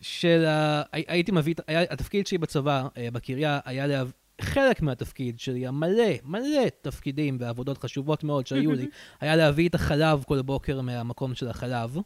של 0.00 0.44
ה... 0.48 0.82
הי- 0.92 1.04
הייתי 1.08 1.32
מביא, 1.32 1.54
את- 1.54 1.60
היה, 1.66 1.80
התפקיד 1.80 2.26
שלי 2.26 2.38
בצבא, 2.38 2.86
אה, 2.96 3.08
בקריה, 3.12 3.60
היה 3.64 3.86
לה... 3.86 4.02
חלק 4.40 4.82
מהתפקיד 4.82 5.38
שלי, 5.40 5.66
המלא, 5.66 6.04
מלא 6.24 6.42
תפקידים 6.82 7.36
ועבודות 7.40 7.78
חשובות 7.78 8.24
מאוד 8.24 8.46
שהיו 8.46 8.72
לי, 8.72 8.86
היה 9.20 9.36
להביא 9.36 9.68
את 9.68 9.74
החלב 9.74 10.24
כל 10.26 10.42
בוקר 10.42 10.80
מהמקום 10.80 11.34
של 11.34 11.48
החלב, 11.48 11.96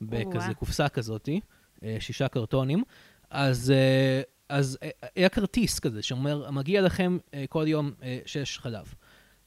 בכזה. 0.00 0.54
קופסה 0.54 0.88
כזאתי, 0.88 1.40
אה, 1.82 1.96
שישה 2.00 2.28
קרטונים. 2.28 2.82
אז, 3.30 3.70
אה, 3.70 4.20
אז 4.48 4.78
היה 5.16 5.28
כרטיס 5.28 5.78
כזה 5.78 6.02
שאומר, 6.02 6.50
מגיע 6.50 6.82
לכם 6.82 7.18
כל 7.48 7.64
יום 7.68 7.90
שש 8.26 8.58
חלב. 8.58 8.94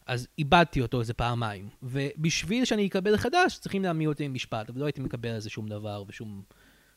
אז 0.06 0.28
איבדתי 0.38 0.82
אותו 0.82 1.00
איזה 1.00 1.14
פעמיים. 1.14 1.70
ובשביל 1.84 2.66
שאני 2.66 2.88
אקבל 2.88 3.18
חדש, 3.18 3.58
צריכים 3.58 3.84
להעמיד 3.84 4.08
אותי 4.08 4.26
למשפט, 4.26 4.70
אבל 4.70 4.80
לא 4.80 4.86
הייתי 4.86 5.02
מקבל 5.02 5.30
על 5.30 5.40
זה 5.40 5.50
שום 5.50 5.68
דבר 5.68 6.04
ושום 6.08 6.42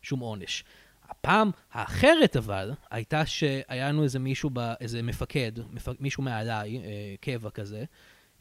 שום 0.02 0.20
עונש. 0.20 0.64
הפעם 1.08 1.50
האחרת 1.72 2.36
אבל, 2.36 2.72
הייתה 2.90 3.26
שהיה 3.26 3.88
לנו 3.88 4.02
איזה 4.02 4.18
מישהו, 4.18 4.50
ב, 4.52 4.58
איזה 4.80 5.02
מפקד, 5.02 5.52
מפ, 5.70 5.88
מישהו 6.00 6.22
מעליי, 6.22 6.78
אה, 6.78 7.14
קבע 7.20 7.50
כזה, 7.50 7.84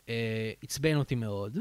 אה, 0.10 0.52
עצבן 0.62 0.96
אותי 0.96 1.16
מאוד, 1.16 1.58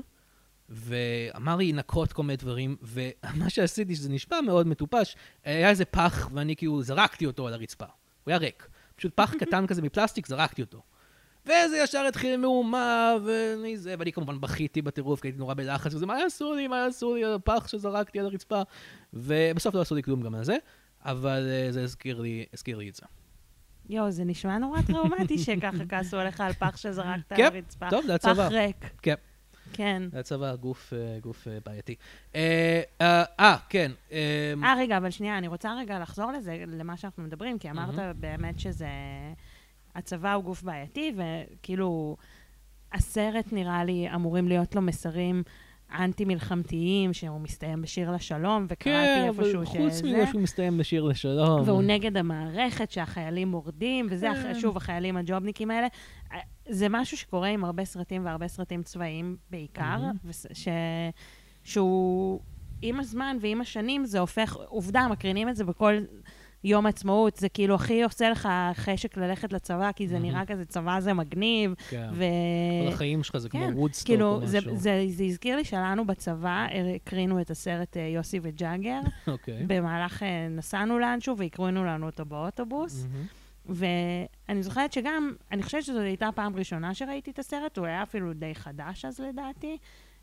ואמר 0.68 1.57
לי 1.57 1.72
לנקות 1.72 2.12
כל 2.12 2.22
מיני 2.22 2.36
דברים, 2.36 2.76
ומה 2.92 3.50
שעשיתי, 3.50 3.96
שזה 3.96 4.09
נשמע 4.09 4.40
מאוד 4.40 4.66
מטופש, 4.66 5.16
היה 5.44 5.70
איזה 5.70 5.84
פח, 5.84 6.30
ואני 6.34 6.57
כאילו 6.57 6.82
זרקתי 6.82 7.26
אותו 7.26 7.46
על 7.46 7.55
הרצפה. 7.55 7.86
הוא 8.24 8.30
היה 8.30 8.38
ריק. 8.38 8.68
פשוט 8.96 9.12
פח 9.14 9.34
קטן 9.34 9.66
כזה 9.66 9.82
מפלסטיק, 9.82 10.26
זרקתי 10.26 10.62
אותו. 10.62 10.82
וזה 11.45 11.78
ישר 11.84 12.05
התחיל 12.09 12.36
מהומה, 12.36 13.14
ואני 13.24 13.76
זה, 13.76 13.95
ואני 13.99 14.12
כמובן 14.12 14.40
בכיתי 14.40 14.82
בטירוף, 14.82 15.20
כי 15.20 15.28
הייתי 15.28 15.38
נורא 15.38 15.55
בלחץ, 15.55 15.95
וזה, 15.95 16.07
מה 16.07 16.20
יעשו 16.20 16.55
לי, 16.55 16.68
מה 16.68 16.76
יעשו 16.76 17.14
לי, 17.14 17.24
הפח 17.24 17.68
שזרקתי 17.68 18.20
על 18.20 18.26
הרצפה, 18.26 18.62
ובסוף 19.12 19.74
לא 19.74 19.80
עשו 19.80 19.95
לי 19.95 20.03
כלום 20.03 20.22
גם 20.22 20.34
על 20.34 20.45
זה, 20.45 20.57
אבל 21.05 21.49
אה, 21.51 21.72
זה 21.72 21.82
הזכיר 21.82 22.20
לי, 22.20 22.45
הזכיר 22.53 22.78
לי 22.78 22.88
את 22.88 22.95
זה. 22.95 23.07
יואו, 23.88 24.11
זה 24.11 24.24
נשמע 24.24 24.59
נורא 24.59 24.82
טראומטי 24.82 25.38
שככה 25.38 25.86
כעשו 25.88 26.16
עליך 26.16 26.40
על 26.40 26.53
פח 26.53 26.76
שזרקת 26.76 27.28
כן, 27.28 27.45
על 27.45 27.55
הרצפה. 27.55 27.90
טוב, 27.90 28.07
זה 28.07 28.14
הצבא. 28.14 28.49
פח 28.49 28.53
ריק. 28.53 28.90
כן. 29.03 29.14
כן. 29.72 30.03
זה 30.12 30.20
הצבא, 30.20 30.57
גוף, 30.57 30.93
אה, 30.93 31.18
גוף 31.20 31.49
אה, 31.49 31.59
בעייתי. 31.66 31.95
אה, 32.34 33.57
כן. 33.68 33.93
אה, 34.12 34.55
אה, 34.62 34.74
רגע, 34.78 34.97
אבל 34.97 35.11
שנייה, 35.11 35.38
אני 35.38 35.49
רוצה 35.49 35.74
רגע 35.78 35.99
לחזור 35.99 36.32
לזה, 36.32 36.64
למה 36.68 36.97
שאנחנו 36.97 37.22
מדברים, 37.22 37.59
כי 37.59 37.70
אמרת. 37.70 38.16
באמת 38.16 38.61
שזה... 38.61 38.86
הצבא 39.95 40.32
הוא 40.32 40.45
גוף 40.45 40.62
בעייתי, 40.62 41.12
וכאילו, 41.16 42.16
הסרט 42.93 43.53
נראה 43.53 43.84
לי 43.84 44.09
אמורים 44.14 44.49
להיות 44.49 44.74
לו 44.74 44.82
מסרים 44.82 45.43
אנטי-מלחמתיים, 45.99 47.12
שהוא 47.12 47.40
מסתיים 47.40 47.82
בשיר 47.82 48.11
לשלום, 48.11 48.66
וקראתי 48.68 49.07
כן, 49.07 49.24
איפשהו 49.28 49.57
אבל 49.57 49.64
חוץ 49.64 49.93
שזה... 49.93 50.09
מזה 50.09 50.26
שהוא 50.26 50.43
מסתיים 50.43 50.78
בשיר 50.78 51.05
לשלום. 51.05 51.62
והוא 51.64 51.82
נגד 51.82 52.16
המערכת, 52.16 52.90
שהחיילים 52.90 53.49
מורדים, 53.49 54.07
וזה, 54.11 54.28
כן. 54.43 54.55
שוב, 54.61 54.76
החיילים 54.76 55.16
הג'ובניקים 55.16 55.70
האלה. 55.70 55.86
אה, 56.32 56.38
זה 56.68 56.86
משהו 56.90 57.16
שקורה 57.16 57.49
עם 57.49 57.64
הרבה 57.64 57.84
סרטים, 57.84 58.24
והרבה 58.24 58.49
סרטים 58.49 58.82
צבאיים 58.82 59.36
בעיקר. 59.51 60.01
וס- 60.24 60.47
ש... 60.53 60.68
שהוא, 61.64 62.40
עם 62.82 63.01
הזמן 63.01 63.36
ועם 63.40 63.61
השנים, 63.61 64.05
זה 64.05 64.18
הופך, 64.18 64.57
עובדה, 64.57 65.09
מקרינים 65.09 65.49
את 65.49 65.57
זה 65.57 65.64
בכל 65.64 65.93
יום 66.64 66.86
עצמאות, 66.86 67.36
זה 67.36 67.48
כאילו 67.48 67.74
הכי 67.74 68.02
עושה 68.02 68.30
לך 68.30 68.48
חשק 68.74 69.16
ללכת 69.16 69.52
לצבא, 69.52 69.92
כי 69.92 70.08
זה 70.08 70.14
מהמם. 70.14 70.26
נראה 70.26 70.46
כזה, 70.46 70.64
צבא 70.64 71.00
זה 71.00 71.12
מגניב, 71.12 71.74
כן. 71.90 72.08
ו... 72.12 72.24
כל 72.86 72.92
החיים 72.92 73.22
שלך 73.22 73.38
זה 73.38 73.48
כמו 73.48 73.60
כן, 73.60 73.72
וודסטוק 73.74 74.06
כאילו, 74.06 74.26
או 74.26 74.46
זה, 74.46 74.58
משהו. 74.58 74.76
זה, 74.76 75.04
זה 75.08 75.24
הזכיר 75.24 75.56
לי 75.56 75.64
שלנו 75.64 76.06
בצבא, 76.06 76.66
הקרינו 76.96 77.40
את 77.40 77.50
הסרט 77.50 77.96
אה, 77.96 78.02
יוסי 78.02 78.40
וג'אגר. 78.42 79.00
אוקיי. 79.26 79.64
במהלך, 79.66 80.22
אה, 80.22 80.48
נסענו 80.50 80.98
לאנשהו 80.98 81.36
והקרינו 81.38 81.84
לנו 81.84 82.06
אותו 82.06 82.24
באוטובוס. 82.24 83.04
מהמם. 83.04 83.26
ואני 83.66 84.62
זוכרת 84.62 84.92
שגם, 84.92 85.32
אני 85.50 85.62
חושבת 85.62 85.82
שזו 85.82 86.00
הייתה 86.00 86.28
הפעם 86.28 86.56
ראשונה 86.56 86.94
שראיתי 86.94 87.30
את 87.30 87.38
הסרט, 87.38 87.78
הוא 87.78 87.86
היה 87.86 88.02
אפילו 88.02 88.32
די 88.32 88.54
חדש 88.54 89.04
אז 89.04 89.20
לדעתי, 89.20 89.76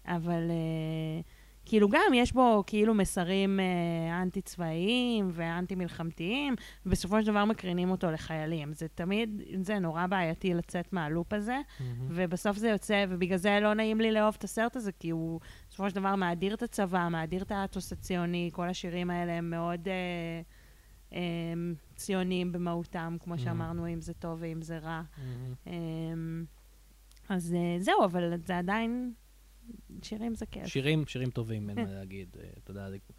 אבל 0.07 0.41
uh, 0.49 1.38
כאילו 1.69 1.89
גם 1.89 2.13
יש 2.13 2.33
בו 2.33 2.63
כאילו 2.67 2.93
מסרים 2.93 3.59
uh, 3.59 4.13
אנטי-צבאיים 4.21 5.29
ואנטי-מלחמתיים, 5.33 6.55
ובסופו 6.85 7.21
של 7.21 7.27
דבר 7.27 7.45
מקרינים 7.45 7.91
אותו 7.91 8.11
לחיילים. 8.11 8.73
זה 8.73 8.87
תמיד, 8.87 9.29
זה 9.63 9.79
נורא 9.79 10.07
בעייתי 10.07 10.53
לצאת 10.53 10.93
מהלופ 10.93 11.33
הזה, 11.33 11.57
מהמם. 11.79 12.07
ובסוף 12.09 12.57
זה 12.57 12.69
יוצא, 12.69 13.05
ובגלל 13.09 13.37
זה 13.37 13.59
לא 13.61 13.73
נעים 13.73 14.01
לי 14.01 14.11
לאהוב 14.11 14.35
את 14.37 14.43
הסרט 14.43 14.75
הזה, 14.75 14.91
כי 14.91 15.09
הוא 15.09 15.39
בסופו 15.69 15.89
של 15.89 15.95
דבר 15.95 16.15
מאדיר 16.15 16.53
את 16.53 16.63
הצבא, 16.63 17.07
מאדיר 17.11 17.41
את 17.41 17.51
האתוס 17.51 17.91
הציוני, 17.93 18.49
כל 18.53 18.69
השירים 18.69 19.09
האלה 19.09 19.31
הם 19.33 19.49
מאוד 19.49 19.87
אה, 19.87 20.41
אה, 21.13 21.19
ציוניים 21.95 22.51
במהותם, 22.51 23.15
כמו 23.19 23.33
Mhm. 23.35 23.37
שאמרנו, 23.37 23.87
אם 23.93 24.01
זה 24.01 24.13
טוב 24.13 24.37
ואם 24.41 24.61
זה 24.61 24.77
רע. 24.77 25.01
מהמם. 25.17 25.53
אה, 25.67 25.73
אז 27.35 27.53
אה, 27.57 27.79
זהו, 27.79 28.03
אבל 28.05 28.33
זה 28.45 28.57
עדיין, 28.57 29.13
שירים 30.01 30.35
זה 30.35 30.45
כיף. 30.45 30.67
שירים, 30.67 31.03
שירים 31.07 31.29
טובים, 31.29 31.69
אין 31.69 31.85
מה 31.85 31.91
להגיד. 31.91 32.35
אה, 32.39 32.47
תודה 32.63 32.87
לכ- 32.89 33.11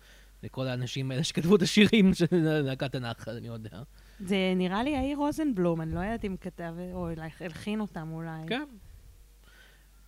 לכל 0.42 0.66
האנשים 0.66 1.10
האלה 1.10 1.24
שכתבו 1.24 1.56
את 1.56 1.62
השירים 1.62 2.14
של 2.18 2.26
להקת 2.62 2.94
הנחל, 2.94 3.30
אני 3.36 3.46
יודע. 3.46 3.82
זה 4.20 4.36
נראה 4.56 4.82
לי 4.82 4.90
יאיר 4.90 5.16
רוזנבלום, 5.18 5.80
אני 5.80 5.94
לא 5.94 6.00
יודעת 6.00 6.24
אם 6.24 6.36
כתב, 6.40 6.74
או 6.92 7.08
הלחין 7.40 7.80
אותם 7.80 8.08
אולי. 8.12 8.42
כן. 8.48 8.64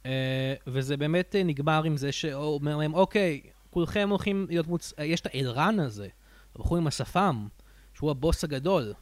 אה, 0.06 0.54
וזה 0.66 0.96
באמת 0.96 1.36
אה, 1.36 1.42
נגמר 1.42 1.84
עם 1.84 1.96
זה 1.96 2.12
שהוא 2.12 2.34
אומר 2.54 2.76
להם, 2.76 2.94
אוקיי, 2.94 3.40
כולכם 3.70 4.06
הולכים 4.10 4.46
להיות 4.48 4.66
מוצ... 4.66 4.92
יש 4.98 5.20
את 5.20 5.26
האלרן 5.26 5.80
הזה, 5.80 6.08
הבחור 6.56 6.76
עם 6.78 6.86
השפם, 6.86 7.48
שהוא 7.94 8.10
הבוס 8.10 8.44
הגדול, 8.44 8.92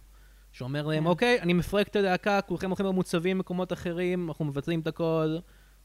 שאומר 0.52 0.86
להם, 0.86 1.02
כן. 1.02 1.08
אוקיי, 1.08 1.40
אני 1.40 1.52
מפרק 1.52 1.88
את 1.88 1.96
הלהקה, 1.96 2.40
כולכם 2.40 2.66
הולכים 2.68 2.84
להיות 2.86 2.94
מוצבים 2.94 3.36
במקומות 3.38 3.72
אחרים, 3.72 4.28
אנחנו 4.28 4.44
מבטלים 4.44 4.80
את 4.80 4.86
הכל, 4.86 5.36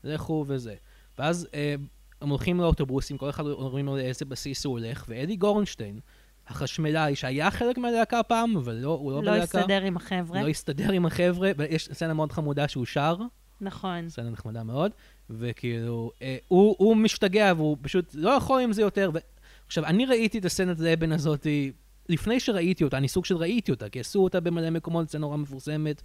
לכו 0.04 0.46
וזה. 0.48 0.76
ואז 1.18 1.48
אה, 1.54 1.76
הם 2.22 2.30
הולכים 2.30 2.60
לאוטובוסים, 2.60 3.18
כל 3.18 3.30
אחד 3.30 3.48
אומרים 3.48 3.86
לו 3.86 3.98
לאיזה 3.98 4.26
בסיס 4.26 4.66
הוא 4.66 4.80
הולך, 4.80 5.06
ואדי 5.08 5.36
גורנשטיין, 5.36 6.00
החשמלאי, 6.48 7.16
שהיה 7.16 7.52
חלק 7.52 7.78
מהלהקה 7.78 8.24
פעם, 8.24 8.58
אבל 8.58 8.74
לא, 8.76 8.90
הוא 8.90 9.12
לא, 9.12 9.24
לא 9.24 9.32
בלהקה, 9.32 9.60
הסתדר 9.60 9.82
עם 9.82 9.98
החבר'ה. 9.98 10.42
לא 10.42 10.48
הסתדר 10.48 10.92
עם 10.92 11.06
החבר'ה, 11.06 11.52
ויש 11.58 11.90
סצנה 11.94 12.14
מאוד 12.14 12.32
חמודה 12.32 12.68
שהוא 12.68 12.86
שר, 12.86 13.18
נכון. 13.62 14.10
סצנה 14.10 14.30
נחמדה 14.30 14.64
מאוד, 14.64 14.92
וכאילו, 15.30 16.12
אה, 16.22 16.38
הוא, 16.48 16.76
הוא 16.78 16.98
משתגע 16.98 17.54
והוא 17.58 17.78
פשוט 17.82 18.12
לא 18.14 18.30
יכול 18.30 18.62
עם 18.62 18.74
זה 18.74 18.82
יותר. 18.82 19.12
ו... 19.14 19.18
עכשיו, 19.68 19.86
אני 19.86 20.06
ראיתי 20.06 20.38
את 20.38 20.46
הסצנת 20.46 20.80
לאבן 20.80 21.12
הזאתי 21.12 21.72
לפני 22.10 22.40
שראיתי 22.40 22.84
אותה, 22.84 22.98
אני 22.98 23.08
סוג 23.08 23.26
של 23.26 23.36
ראיתי 23.38 23.72
אותה, 23.72 23.90
כי 23.90 24.00
עשו 24.00 24.20
אותה 24.20 24.40
במלא 24.40 24.70
מקומות, 24.70 25.10
סצנה 25.10 25.22
נורא 25.22 25.38
מפורסמת. 25.38 26.02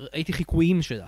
ראיתי 0.00 0.32
חיקויים 0.32 0.82
שלה. 0.82 1.06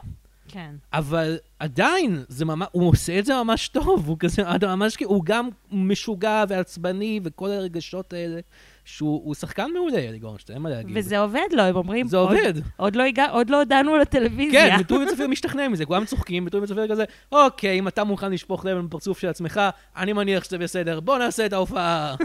כן. 0.48 0.70
אבל 0.92 1.36
עדיין, 1.58 2.22
זה 2.28 2.44
ממש, 2.44 2.68
הוא 2.72 2.88
עושה 2.88 3.18
את 3.18 3.24
זה 3.24 3.34
ממש 3.34 3.68
טוב, 3.68 4.08
הוא 4.08 4.16
כזה, 4.20 4.42
ממש, 4.62 4.96
הוא 5.04 5.22
גם 5.24 5.48
משוגע 5.72 6.44
ועצבני 6.48 7.20
וכל 7.24 7.50
הרגשות 7.50 8.12
האלה, 8.12 8.40
שהוא 8.84 9.20
הוא 9.24 9.34
שחקן 9.34 9.70
מעולה, 9.74 9.98
אלי 9.98 10.18
גורנשטיין, 10.18 10.56
אין 10.56 10.62
מה 10.62 10.70
להגיד. 10.70 10.96
וזה 10.96 11.18
עובד 11.18 11.46
לו, 11.52 11.62
הם 11.62 11.76
אומרים... 11.76 12.08
זה 12.08 12.16
עוד- 12.16 12.36
עובד. 12.36 12.54
עוד 12.76 12.96
לא 12.96 13.02
הגע- 13.02 13.30
עוד 13.30 13.50
לא 13.50 13.58
הודענו 13.58 13.96
לטלוויזיה. 13.96 14.76
כן, 14.76 14.80
וטובי 14.80 15.06
צפיר 15.06 15.28
משתכנע 15.28 15.68
מזה, 15.68 15.84
כולם 15.86 16.04
צוחקים, 16.04 16.46
וטובי 16.46 16.66
צפיר 16.66 16.88
כזה, 16.88 17.04
אוקיי, 17.32 17.78
אם 17.78 17.88
אתה 17.88 18.04
מוכן 18.04 18.32
לשפוך 18.32 18.64
לב 18.64 18.78
בפרצוף 18.78 19.18
של 19.18 19.28
עצמך, 19.28 19.60
אני 19.96 20.12
מניח 20.12 20.44
שזה 20.44 20.58
בסדר, 20.58 21.00
בוא 21.00 21.18
נעשה 21.18 21.46
את 21.46 21.52
ההופעה. 21.52 22.14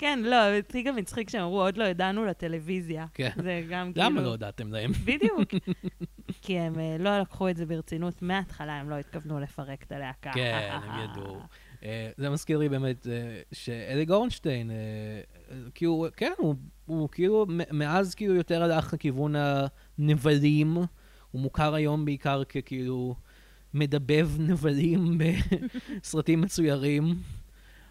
כן, 0.00 0.18
לא, 0.24 0.56
אותי 0.56 0.82
גם 0.82 0.98
הצחיק 0.98 1.30
שהם 1.30 1.42
אמרו, 1.42 1.60
עוד 1.62 1.76
לא 1.76 1.84
ידענו 1.84 2.24
לטלוויזיה. 2.24 3.06
כן. 3.14 3.30
זה 3.42 3.62
גם 3.70 3.92
כאילו... 3.92 4.06
למה 4.06 4.20
לא 4.20 4.28
הודעתם 4.28 4.72
להם? 4.72 4.92
בדיוק. 5.04 5.48
כי 6.42 6.58
הם 6.58 6.78
אה, 6.78 6.96
לא 6.98 7.18
לקחו 7.20 7.48
את 7.48 7.56
זה 7.56 7.66
ברצינות 7.66 8.22
מההתחלה, 8.22 8.72
הם 8.80 8.90
לא 8.90 8.94
התכוונו 8.94 9.40
לפרק 9.40 9.82
את 9.82 9.92
הלהקה. 9.92 10.30
כן, 10.34 10.68
הם 10.84 11.10
ידעו. 11.10 11.40
אה, 11.84 12.10
זה 12.16 12.30
מזכיר 12.30 12.58
לי 12.58 12.68
באמת 12.68 13.06
אה, 13.06 13.40
שאלי 13.52 14.04
גורנשטיין, 14.04 14.70
כאילו, 15.74 16.06
כן, 16.16 16.32
הוא- 16.38 16.54
הוא 16.86 17.08
כאילו, 17.12 17.46
מאז 17.72 18.14
כאילו 18.14 18.34
יותר 18.34 18.62
הלך 18.62 18.92
לכיוון 18.94 19.34
הנבלים, 19.98 20.76
הוא 21.30 21.40
מוכר 21.40 21.74
היום 21.74 22.04
בעיקר 22.04 22.44
ככאילו 22.44 23.14
מדבב 23.74 24.30
נבלים 24.38 25.18
בסרטים 25.18 26.40
מצוירים. 26.40 27.14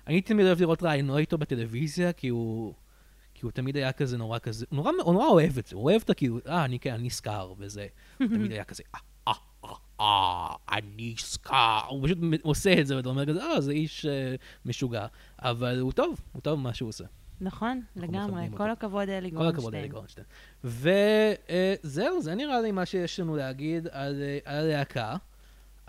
אני 0.09 0.21
תמיד 0.21 0.45
אוהב 0.45 0.61
לראות 0.61 0.83
רעיונות 0.83 1.17
איתו 1.17 1.37
בטלוויזיה, 1.37 2.13
כי 2.13 2.27
הוא... 2.27 2.73
כי 3.33 3.45
הוא 3.45 3.51
תמיד 3.51 3.77
היה 3.77 3.91
כזה 3.91 4.17
נורא 4.17 4.39
כזה, 4.39 4.65
הוא 4.69 4.75
נורא, 4.75 4.91
הוא 5.03 5.13
נורא 5.13 5.27
אוהב 5.27 5.57
את 5.57 5.67
זה, 5.67 5.75
הוא 5.75 5.83
אוהב 5.83 6.01
את 6.05 6.09
הכאילו, 6.09 6.39
אה, 6.47 6.65
אני 6.65 6.79
כן, 6.79 6.93
אני 6.93 7.09
סקאר 7.09 7.53
וזה. 7.57 7.87
הוא 8.19 8.27
תמיד 8.27 8.51
היה 8.51 8.63
כזה, 8.63 8.83
אה, 8.95 8.99
אה, 9.27 9.33
אה, 9.65 9.73
אה, 9.99 10.55
אני 10.71 11.15
סקאר. 11.17 11.81
הוא 11.89 12.05
פשוט 12.05 12.17
עושה 12.41 12.79
את 12.79 12.87
זה, 12.87 12.97
ואתה 12.97 13.09
אומר 13.09 13.25
כזה, 13.25 13.43
אה, 13.43 13.61
זה 13.61 13.71
איש 13.71 14.05
אה, 14.05 14.35
משוגע. 14.65 15.05
אבל 15.39 15.79
הוא 15.79 15.91
טוב, 15.91 16.19
הוא 16.31 16.41
טוב 16.41 16.59
במה 16.59 16.73
שהוא 16.73 16.89
עושה. 16.89 17.03
נכון, 17.41 17.81
לגמרי. 17.95 18.47
כל 18.49 18.63
אותו. 18.63 18.63
הכבוד, 18.71 19.09
אלי 19.09 19.29
כל 19.29 19.35
גורנשטיין. 19.35 19.55
הכבוד 19.55 19.75
אלי 19.75 19.87
גורנשטיין. 19.87 20.25
וזהו, 21.83 22.21
זה 22.21 22.35
נראה 22.35 22.61
לי 22.61 22.71
מה 22.71 22.85
שיש 22.85 23.19
לנו 23.19 23.35
להגיד 23.35 23.87
על 23.91 24.21
אה, 24.21 24.39
על 24.45 24.65
הלהקה. 24.65 25.15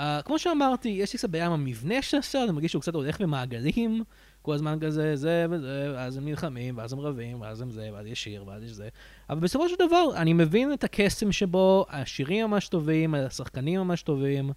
Uh, 0.00 0.22
כמו 0.24 0.38
שאמרתי, 0.38 0.88
יש 0.88 1.12
לי 1.12 1.18
קצת 1.18 1.30
בעיה 1.30 1.46
עם 1.46 1.52
המבנה 1.52 2.02
של 2.02 2.16
הסרט, 2.16 2.44
אני 2.44 2.52
מרגיש 2.52 2.70
שהוא 2.70 2.82
קצת 2.82 2.94
הולך 2.94 3.20
במעגלים, 3.20 4.04
כל 4.42 4.54
הזמן 4.54 4.78
כזה, 4.80 5.16
זה 5.16 5.46
וזה, 5.50 5.92
ואז 5.94 6.16
הם 6.16 6.24
נלחמים, 6.24 6.78
ואז 6.78 6.92
הם 6.92 7.00
רבים, 7.00 7.40
ואז 7.40 7.60
הם 7.60 7.70
זה, 7.70 7.90
ואז 7.92 8.06
יש 8.06 8.22
שיר, 8.22 8.46
ואז 8.46 8.62
יש 8.62 8.70
זה. 8.70 8.88
אבל 9.30 9.40
בסופו 9.40 9.68
של 9.68 9.74
דבר, 9.78 10.10
אני 10.16 10.32
מבין 10.32 10.72
את 10.72 10.84
הקסם 10.84 11.32
שבו, 11.32 11.86
השירים 11.88 12.46
ממש 12.46 12.68
טובים, 12.68 13.14
השחקנים 13.14 13.80
ממש 13.80 14.02
טובים, 14.02 14.50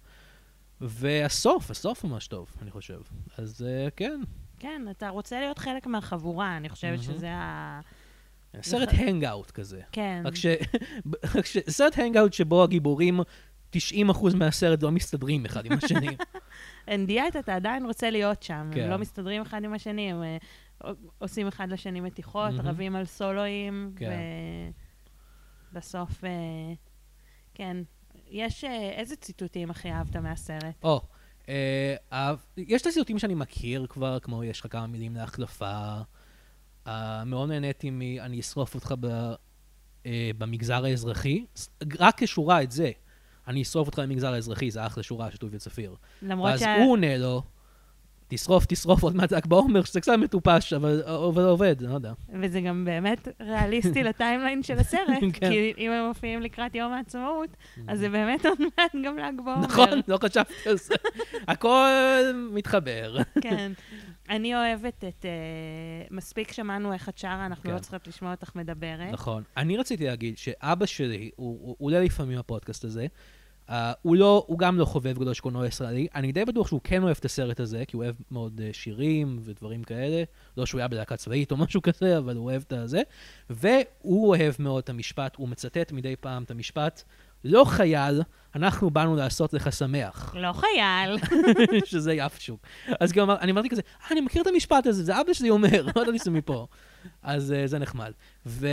והסוף, 0.80 1.70
הסוף 1.70 2.04
ממש 2.04 2.26
טוב, 2.26 2.48
אני 2.62 2.70
חושב. 2.70 3.00
אז 3.38 3.66
uh, 3.66 3.90
כן, 3.96 4.20
כן, 4.58 4.82
אתה 4.90 5.08
רוצה 5.08 5.40
להיות 5.40 5.58
חלק 5.58 5.86
מהחבורה, 5.86 6.56
אני 6.56 6.68
חושבת 6.68 6.90
מהמם. 6.90 7.02
שזה 7.02 7.30
ה... 7.32 7.80
סרט. 8.62 8.88
הנגאוט 8.92 9.50
כזה. 9.50 9.80
כן. 9.92 10.22
רק 10.24 10.34
ש... 10.34 10.46
סרט 11.68 11.98
הנגאוט 11.98 12.32
שבו 12.32 12.62
הגיבורים, 12.62 13.20
90% 13.76 14.36
מהסרט 14.36 14.82
לא 14.82 14.90
מסתדרים 14.90 15.44
אחד 15.44 15.66
עם 15.66 15.72
השני. 15.72 16.16
NDI 17.06 17.38
אתה 17.38 17.54
עדיין 17.54 17.86
רוצה 17.86 18.10
להיות 18.10 18.42
שם. 18.42 18.70
כן. 18.74 18.82
הם 18.84 18.90
לא 18.90 18.98
מסתדרים 18.98 19.42
אחד 19.42 19.64
עם 19.64 19.72
השני, 19.72 20.12
הם 20.12 20.22
אה, 20.22 20.36
עושים 21.18 21.46
אחד 21.48 21.68
לשני 21.68 22.00
מתיחות, 22.00 22.52
מהמם. 22.52 22.68
רבים 22.68 22.96
על 22.96 23.04
סולואים, 23.04 23.92
כן. 23.96 24.18
ובסוף, 25.72 26.24
אה, 26.24 26.30
כן. 27.54 27.76
יש, 28.30 28.64
אה, 28.64 28.90
איזה 28.90 29.16
ציטוטים 29.16 29.70
הכי 29.70 29.90
אהבת 29.90 30.16
מהסרט? 30.16 30.74
או, 30.82 31.00
אה, 31.48 31.94
אה, 32.12 32.34
יש 32.56 32.82
את 32.82 32.86
הסיוטים 32.86 33.18
שאני 33.18 33.34
מכיר 33.34 33.86
כבר, 33.88 34.18
כמו 34.18 34.44
יש 34.44 34.60
לך 34.60 34.72
כמה 34.72 34.86
מילים 34.86 35.14
להחלפה. 35.14 36.00
אה, 36.86 37.24
מאוד 37.24 37.48
נהניתי 37.48 37.90
מ... 37.90 38.00
אני 38.02 38.40
אשרוף 38.40 38.74
אותך 38.74 38.94
ב, 39.00 39.06
אה, 40.06 40.30
במגזר 40.38 40.84
האזרחי. 40.84 41.44
רק 42.00 42.22
כשורה 42.22 42.62
את 42.62 42.70
זה. 42.70 42.90
אני 43.48 43.62
אשרוף 43.62 43.86
אותך 43.86 43.98
במגזר 43.98 44.32
האזרחי, 44.32 44.70
זה 44.70 44.86
אחלה 44.86 45.02
שורה 45.02 45.30
של 45.30 45.36
טוביה 45.36 45.58
צפיר. 45.58 45.94
למרות 46.22 46.50
ואז 46.50 46.60
שה... 46.60 46.76
הוא 46.76 46.92
עונה 46.92 47.18
לו, 47.18 47.42
תשרוף, 48.28 48.66
תשרוף 48.66 49.02
עוד 49.02 49.16
מעט 49.16 49.32
ל"ג 49.32 49.46
בעומר, 49.46 49.84
שזה 49.84 50.00
קצת 50.00 50.12
מטופש, 50.12 50.72
אבל 50.72 51.02
עובד, 51.46 51.76
לא 51.80 51.94
יודע. 51.94 52.12
וזה 52.40 52.60
גם 52.60 52.84
באמת 52.84 53.28
ריאליסטי 53.40 54.02
לטיימליין 54.02 54.62
של 54.62 54.78
הסרט, 54.78 55.20
כן. 55.32 55.50
כי 55.50 55.72
אם 55.78 55.90
הם 55.90 56.08
מופיעים 56.08 56.42
לקראת 56.42 56.74
יום 56.74 56.92
העצמאות, 56.92 57.50
אז 57.88 57.98
זה 57.98 58.08
באמת 58.08 58.46
עוד 58.46 58.58
מעט 58.60 58.92
גם 59.04 59.18
ל"ג 59.18 59.36
בעומר. 59.44 59.66
נכון, 59.66 60.00
לא 60.08 60.18
חשבתי 60.24 60.68
על 60.68 60.76
זה. 60.76 60.94
הכל 61.48 61.90
מתחבר. 62.50 63.16
כן. 63.40 63.72
אני 64.30 64.54
אוהבת 64.54 65.04
את... 65.08 65.24
אה, 65.24 65.30
מספיק 66.10 66.52
שמענו 66.52 66.92
איך 66.92 67.08
את 67.08 67.18
שרה, 67.18 67.46
אנחנו 67.46 67.64
כן. 67.64 67.74
לא 67.74 67.78
צריכות 67.78 68.08
לשמוע 68.08 68.30
אותך 68.30 68.50
מדברת. 68.54 69.12
נכון. 69.12 69.42
אני 69.56 69.76
רציתי 69.76 70.04
להגיד 70.06 70.38
שאבא 70.38 70.86
שלי, 70.86 71.30
הוא 71.36 71.76
עולה 71.78 72.00
לפעמים 72.00 72.38
בפודקאסט 72.38 72.84
הזה, 72.84 73.06
אה, 73.70 73.92
הוא 74.02 74.16
לא, 74.16 74.44
הוא 74.46 74.58
גם 74.58 74.78
לא 74.78 74.84
חובב 74.84 75.18
גדול 75.18 75.34
של 75.34 75.42
קולנוע 75.42 75.66
ישראלי. 75.66 76.06
אני 76.14 76.32
די 76.32 76.44
בטוח 76.44 76.68
שהוא 76.68 76.80
כן 76.84 77.02
אוהב 77.02 77.16
את 77.20 77.24
הסרט 77.24 77.60
הזה, 77.60 77.84
כי 77.88 77.96
הוא 77.96 78.04
אוהב 78.04 78.14
מאוד 78.30 78.60
אה, 78.64 78.70
שירים 78.72 79.38
ודברים 79.44 79.82
כאלה. 79.82 80.22
לא 80.56 80.66
שהוא 80.66 80.78
היה 80.78 80.88
בלהקה 80.88 81.16
צבאית 81.16 81.52
או 81.52 81.56
משהו 81.64 81.82
כזה, 81.82 82.18
אבל 82.18 82.36
הוא 82.36 82.44
אוהב 82.44 82.62
את 82.66 82.72
הזה. 82.72 83.02
והוא 83.50 84.28
אוהב 84.28 84.54
מאוד 84.58 84.82
את 84.82 84.88
המשפט, 84.88 85.36
הוא 85.36 85.48
מצטט 85.48 85.92
מדי 85.92 86.16
פעם 86.16 86.42
את 86.42 86.50
המשפט, 86.50 87.02
לא 87.44 87.64
חייל, 87.64 88.22
אנחנו 88.54 88.90
באנו 88.90 89.16
לעשות 89.16 89.54
לך 89.54 89.72
שמח. 89.72 90.34
לא 90.44 90.52
חייל. 90.52 91.18
שזה 91.84 92.12
יפשוק. 92.12 92.60
אז 93.00 93.12
גם 93.12 93.30
אני 93.30 93.52
אמרתי 93.52 93.68
כזה, 93.68 93.82
אה, 94.02 94.06
אני 94.10 94.20
מכיר 94.20 94.42
את 94.42 94.46
המשפט 94.46 94.86
הזה, 94.86 95.04
זה 95.04 95.20
אבא 95.20 95.32
שלי 95.32 95.50
אומר, 95.50 95.82
לא 95.96 96.02
ידעתי 96.02 96.18
שזה 96.18 96.30
מפה. 96.30 96.66
אז 97.22 97.52
אה, 97.52 97.66
זה 97.66 97.78
נחמד. 97.78 98.12
ו... 98.46 98.66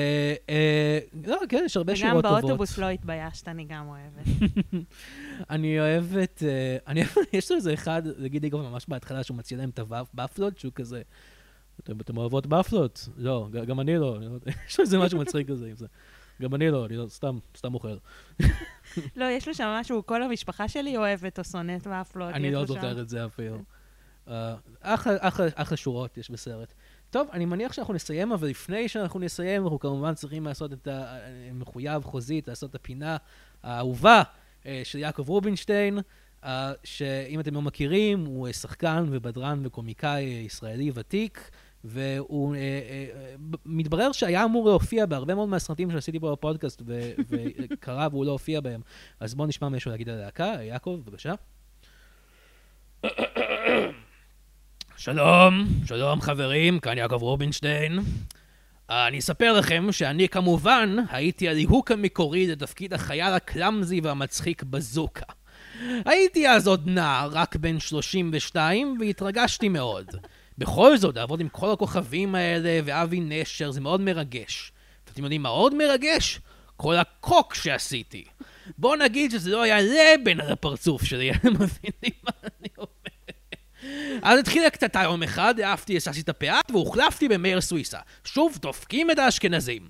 אה, 0.50 1.00
לא, 1.26 1.40
כן, 1.50 1.64
יש 1.66 1.78
הרבה 1.78 1.94
וגם 1.94 2.10
שורות 2.10 2.26
טובות. 2.26 2.42
באוטובוס 2.42 2.78
לא 2.78 2.90
התביישת, 2.90 3.48
אני 3.48 3.66
גם 3.66 3.88
אוהבת. 3.88 4.54
אני 5.50 5.80
אוהבת, 5.80 6.44
אה, 6.44 6.78
אני 6.88 7.02
אוהב, 7.02 7.12
יש 7.34 7.52
לו 7.52 7.58
איזה 7.58 7.74
אחד, 7.74 8.02
נגיד 8.20 8.44
איגור 8.44 8.62
ממש 8.62 8.86
בהתחלה, 8.88 9.24
שהוא 9.24 9.38
מציע 9.38 9.58
להם 9.58 9.70
את 9.70 9.80
הוואפלות, 9.80 10.60
שהוא 10.60 10.72
כזה, 10.76 11.02
אתם 11.80 12.18
אוהבות 12.18 12.54
ופלות? 12.54 13.10
לא, 13.18 13.48
גם 13.52 13.80
אני 13.80 13.98
לא. 13.98 14.18
אני 14.18 14.26
לא. 14.30 14.38
יש 14.68 14.80
לו 14.80 14.86
איזה 14.86 14.98
משהו 14.98 15.20
מצחיק 15.20 15.48
כזה 15.48 15.68
עם 15.68 15.76
זה. 15.76 15.88
גם 16.42 16.56
אני 16.56 16.70
לא, 16.70 16.86
אני 16.86 16.98
לא, 16.98 17.06
סתם, 17.10 17.38
סתם 17.58 17.74
אוכל. 17.74 17.96
לא, 19.16 19.26
יש 19.26 19.48
לו 19.48 19.54
שם 19.54 19.78
משהו, 19.80 20.06
כל 20.06 20.24
המשפחה 20.24 20.68
שלי 20.68 20.98
אוהבת 20.98 21.40
או 21.40 21.44
שונאת. 21.44 21.88
אני 22.16 22.48
יש 22.48 22.54
לא 22.54 22.62
לו 22.62 22.68
שם. 22.68 22.74
זוכר 22.74 23.02
את 23.02 23.10
זה 23.10 23.26
אפילו. 23.26 23.58
אחלה 25.56 25.78
שורות 25.78 26.18
יש 26.18 26.32
בסרט. 26.32 26.74
טוב, 27.12 27.28
אני 27.34 27.46
מניח 27.46 27.74
שאנחנו 27.74 27.94
נסיים, 27.94 28.32
אבל 28.32 28.48
לפני 28.48 28.88
שאנחנו 28.88 29.20
נסיים, 29.20 29.64
אנחנו 29.64 29.80
כמובן 29.80 30.14
צריכים 30.14 30.46
לעשות 30.46 30.74
את 30.74 30.88
המחויב 30.92 32.04
חוזית, 32.04 32.48
לעשות 32.48 32.70
את 32.70 32.76
הפינה 32.76 33.18
האהובה 33.64 34.24
אה, 34.66 34.82
של 34.84 35.00
יעקב 35.00 35.30
רובינשטיין, 35.30 36.00
אה, 36.44 36.74
שאם 36.84 37.40
אתם 37.40 37.54
לא 37.54 37.62
מכירים, 37.62 38.26
הוא 38.26 38.48
אה, 38.48 38.54
שחקן 38.54 39.06
ובדרן 39.10 39.66
וקומיקאי 39.66 40.24
ישראלי 40.24 40.92
ותיק. 40.94 41.52
והוא, 41.84 42.56
מתברר 43.66 44.12
שהיה 44.12 44.44
אמור 44.44 44.70
להופיע 44.70 45.06
בהרבה 45.06 45.36
מאוד 45.36 45.50
מהסרטים 45.50 45.92
שעשיתי 45.92 46.20
פה 46.20 46.32
בפודקאסט, 46.32 46.82
וקרה 47.30 48.08
והוא 48.12 48.26
לא 48.26 48.32
הופיע 48.32 48.62
בהם. 48.62 48.82
אז 49.20 49.36
בואו 49.36 49.48
נשמע 49.48 49.70
משהו 49.70 49.92
להגיד 49.92 50.10
על 50.10 50.20
הלהקה. 50.20 50.56
יעקב, 50.62 51.02
בבקשה. 51.06 51.34
שלום, 55.04 55.68
שלום 55.86 56.22
חברים, 56.22 56.80
כאן 56.80 56.98
יעקב 56.98 57.22
רובינשטיין. 57.22 58.00
אני 58.90 59.20
אספר 59.20 59.54
לכם 59.54 59.92
שאני 59.92 60.30
כמובן 60.30 60.96
הייתי 61.10 61.50
הליהוק 61.50 61.92
המקורי 61.92 62.48
לתפקיד 62.48 62.94
החייל 62.94 63.34
הקלאמזי 63.34 64.00
והמצחיק 64.04 64.64
בזוקה. 64.64 65.26
הייתי 66.06 66.50
אז 66.50 66.68
עוד 66.68 66.88
נער, 66.88 67.30
רק 67.32 67.56
בן 67.56 67.80
32, 67.80 68.98
והתרגשתי 69.00 69.70
מאוד. 69.70 70.06
בכל 70.58 70.98
זאת, 70.98 71.16
לעבוד 71.16 71.42
עם 71.42 71.50
כל 71.50 71.72
הכוכבים 71.74 72.36
האלה 72.36 72.80
ואבי 72.86 73.20
נשר 73.20 73.72
זה 73.72 73.82
מאוד 73.82 74.02
מרגש. 74.02 74.72
ואתם 75.08 75.24
יודעים 75.24 75.42
מה 75.42 75.50
עוד 75.50 75.76
מרגש? 75.76 76.40
כל 76.78 76.96
הקוק 76.96 77.54
שעשיתי. 77.54 78.24
בואו 78.78 78.96
נגיד 78.96 79.32
שזה 79.32 79.52
לא 79.52 79.62
היה 79.62 79.78
לבן 79.82 80.40
על 80.40 80.52
הפרצוף 80.52 81.04
שלי, 81.04 81.32
אתם 81.32 81.54
מבינים 81.54 82.20
מה 82.24 82.32
אני 82.44 82.70
אומר? 82.78 83.01
אז 84.22 84.40
התחילה 84.40 84.70
קטטה 84.70 85.02
יום 85.02 85.24
אחד, 85.24 85.60
העפתי, 85.60 85.98
הססתי 85.98 86.22
את 86.22 86.30
הפאה 86.30 86.60
והוחלפתי 86.70 87.28
במאיר 87.28 87.62
סוויסה. 87.62 88.00
שוב 88.24 88.58
דופקים 88.62 89.12
את 89.12 89.20
האשכנזים. 89.20 89.90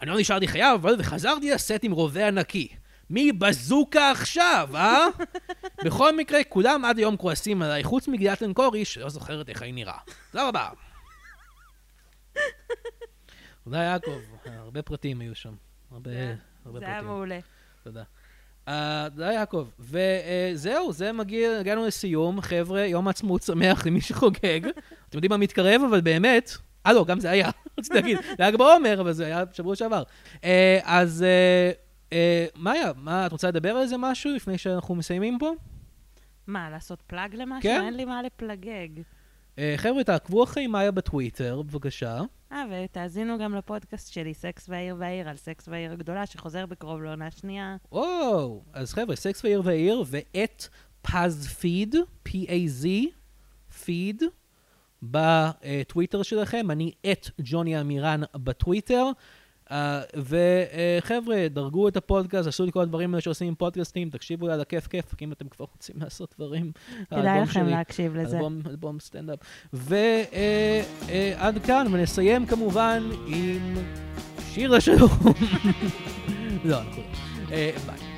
אני 0.00 0.10
לא 0.10 0.20
נשארתי 0.20 0.48
חייב, 0.48 0.86
אבל 0.86 0.96
וחזרתי 0.98 1.50
לסט 1.50 1.80
עם 1.82 1.92
רובה 1.92 2.28
ענקי. 2.28 2.68
מי 3.10 3.32
בזוקה 3.32 4.10
עכשיו, 4.10 4.68
אה? 4.74 5.06
בכל 5.84 6.16
מקרה, 6.16 6.44
כולם 6.48 6.84
עד 6.84 6.98
היום 6.98 7.16
כועסים 7.16 7.62
עליי, 7.62 7.84
חוץ 7.84 8.08
מגילת 8.08 8.42
לנקורי, 8.42 8.84
שלא 8.84 9.08
זוכרת 9.08 9.48
איך 9.48 9.62
היא 9.62 9.74
נראה. 9.74 9.98
תודה 10.30 10.48
רבה. 10.48 10.68
תודה, 13.64 13.78
יעקב. 13.78 14.20
הרבה 14.44 14.82
פרטים 14.82 15.20
היו 15.20 15.34
שם. 15.34 15.54
הרבה, 15.90 16.10
הרבה 16.64 16.78
זה 16.78 16.86
היה 16.86 16.94
פרטים. 16.94 17.08
מעולה. 17.08 17.38
תודה. 17.84 18.02
אה, 18.68 19.06
תודה, 19.10 19.32
יעקב. 19.32 19.68
וזהו, 19.78 20.92
זה 20.92 21.12
מגיע, 21.12 21.58
הגענו 21.58 21.86
לסיום. 21.86 22.40
חבר'ה, 22.40 22.80
יום 22.80 23.08
עצמאות 23.08 23.42
שמח 23.42 23.86
למי 23.86 24.00
שחוגג. 24.00 24.60
אתם 25.08 25.18
יודעים 25.18 25.30
מה 25.30 25.36
מתקרב, 25.36 25.82
אבל 25.88 26.00
באמת... 26.00 26.50
אה, 26.86 26.92
לא, 26.92 27.04
גם 27.04 27.20
זה 27.20 27.30
היה. 27.30 27.50
רציתי 27.78 27.94
להגיד, 27.94 28.18
זה 28.36 28.42
היה 28.42 28.56
בעומר, 28.56 29.00
אבל 29.00 29.12
זה 29.12 29.26
היה 29.26 29.44
בשבוע 29.44 29.76
שעבר. 29.76 30.02
אה, 30.44 30.78
אז 30.84 31.24
אה, 32.12 32.46
מאיה, 32.56 32.90
מה, 32.96 33.26
את 33.26 33.32
רוצה 33.32 33.48
לדבר 33.48 33.70
על 33.70 33.82
איזה 33.82 33.96
משהו 33.98 34.34
לפני 34.34 34.58
שאנחנו 34.58 34.94
מסיימים 34.94 35.38
פה? 35.38 35.52
מה, 36.46 36.70
לעשות 36.70 37.02
plug 37.06 37.34
למשהו? 37.34 37.62
כן. 37.62 37.82
אין 37.84 37.94
לי 37.94 38.04
מה 38.04 38.22
לפלגג. 38.22 38.88
אה, 39.58 39.74
חבר'ה, 39.76 40.04
תעקבו 40.04 40.44
אחרי 40.44 40.66
מאיה 40.66 40.90
בטוויטר, 40.90 41.62
בבקשה. 41.62 42.20
אה, 42.52 42.64
ותאזינו 42.70 43.38
גם 43.38 43.54
לפודקאסט 43.54 44.12
שלי, 44.12 44.34
סקס 44.34 44.68
והעיר 44.68 44.96
והעיר, 44.98 45.28
על 45.28 45.36
סקס 45.36 45.68
והעיר 45.68 45.92
הגדולה, 45.92 46.26
שחוזר 46.26 46.66
בקרוב 46.66 47.02
לעונה 47.02 47.30
שנייה. 47.30 47.76
וואו, 47.92 48.62
אז 48.72 48.92
חבר'ה, 48.94 49.16
סקס 49.16 49.44
והעיר 49.44 49.62
והעיר, 49.64 50.04
ואת 50.06 50.68
פז 51.02 51.46
פיד, 51.46 51.94
P-A-Z, 52.28 52.86
פיד, 53.84 54.22
בטוויטר 55.02 56.22
שלכם. 56.22 56.70
אני 56.70 56.92
את 57.12 57.26
ג'וני 57.40 57.80
אמירן 57.80 58.20
בטוויטר. 58.34 59.10
Uh, 59.72 59.74
וחבר'ה, 60.16 61.48
דרגו 61.48 61.88
את 61.88 61.96
הפודקאסט, 61.96 62.48
עשו 62.48 62.64
את 62.64 62.72
כל 62.72 62.80
הדברים 62.80 63.14
האלה 63.14 63.20
שעושים 63.20 63.48
עם 63.48 63.54
פודקאסטים, 63.54 64.10
תקשיבו 64.10 64.48
על 64.48 64.60
הכיף 64.60 64.86
כיף, 64.86 65.14
אם 65.22 65.32
אתם 65.32 65.48
כבר 65.48 65.66
רוצים 65.72 65.94
לעשות 66.02 66.34
דברים. 66.38 66.72
כדאי 67.10 67.40
לכם 67.40 67.66
להקשיב 67.66 68.16
לזה. 68.16 68.36
אלבום, 68.36 68.60
אלבום 68.70 69.00
סטנדאפ. 69.00 69.38
ועד 69.72 71.58
כאן, 71.66 71.86
ונסיים 71.92 72.46
כמובן 72.46 73.02
עם 73.26 73.74
שיר 74.52 74.70
לשלום. 74.70 75.10
לא, 76.64 76.78
אנחנו 76.80 77.02
לא. 77.02 77.52
אה, 77.52 77.70
ביי. 77.86 78.11